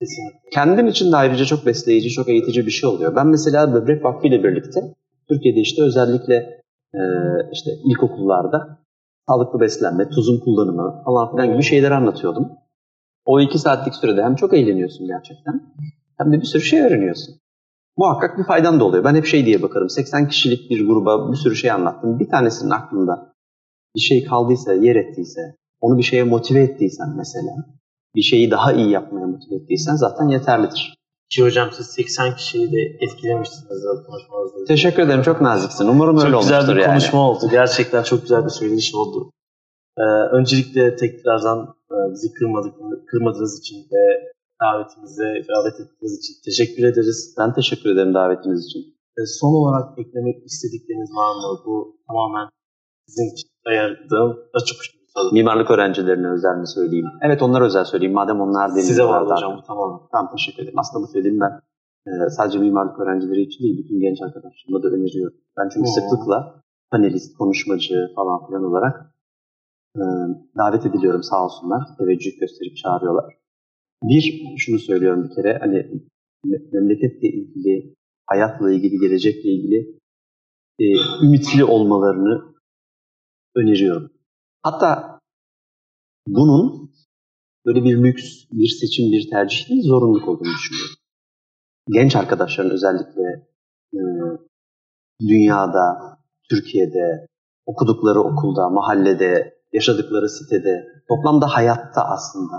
Kesinlikle. 0.00 0.50
Kendim 0.52 0.86
için 0.86 1.12
de 1.12 1.16
ayrıca 1.16 1.44
çok 1.44 1.66
besleyici, 1.66 2.10
çok 2.10 2.28
eğitici 2.28 2.66
bir 2.66 2.70
şey 2.70 2.88
oluyor. 2.88 3.16
Ben 3.16 3.26
mesela 3.26 3.74
Böbrek 3.74 4.04
Vakfı 4.04 4.26
ile 4.26 4.44
birlikte 4.44 4.80
Türkiye'de 5.28 5.60
işte 5.60 5.82
özellikle 5.82 6.57
e, 6.94 7.00
işte 7.52 7.70
ilkokullarda 7.84 8.78
sağlıklı 9.28 9.60
beslenme, 9.60 10.08
tuzun 10.08 10.40
kullanımı 10.40 11.02
falan 11.04 11.30
filan 11.30 11.52
gibi 11.52 11.62
şeyler 11.62 11.90
anlatıyordum. 11.90 12.48
O 13.24 13.40
iki 13.40 13.58
saatlik 13.58 13.94
sürede 13.94 14.22
hem 14.22 14.34
çok 14.34 14.54
eğleniyorsun 14.54 15.06
gerçekten 15.06 15.74
hem 16.18 16.32
de 16.32 16.40
bir 16.40 16.46
sürü 16.46 16.62
şey 16.62 16.80
öğreniyorsun. 16.80 17.34
Muhakkak 17.96 18.38
bir 18.38 18.44
faydan 18.44 18.80
da 18.80 18.84
oluyor. 18.84 19.04
Ben 19.04 19.14
hep 19.14 19.26
şey 19.26 19.46
diye 19.46 19.62
bakarım. 19.62 19.90
80 19.90 20.28
kişilik 20.28 20.70
bir 20.70 20.86
gruba 20.86 21.32
bir 21.32 21.36
sürü 21.36 21.56
şey 21.56 21.70
anlattım. 21.70 22.18
Bir 22.18 22.28
tanesinin 22.28 22.70
aklında 22.70 23.32
bir 23.96 24.00
şey 24.00 24.24
kaldıysa, 24.24 24.72
yer 24.72 24.96
ettiyse, 24.96 25.40
onu 25.80 25.98
bir 25.98 26.02
şeye 26.02 26.24
motive 26.24 26.60
ettiysen 26.62 27.08
mesela, 27.16 27.52
bir 28.14 28.22
şeyi 28.22 28.50
daha 28.50 28.72
iyi 28.72 28.90
yapmaya 28.90 29.26
motive 29.26 29.54
ettiysen 29.54 29.96
zaten 29.96 30.28
yeterlidir. 30.28 30.97
Ki 31.30 31.42
hocam 31.42 31.68
siz 31.72 31.86
80 31.86 32.36
kişiyi 32.36 32.72
de 32.72 32.80
etkilemişsiniz 33.00 33.82
konuşmanızda. 34.06 34.64
Teşekkür 34.64 35.02
ederim. 35.02 35.22
Çok 35.22 35.40
naziksin. 35.40 35.88
Umarım 35.88 36.18
öyle 36.18 36.30
Çok 36.30 36.42
güzel 36.42 36.56
olmuştur 36.58 36.76
bir 36.76 36.82
yani. 36.82 36.90
konuşma 36.90 37.30
oldu. 37.30 37.48
Gerçekten 37.50 38.02
çok 38.02 38.22
güzel 38.22 38.44
bir 38.44 38.50
söyleyiş 38.50 38.94
oldu. 38.94 39.32
Ee, 39.98 40.02
öncelikle 40.36 40.96
tekrardan 40.96 41.74
e, 41.90 41.96
bizi 42.12 42.32
kırmadık, 42.32 42.74
kırmadığınız 43.10 43.58
için 43.60 43.76
ve 43.92 44.04
davetimize 44.62 45.24
davet 45.24 45.80
ettiğiniz 45.80 46.18
için 46.18 46.34
teşekkür 46.44 46.84
ederiz. 46.84 47.34
Ben 47.38 47.54
teşekkür 47.54 47.90
ederim 47.90 48.14
davetiniz 48.14 48.66
için. 48.66 48.80
Ee, 49.18 49.26
son 49.40 49.52
olarak 49.60 49.98
eklemek 49.98 50.46
istedikleriniz 50.46 51.10
var 51.10 51.32
mı? 51.40 51.62
Bu 51.66 51.96
tamamen 52.06 52.48
sizin 53.06 53.34
için 53.34 53.48
ayırdığım 53.66 54.38
açık 54.54 54.80
uçlu 54.80 54.97
soru. 55.14 55.32
Mimarlık 55.32 55.70
öğrencilerine 55.70 56.28
özel 56.28 56.56
mi 56.56 56.66
söyleyeyim? 56.68 57.06
Evet 57.22 57.42
onlara 57.42 57.64
özel 57.64 57.84
söyleyeyim. 57.84 58.14
Madem 58.14 58.40
onlar 58.40 58.68
deniyorlar 58.70 58.88
Size 58.88 59.04
bağlı 59.04 59.34
hocam 59.34 59.56
bu 59.58 59.62
tamamen. 59.62 59.98
Tamam 60.12 60.32
teşekkür 60.36 60.62
ederim. 60.62 60.78
Aslında 60.78 61.02
bu 61.04 61.08
söylediğim 61.12 61.40
ben 61.40 61.60
e, 62.06 62.30
sadece 62.30 62.58
mimarlık 62.58 63.00
öğrencileri 63.00 63.42
için 63.42 63.64
değil, 63.64 63.78
bütün 63.78 64.00
genç 64.00 64.18
arkadaşlarıma 64.22 64.82
da 64.82 64.88
öneriyorum. 64.88 65.36
Ben 65.58 65.68
çünkü 65.72 65.88
Oo. 65.88 65.92
sıklıkla 65.92 66.62
panelist, 66.90 67.38
konuşmacı 67.38 67.94
falan 68.16 68.46
filan 68.46 68.64
olarak 68.64 69.14
e, 69.96 70.02
davet 70.56 70.86
ediliyorum 70.86 71.22
sağ 71.22 71.44
olsunlar. 71.44 71.82
Teveccüh 71.98 72.40
gösterip 72.40 72.76
çağırıyorlar. 72.76 73.34
Bir, 74.02 74.44
şunu 74.56 74.78
söylüyorum 74.78 75.24
bir 75.24 75.34
kere, 75.34 75.58
hani 75.60 75.76
me- 76.46 76.72
memleketle 76.72 77.28
ilgili, 77.28 77.94
hayatla 78.26 78.72
ilgili, 78.72 78.98
gelecekle 78.98 79.50
ilgili 79.50 79.98
e, 80.78 80.84
ümitli 81.26 81.64
olmalarını 81.64 82.44
öneriyorum. 83.56 84.10
Hatta 84.62 85.18
bunun 86.28 86.90
böyle 87.66 87.84
bir 87.84 88.04
lüks, 88.04 88.24
bir 88.52 88.68
seçim, 88.68 89.12
bir 89.12 89.30
tercih 89.30 89.68
değil, 89.68 89.82
zorunluluk 89.84 90.28
olduğunu 90.28 90.54
düşünüyorum. 90.58 90.94
Genç 91.90 92.16
arkadaşların 92.16 92.72
özellikle 92.72 93.46
e, 93.94 94.00
dünyada, 95.20 96.18
Türkiye'de, 96.50 97.26
okudukları 97.66 98.20
okulda, 98.20 98.68
mahallede, 98.68 99.58
yaşadıkları 99.72 100.28
sitede, 100.28 100.86
toplamda 101.08 101.46
hayatta 101.46 102.04
aslında. 102.04 102.56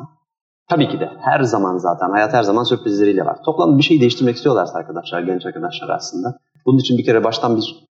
Tabii 0.70 0.90
ki 0.90 1.00
de 1.00 1.10
her 1.20 1.42
zaman 1.44 1.78
zaten, 1.78 2.10
hayat 2.10 2.34
her 2.34 2.44
zaman 2.44 2.64
sürprizleriyle 2.64 3.26
var. 3.26 3.44
Toplamda 3.46 3.78
bir 3.78 3.84
şey 3.84 4.02
değiştirmek 4.02 4.36
istiyorlarsa 4.36 4.80
arkadaşlar, 4.80 5.22
genç 5.22 5.46
arkadaşlar 5.46 5.90
aslında. 5.90 6.38
Bunun 6.66 6.78
için 6.78 6.98
bir 6.98 7.06
kere 7.06 7.24
baştan 7.24 7.58
bir 7.58 7.89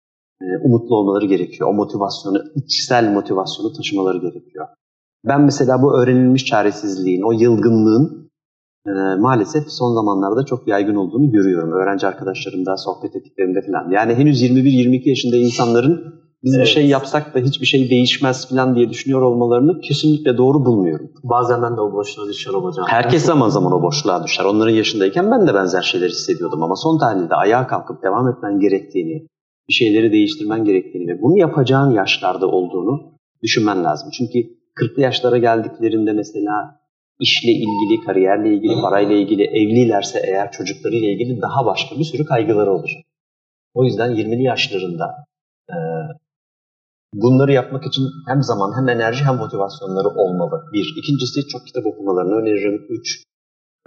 umutlu 0.63 0.95
olmaları 0.95 1.25
gerekiyor. 1.25 1.69
O 1.69 1.73
motivasyonu, 1.73 2.37
içsel 2.55 3.13
motivasyonu 3.13 3.73
taşımaları 3.73 4.17
gerekiyor. 4.17 4.67
Ben 5.27 5.41
mesela 5.41 5.81
bu 5.81 6.01
öğrenilmiş 6.01 6.45
çaresizliğin, 6.45 7.21
o 7.21 7.31
yılgınlığın 7.31 8.31
e, 8.87 8.91
maalesef 9.19 9.63
son 9.67 9.93
zamanlarda 9.93 10.45
çok 10.45 10.67
yaygın 10.67 10.95
olduğunu 10.95 11.31
görüyorum. 11.31 11.71
Öğrenci 11.71 12.07
arkadaşlarımda, 12.07 12.77
sohbet 12.77 13.15
ettiklerimde 13.15 13.61
falan. 13.61 13.91
Yani 13.91 14.15
henüz 14.15 14.43
21-22 14.43 15.09
yaşında 15.09 15.35
insanların 15.35 16.15
biz 16.43 16.53
bir 16.53 16.57
Evet. 16.57 16.67
şey 16.67 16.87
yapsak 16.87 17.35
da 17.35 17.39
hiçbir 17.39 17.65
şey 17.65 17.89
değişmez 17.89 18.49
falan 18.49 18.75
diye 18.75 18.89
düşünüyor 18.89 19.21
olmalarını 19.21 19.79
kesinlikle 19.81 20.37
doğru 20.37 20.65
bulmuyorum. 20.65 21.11
Bazen 21.23 21.61
ben 21.61 21.77
de 21.77 21.81
o 21.81 21.93
boşluğa 21.93 22.27
düşüyorum 22.27 22.63
hocam. 22.63 22.85
Herkes 22.89 23.25
zaman 23.25 23.49
zaman 23.49 23.71
o 23.73 23.81
boşluğa 23.81 24.23
düşer. 24.23 24.45
Onların 24.45 24.73
yaşındayken 24.73 25.31
ben 25.31 25.47
de 25.47 25.53
benzer 25.53 25.81
şeyler 25.81 26.09
hissediyordum 26.09 26.63
ama 26.63 26.75
son 26.75 26.99
tahlilde 26.99 27.35
ayağa 27.35 27.67
kalkıp 27.67 28.03
devam 28.03 28.29
etmen 28.29 28.59
gerektiğini, 28.59 29.27
bir 29.69 29.73
şeyleri 29.73 30.11
değiştirmen 30.11 30.63
gerektiğini 30.65 31.07
ve 31.07 31.21
bunu 31.21 31.37
yapacağın 31.37 31.91
yaşlarda 31.91 32.47
olduğunu 32.47 33.19
düşünmen 33.43 33.83
lazım. 33.83 34.09
Çünkü 34.17 34.39
40'lı 34.75 35.01
yaşlara 35.01 35.37
geldiklerinde 35.37 36.11
mesela 36.11 36.79
işle 37.19 37.51
ilgili, 37.51 38.05
kariyerle 38.05 38.53
ilgili, 38.55 38.81
parayla 38.81 39.15
ilgili, 39.15 39.43
evlilerse 39.43 40.19
eğer 40.27 40.51
çocuklarıyla 40.51 41.09
ilgili 41.09 41.41
daha 41.41 41.65
başka 41.65 41.99
bir 41.99 42.03
sürü 42.03 42.25
kaygıları 42.25 42.71
olacak. 42.71 43.03
O 43.73 43.83
yüzden 43.83 44.11
20'li 44.11 44.43
yaşlarında 44.43 45.05
e, 45.69 45.75
bunları 47.13 47.51
yapmak 47.51 47.85
için 47.85 48.03
hem 48.27 48.43
zaman 48.43 48.71
hem 48.77 48.89
enerji 48.89 49.23
hem 49.23 49.35
motivasyonları 49.35 50.07
olmalı. 50.07 50.63
Bir. 50.73 50.95
İkincisi 50.97 51.47
çok 51.47 51.67
kitap 51.67 51.85
okumalarını 51.85 52.35
öneririm. 52.35 52.85
Üç. 52.89 53.23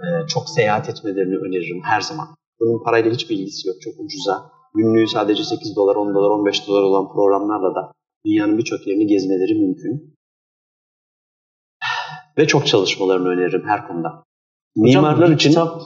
E, 0.01 0.07
çok 0.27 0.49
seyahat 0.49 0.89
etmelerini 0.89 1.37
öneririm 1.37 1.81
her 1.83 2.01
zaman. 2.01 2.27
Bunun 2.59 2.83
parayla 2.83 3.11
hiçbir 3.11 3.35
ilgisi 3.37 3.67
yok. 3.67 3.77
Çok 3.81 3.93
ucuza. 3.99 4.58
Günlüğü 4.75 5.07
sadece 5.07 5.43
8 5.43 5.75
dolar, 5.75 5.95
10 5.95 6.15
dolar, 6.15 6.29
15 6.29 6.67
dolar 6.67 6.83
olan 6.83 7.13
programlarla 7.13 7.75
da 7.75 7.91
dünyanın 8.25 8.57
birçok 8.57 8.87
yerini 8.87 9.07
gezmeleri 9.07 9.61
mümkün. 9.61 10.15
Ve 12.37 12.47
çok 12.47 12.67
çalışmalarını 12.67 13.27
öneririm 13.27 13.63
her 13.67 13.87
konuda. 13.87 14.23
Mimarlar 14.75 15.15
Hocam, 15.15 15.33
için 15.33 15.49
kitap, 15.49 15.81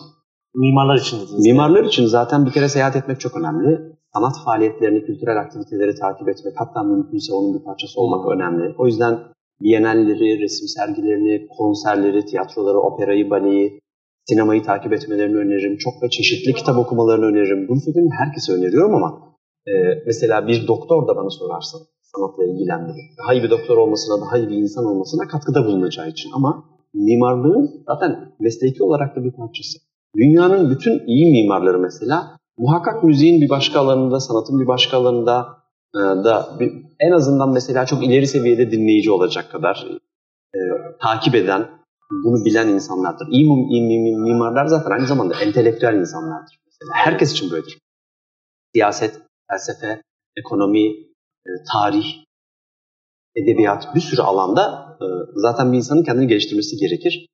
mimarlar 0.55 0.97
için 0.97 1.17
dediniz. 1.17 1.45
Mimarlar 1.45 1.83
için 1.83 2.05
zaten 2.05 2.45
bir 2.45 2.51
kere 2.51 2.69
seyahat 2.69 2.95
etmek 2.95 3.19
çok 3.19 3.37
önemli. 3.37 3.93
Sanat 4.13 4.35
faaliyetlerini, 4.45 5.05
kültürel 5.05 5.39
aktiviteleri 5.39 5.95
takip 5.95 6.29
etmek, 6.29 6.53
hatta 6.57 6.83
mümkünse 6.83 7.33
onun 7.33 7.59
bir 7.59 7.63
parçası 7.63 8.01
olmak 8.01 8.31
önemli. 8.31 8.75
O 8.77 8.87
yüzden 8.87 9.19
bienalleri, 9.61 10.39
resim 10.41 10.67
sergilerini, 10.67 11.47
konserleri, 11.57 12.25
tiyatroları, 12.25 12.77
operayı, 12.77 13.29
baleyi, 13.29 13.79
sinemayı 14.25 14.63
takip 14.63 14.93
etmelerini 14.93 15.37
öneririm. 15.37 15.77
Çok 15.77 15.93
ve 16.03 16.09
çeşitli 16.09 16.53
kitap 16.53 16.77
okumalarını 16.77 17.25
öneririm. 17.25 17.67
Bunu 17.67 17.79
söylediğim 17.81 18.09
herkese 18.19 18.53
öneriyorum 18.53 18.95
ama 18.95 19.09
e, 19.67 19.71
mesela 20.05 20.47
bir 20.47 20.67
doktor 20.67 21.07
da 21.07 21.15
bana 21.15 21.29
sorarsa 21.29 21.77
sanatla 22.01 22.45
ilgilendirir. 22.45 23.05
Daha 23.23 23.33
iyi 23.33 23.43
bir 23.43 23.49
doktor 23.49 23.77
olmasına, 23.77 24.25
daha 24.25 24.37
iyi 24.37 24.49
bir 24.49 24.57
insan 24.57 24.85
olmasına 24.85 25.27
katkıda 25.27 25.65
bulunacağı 25.65 26.09
için. 26.09 26.31
Ama 26.35 26.63
mimarlığın 26.93 27.83
zaten 27.87 28.35
mesleki 28.39 28.83
olarak 28.83 29.15
da 29.15 29.23
bir 29.23 29.31
parçası. 29.31 29.77
Dünyanın 30.17 30.69
bütün 30.69 31.07
iyi 31.07 31.31
mimarları 31.31 31.79
mesela 31.79 32.37
muhakkak 32.57 33.03
müziğin 33.03 33.41
bir 33.41 33.49
başka 33.49 33.79
alanında, 33.79 34.19
sanatın 34.19 34.59
bir 34.59 34.67
başka 34.67 34.97
alanında 34.97 35.47
e, 35.95 35.99
da 35.99 36.47
bir, 36.59 36.71
en 36.99 37.11
azından 37.11 37.53
mesela 37.53 37.85
çok 37.85 38.03
ileri 38.03 38.27
seviyede 38.27 38.71
dinleyici 38.71 39.11
olacak 39.11 39.51
kadar 39.51 39.87
e, 40.55 40.59
takip 41.01 41.35
eden, 41.35 41.67
bunu 42.11 42.45
bilen 42.45 42.67
insanlardır. 42.67 43.27
İyi, 43.31 43.45
iyi 43.69 43.81
mi- 43.81 44.17
mimarlar 44.31 44.65
zaten 44.65 44.91
aynı 44.91 45.07
zamanda 45.07 45.39
entelektüel 45.41 45.93
insanlardır. 45.93 46.59
Mesela 46.65 46.91
herkes 46.93 47.31
için 47.31 47.51
böyledir. 47.51 47.79
Siyaset, 48.75 49.21
felsefe, 49.51 50.01
ekonomi, 50.37 50.87
e, 51.45 51.49
tarih, 51.73 52.05
edebiyat 53.35 53.95
bir 53.95 53.99
sürü 54.01 54.21
alanda 54.21 54.97
e, 55.01 55.05
zaten 55.35 55.71
bir 55.71 55.77
insanın 55.77 56.03
kendini 56.03 56.27
geliştirmesi 56.27 56.77
gerekir. 56.77 57.27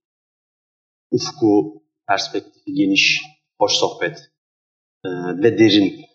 Ufku, 1.11 1.83
perspektifi 2.07 2.73
geniş, 2.73 3.21
hoş 3.61 3.73
sohbet 3.73 4.17
e, 5.05 5.09
ve 5.43 5.57
derin 5.59 6.05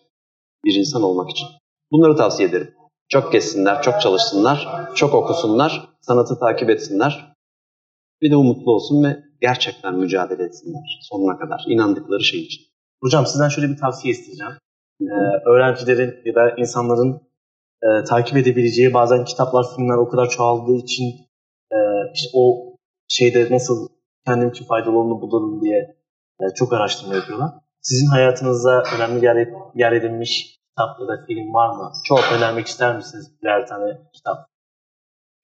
bir 0.65 0.73
insan 0.75 1.03
olmak 1.03 1.29
için. 1.29 1.47
Bunları 1.91 2.15
tavsiye 2.15 2.49
ederim. 2.49 2.73
Çok 3.09 3.31
gezsinler, 3.31 3.81
çok 3.81 4.01
çalışsınlar, 4.01 4.89
çok 4.95 5.13
okusunlar, 5.13 5.89
sanatı 6.01 6.39
takip 6.39 6.69
etsinler. 6.69 7.34
Bir 8.21 8.31
de 8.31 8.35
umutlu 8.35 8.71
olsun 8.71 9.03
ve 9.03 9.17
gerçekten 9.41 9.95
mücadele 9.95 10.43
etsinler 10.43 10.99
sonuna 11.01 11.37
kadar 11.39 11.63
inandıkları 11.67 12.23
şey 12.23 12.39
için. 12.39 12.63
Hocam 13.03 13.25
sizden 13.25 13.49
şöyle 13.49 13.69
bir 13.69 13.77
tavsiye 13.77 14.13
isteyeceğim. 14.13 14.53
Ee, 15.01 15.05
öğrencilerin 15.49 16.13
ya 16.25 16.35
da 16.35 16.55
insanların 16.57 17.21
e, 17.83 18.03
takip 18.03 18.37
edebileceği 18.37 18.93
bazen 18.93 19.25
kitaplar, 19.25 19.65
filmler 19.75 19.97
o 19.97 20.09
kadar 20.09 20.29
çoğaldığı 20.29 20.75
için 20.75 21.05
e, 21.71 21.77
işte 22.13 22.29
o 22.33 22.75
şeyde 23.07 23.47
nasıl 23.51 23.87
kendim 24.25 24.49
için 24.49 24.65
faydalı 24.65 24.97
olduğunu 24.97 25.21
bulurum 25.21 25.61
diye 25.61 25.97
e, 26.41 26.53
çok 26.55 26.73
araştırma 26.73 27.15
yapıyorlar. 27.15 27.51
Sizin 27.81 28.07
hayatınızda 28.07 28.83
önemli 28.95 29.25
yer, 29.25 29.47
yer 29.75 29.91
edinmiş 29.91 30.59
kitap 30.69 30.99
ya 30.99 31.07
da 31.07 31.25
film 31.27 31.53
var 31.53 31.69
mı? 31.69 31.91
Çok 32.05 32.19
önermek 32.37 32.67
ister 32.67 32.95
misiniz 32.95 33.31
birer 33.41 33.67
tane 33.67 33.97
kitap? 34.13 34.37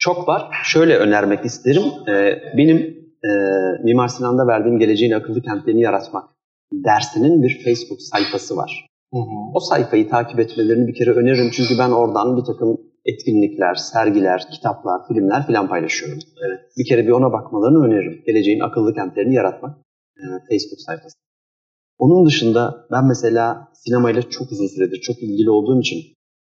Çok 0.02 0.28
var. 0.28 0.41
Şöyle 0.64 0.97
önermek 0.97 1.45
isterim. 1.45 1.84
Ee, 2.08 2.41
benim 2.58 2.78
e, 3.24 3.30
Mimar 3.84 4.08
Sinan'da 4.08 4.47
verdiğim 4.47 4.80
Geleceğin 4.80 5.12
Akıllı 5.12 5.41
Kentlerini 5.41 5.82
Yaratmak 5.82 6.30
dersinin 6.74 7.43
bir 7.43 7.64
Facebook 7.64 8.02
sayfası 8.02 8.58
var. 8.58 8.88
Hı 9.14 9.20
hı. 9.20 9.54
O 9.54 9.60
sayfayı 9.60 10.10
takip 10.10 10.39
etmelerini 10.39 10.88
bir 10.88 10.93
kere 10.93 11.12
öneririm. 11.12 11.49
Çünkü 11.54 11.78
ben 11.80 11.89
oradan 11.89 12.38
bir 12.38 12.43
takım 12.43 12.78
etkinlikler, 13.06 13.76
sergiler, 13.76 14.47
kitaplar, 14.52 15.08
filmler 15.08 15.47
filan 15.47 15.68
paylaşıyorum. 15.68 16.20
Evet. 16.47 16.60
Bir 16.78 16.86
kere 16.86 17.08
bir 17.08 17.12
ona 17.12 17.32
bakmalarını 17.32 17.86
öneririm. 17.86 18.22
Geleceğin 18.26 18.60
Akıllı 18.60 18.93
Kentlerini 18.93 19.36
Yaratmak 19.36 19.78
e, 20.18 20.24
Facebook 20.49 20.82
sayfası. 20.86 21.18
Onun 21.97 22.26
dışında 22.26 22.88
ben 22.91 23.06
mesela 23.08 23.68
sinemayla 23.74 24.22
çok 24.22 24.52
uzun 24.52 24.68
süredir 24.68 25.02
çok 25.02 25.24
ilgili 25.24 25.49
olduğum 25.49 25.80
için 25.80 25.99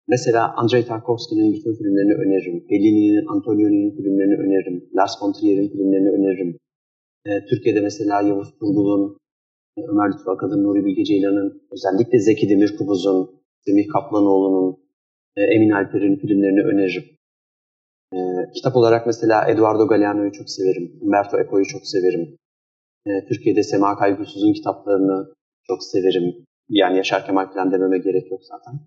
mesela 0.07 0.53
Andrei 0.55 0.85
Tarkovski'nin 0.85 1.53
bütün 1.53 1.73
filmlerini 1.77 2.13
öneririm. 2.23 2.67
Fellini'nin, 2.69 3.25
Antonioni'nin 3.33 3.91
filmlerini 3.97 4.35
öneririm. 4.43 4.89
Lars 4.97 5.13
von 5.21 5.33
Trier'in 5.33 5.69
filmlerini 5.69 6.09
öneririm. 6.09 6.57
E, 7.25 7.45
Türkiye'de 7.45 7.81
mesela 7.81 8.21
Yavuz 8.21 8.49
Turgul'un, 8.59 9.17
e, 9.77 9.81
Ömer 9.91 10.07
Lütfü 10.11 10.29
Akad'ın, 10.29 10.63
Nuri 10.63 10.85
Bilge 10.85 11.03
Ceylan'ın, 11.03 11.61
özellikle 11.71 12.19
Zeki 12.19 12.49
Demirkubuz'un, 12.49 13.29
Semih 13.65 13.87
Kaplanoğlu'nun, 13.93 14.77
e, 15.37 15.41
Emin 15.55 15.69
Alper'in 15.69 16.15
filmlerini 16.15 16.61
öneririm. 16.61 17.03
E, 18.13 18.17
kitap 18.55 18.75
olarak 18.75 19.07
mesela 19.07 19.51
Eduardo 19.51 19.87
Galeano'yu 19.87 20.31
çok 20.31 20.49
severim. 20.49 20.99
Umberto 21.01 21.39
Eco'yu 21.39 21.65
çok 21.65 21.85
severim. 21.85 22.37
E, 23.05 23.09
Türkiye'de 23.27 23.63
Sema 23.63 23.97
Kaygusuz'un 23.97 24.53
kitaplarını 24.53 25.33
çok 25.67 25.83
severim. 25.83 26.45
Yani 26.69 26.97
Yaşar 26.97 27.25
Kemal 27.25 27.47
falan 27.53 27.71
dememe 27.71 27.97
gerek 27.97 28.31
yok 28.31 28.41
zaten. 28.43 28.79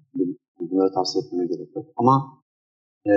Bunları 0.60 0.92
tavsiye 0.94 1.24
etmeme 1.24 1.46
gerek 1.46 1.76
yok. 1.76 1.86
Ama 1.96 2.42
e, 3.06 3.12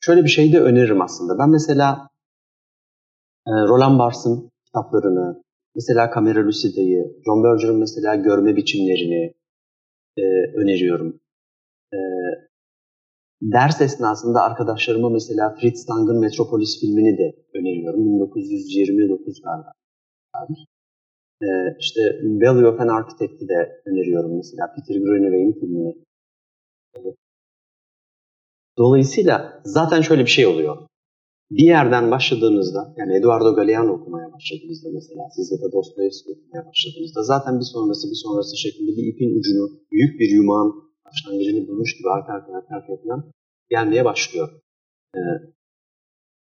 şöyle 0.00 0.24
bir 0.24 0.28
şey 0.28 0.52
de 0.52 0.60
öneririm 0.60 1.02
aslında. 1.02 1.38
Ben 1.38 1.50
mesela 1.50 2.08
e, 3.46 3.50
Roland 3.50 3.98
Barthes'ın 3.98 4.50
kitaplarını, 4.66 5.42
mesela 5.74 6.10
Camera 6.14 6.46
Lucida'yı, 6.46 7.22
John 7.26 7.44
Berger'ın 7.44 7.78
mesela 7.78 8.14
görme 8.14 8.56
biçimlerini 8.56 9.34
e, 10.16 10.22
öneriyorum. 10.56 11.20
E, 11.92 11.98
ders 13.42 13.80
esnasında 13.80 14.42
arkadaşlarıma 14.42 15.08
mesela 15.08 15.54
Fritz 15.60 15.90
Lang'ın 15.90 16.20
Metropolis 16.20 16.80
filmini 16.80 17.18
de 17.18 17.36
öneriyorum. 17.54 18.00
1929 18.00 19.42
galiba. 19.42 19.72
Ee, 21.42 21.76
işte 21.80 22.00
Value 22.22 22.68
of 22.68 22.80
an 22.80 22.88
Architect'i 22.88 23.48
de 23.48 23.82
öneriyorum 23.86 24.36
mesela 24.36 24.74
Peter 24.74 25.00
Greenaway'in 25.00 25.52
filmini. 25.52 25.94
Dolayısıyla 28.78 29.62
zaten 29.64 30.00
şöyle 30.00 30.22
bir 30.22 30.30
şey 30.30 30.46
oluyor. 30.46 30.76
Bir 31.50 31.64
yerden 31.64 32.10
başladığınızda, 32.10 32.94
yani 32.96 33.16
Eduardo 33.16 33.54
Galeano 33.54 33.92
okumaya 33.92 34.32
başladığınızda 34.32 34.88
mesela, 34.92 35.22
siz 35.36 35.52
ya 35.52 35.58
da 35.58 35.72
Dostoyevski 35.72 36.30
okumaya 36.30 36.66
başladığınızda 36.68 37.22
zaten 37.22 37.60
bir 37.60 37.64
sonrası 37.64 38.10
bir 38.10 38.20
sonrası 38.24 38.56
şeklinde 38.56 38.90
bir 38.96 39.06
ipin 39.12 39.38
ucunu, 39.38 39.80
büyük 39.92 40.20
bir 40.20 40.30
yumağın 40.30 40.92
başlangıcını 41.06 41.68
bulmuş 41.68 41.96
gibi 41.98 42.08
arka 42.10 42.32
arkaya 42.32 42.58
arka 42.58 42.76
arkaya 42.76 42.96
falan 43.02 43.32
gelmeye 43.70 44.04
başlıyor. 44.04 44.48
Ee, 45.16 45.20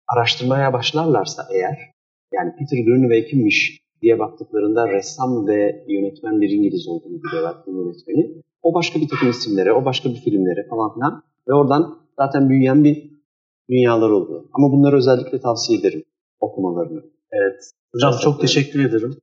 araştırmaya 0.08 0.72
başlarlarsa 0.72 1.48
eğer, 1.54 1.92
yani 2.34 2.50
Peter 2.58 2.84
Greenaway 2.84 3.24
kimmiş 3.26 3.82
diye 4.02 4.18
baktıklarında 4.18 4.92
ressam 4.92 5.46
ve 5.46 5.84
yönetmen 5.88 6.40
bir 6.40 6.50
İngiliz 6.50 6.88
olduğunu 6.88 7.22
biliyorlar 7.22 7.64
film 7.64 7.76
yönetmeni. 7.84 8.42
O 8.62 8.74
başka 8.74 9.00
bir 9.00 9.08
takım 9.08 9.30
isimlere, 9.30 9.72
o 9.72 9.84
başka 9.84 10.08
bir 10.10 10.20
filmlere 10.20 10.66
falan 10.70 10.94
filan 10.94 11.22
ve 11.48 11.54
oradan 11.54 11.98
zaten 12.18 12.48
büyüyen 12.48 12.84
bir 12.84 13.12
dünyalar 13.70 14.10
oluyor. 14.10 14.44
Ama 14.52 14.72
bunları 14.72 14.96
özellikle 14.96 15.40
tavsiye 15.40 15.78
ederim 15.78 16.04
okumalarını. 16.40 17.02
Evet. 17.32 17.60
Hocam 17.94 18.14
çok 18.22 18.40
teşekkür 18.40 18.84
ederim. 18.84 19.16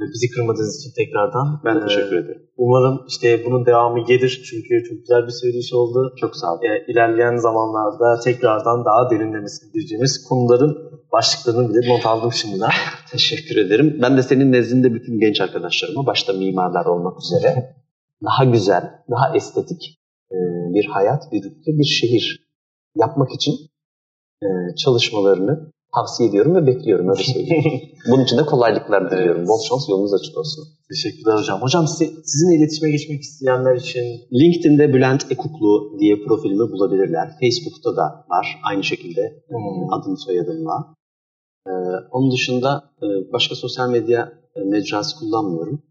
Bizi 0.00 0.30
kırmadığınız 0.30 0.80
için 0.80 0.92
tekrardan. 0.96 1.60
Ben 1.64 1.76
Ee, 1.76 1.80
teşekkür 1.80 2.16
ederim. 2.16 2.42
Umarım 2.56 3.04
işte 3.08 3.44
bunun 3.44 3.66
devamı 3.66 4.04
gelir 4.04 4.42
çünkü 4.50 4.84
çok 4.88 4.98
güzel 4.98 5.26
bir 5.26 5.32
söyleşi 5.32 5.76
oldu. 5.76 6.14
Çok 6.20 6.36
sağ 6.36 6.52
olun. 6.52 6.62
Ee, 6.62 6.92
ilerleyen 6.92 7.36
zamanlarda 7.36 8.20
tekrardan 8.24 8.84
daha 8.84 9.10
derinlemesine 9.10 9.70
gireceğimiz 9.72 10.24
konuların 10.28 10.76
başlıklarını 11.12 11.68
bile 11.70 11.88
not 11.88 12.06
aldım 12.06 12.32
şimdiden. 12.32 12.70
Teşekkür 13.10 13.56
ederim. 13.56 13.98
Ben 14.02 14.16
de 14.16 14.22
senin 14.22 14.52
nezdinde 14.52 14.94
bütün 14.94 15.20
genç 15.20 15.40
arkadaşlarıma, 15.40 16.06
başta 16.06 16.32
mimarlar 16.32 16.86
olmak 16.86 17.18
üzere 17.20 17.76
daha 18.24 18.44
güzel, 18.44 18.82
daha 19.10 19.36
estetik 19.36 19.98
e, 20.32 20.36
bir 20.74 20.84
hayat, 20.84 21.32
bir 21.32 21.44
ülke, 21.44 21.78
bir 21.78 21.84
şehir 21.84 22.46
yapmak 22.96 23.34
için 23.34 23.52
e, 24.42 24.48
çalışmalarını 24.76 25.72
tavsiye 25.94 26.28
ediyorum 26.28 26.54
ve 26.54 26.66
bekliyorum 26.66 27.08
öyle 27.08 27.22
söyleyeyim. 27.22 27.80
Bunun 28.10 28.24
için 28.24 28.38
de 28.38 28.46
kolaylıklar 28.46 29.10
diliyorum. 29.10 29.40
Evet. 29.40 29.48
Bol 29.48 29.60
şans, 29.68 29.88
yolunuz 29.88 30.14
açık 30.14 30.38
olsun. 30.38 30.64
Teşekkürler 30.88 31.38
hocam. 31.38 31.62
Hocam 31.62 31.86
size, 31.86 32.10
sizinle 32.24 32.56
iletişime 32.56 32.90
geçmek 32.90 33.20
isteyenler 33.20 33.76
için 33.76 34.04
LinkedIn'de 34.32 34.94
Bülent 34.94 35.32
Ekuklu 35.32 35.98
diye 36.00 36.16
profilimi 36.24 36.72
bulabilirler. 36.72 37.28
Facebook'ta 37.40 37.96
da 37.96 38.24
var 38.28 38.60
aynı 38.70 38.84
şekilde 38.84 39.42
Hmm. 39.48 39.92
adım 39.92 40.16
soyadımla. 40.16 40.94
Ee, 41.66 41.70
onun 42.10 42.32
dışında 42.32 42.90
e, 43.02 43.32
başka 43.32 43.54
sosyal 43.54 43.90
medya 43.90 44.32
e, 44.56 44.60
mecrası 44.60 45.18
kullanmıyorum. 45.18 45.82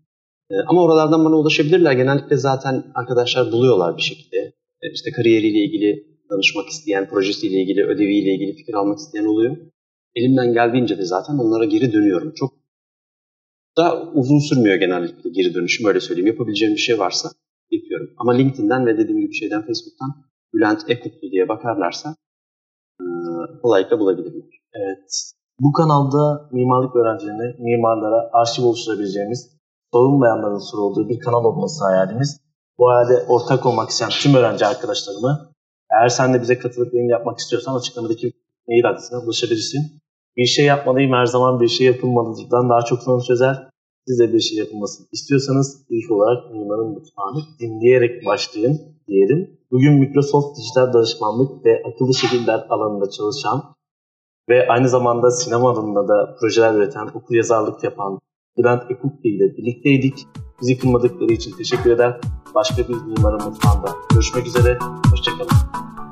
E, 0.49 0.55
ama 0.67 0.83
oralardan 0.83 1.25
bana 1.25 1.35
ulaşabilirler. 1.35 1.91
Genellikle 1.91 2.37
zaten 2.37 2.83
arkadaşlar 2.95 3.51
buluyorlar 3.51 3.97
bir 3.97 4.01
şekilde. 4.01 4.37
E, 4.81 4.91
işte 4.93 5.11
kariyeriyle 5.11 5.59
ilgili 5.59 6.07
danışmak 6.29 6.69
isteyen, 6.69 7.09
projesiyle 7.09 7.61
ilgili, 7.61 7.85
ödeviyle 7.85 8.33
ilgili 8.33 8.55
fikir 8.55 8.73
almak 8.73 8.97
isteyen 8.97 9.25
oluyor. 9.25 9.57
Elimden 10.15 10.53
geldiğince 10.53 10.97
de 10.97 11.05
zaten 11.05 11.37
onlara 11.37 11.65
geri 11.65 11.93
dönüyorum. 11.93 12.33
Çok 12.35 12.53
da 13.77 14.11
uzun 14.13 14.39
sürmüyor 14.39 14.75
genellikle 14.75 15.29
geri 15.29 15.53
dönüşüm 15.53 15.87
öyle 15.87 15.99
söyleyeyim. 15.99 16.27
Yapabileceğim 16.27 16.73
bir 16.73 16.79
şey 16.79 16.99
varsa 16.99 17.29
yapıyorum. 17.71 18.09
Ama 18.17 18.31
LinkedIn'den 18.33 18.85
ve 18.85 18.97
dediğim 18.97 19.21
gibi 19.21 19.33
şeyden 19.33 19.61
Facebook'tan 19.61 20.25
Bülent 20.53 20.89
Ekutlu 20.89 21.31
diye 21.31 21.49
bakarlarsa 21.49 22.15
kolaylıkla 23.61 23.99
bulabilirler. 23.99 24.43
Evet. 24.73 25.31
Bu 25.59 25.71
kanalda 25.71 26.49
mimarlık 26.51 26.95
öğrencilerine, 26.95 27.55
mimarlara 27.59 28.29
arşiv 28.33 28.63
oluşturabileceğimiz, 28.63 29.54
sorulmayanların 29.95 30.69
sorulduğu 30.71 31.09
bir 31.09 31.19
kanal 31.19 31.43
olması 31.45 31.85
hayalimiz. 31.85 32.41
Bu 32.77 32.89
hayale 32.89 33.25
ortak 33.27 33.65
olmak 33.65 33.89
isteyen 33.89 34.11
tüm 34.21 34.35
öğrenci 34.35 34.65
arkadaşlarımı 34.65 35.51
eğer 35.93 36.09
sen 36.09 36.33
de 36.33 36.41
bize 36.41 36.59
katılıp 36.59 36.93
yayın 36.93 37.09
yapmak 37.09 37.37
istiyorsan 37.39 37.75
açıklamadaki 37.75 38.33
mail 38.67 38.89
adresine 38.89 39.17
ulaşabilirsin. 39.19 39.81
Bir 40.37 40.45
şey 40.45 40.65
yapmalıyım 40.65 41.13
her 41.13 41.25
zaman 41.25 41.59
bir 41.61 41.67
şey 41.67 41.87
yapılmalıdan 41.87 42.69
daha 42.69 42.81
çok 42.81 42.99
sorun 43.03 43.23
çözer. 43.27 43.55
Siz 44.07 44.19
de 44.19 44.33
bir 44.33 44.39
şey 44.39 44.57
yapılmasını 44.57 45.07
istiyorsanız 45.11 45.85
ilk 45.89 46.11
olarak 46.11 46.51
Mimarın 46.51 46.89
Mutfağı'nı 46.95 47.41
dinleyerek 47.59 48.25
başlayın 48.25 48.81
diyelim. 49.07 49.59
Bugün 49.71 49.93
Microsoft 49.93 50.57
dijital 50.57 50.93
danışmanlık 50.93 51.65
ve 51.65 51.83
akıllı 51.87 52.13
şekiller 52.13 52.65
alanında 52.69 53.09
çalışan 53.09 53.63
ve 54.49 54.67
aynı 54.69 54.89
zamanda 54.89 55.31
sinema 55.31 55.69
alanında 55.71 56.07
da 56.07 56.35
projeler 56.39 56.73
üreten, 56.73 57.07
okur 57.07 57.35
yazarlık 57.35 57.83
yapan 57.83 58.19
Bülent 58.57 58.91
Ekuk 58.91 59.25
ile 59.25 59.57
birlikteydik. 59.57 60.27
Bizi 60.61 60.77
kırmadıkları 60.77 61.33
için 61.33 61.57
teşekkür 61.57 61.91
eder. 61.91 62.19
Başka 62.55 62.77
bir 62.87 62.95
Mimarın 62.95 63.43
Mutfağı'nda 63.43 63.95
görüşmek 64.13 64.47
üzere. 64.47 64.79
Hoşçakalın. 65.11 66.04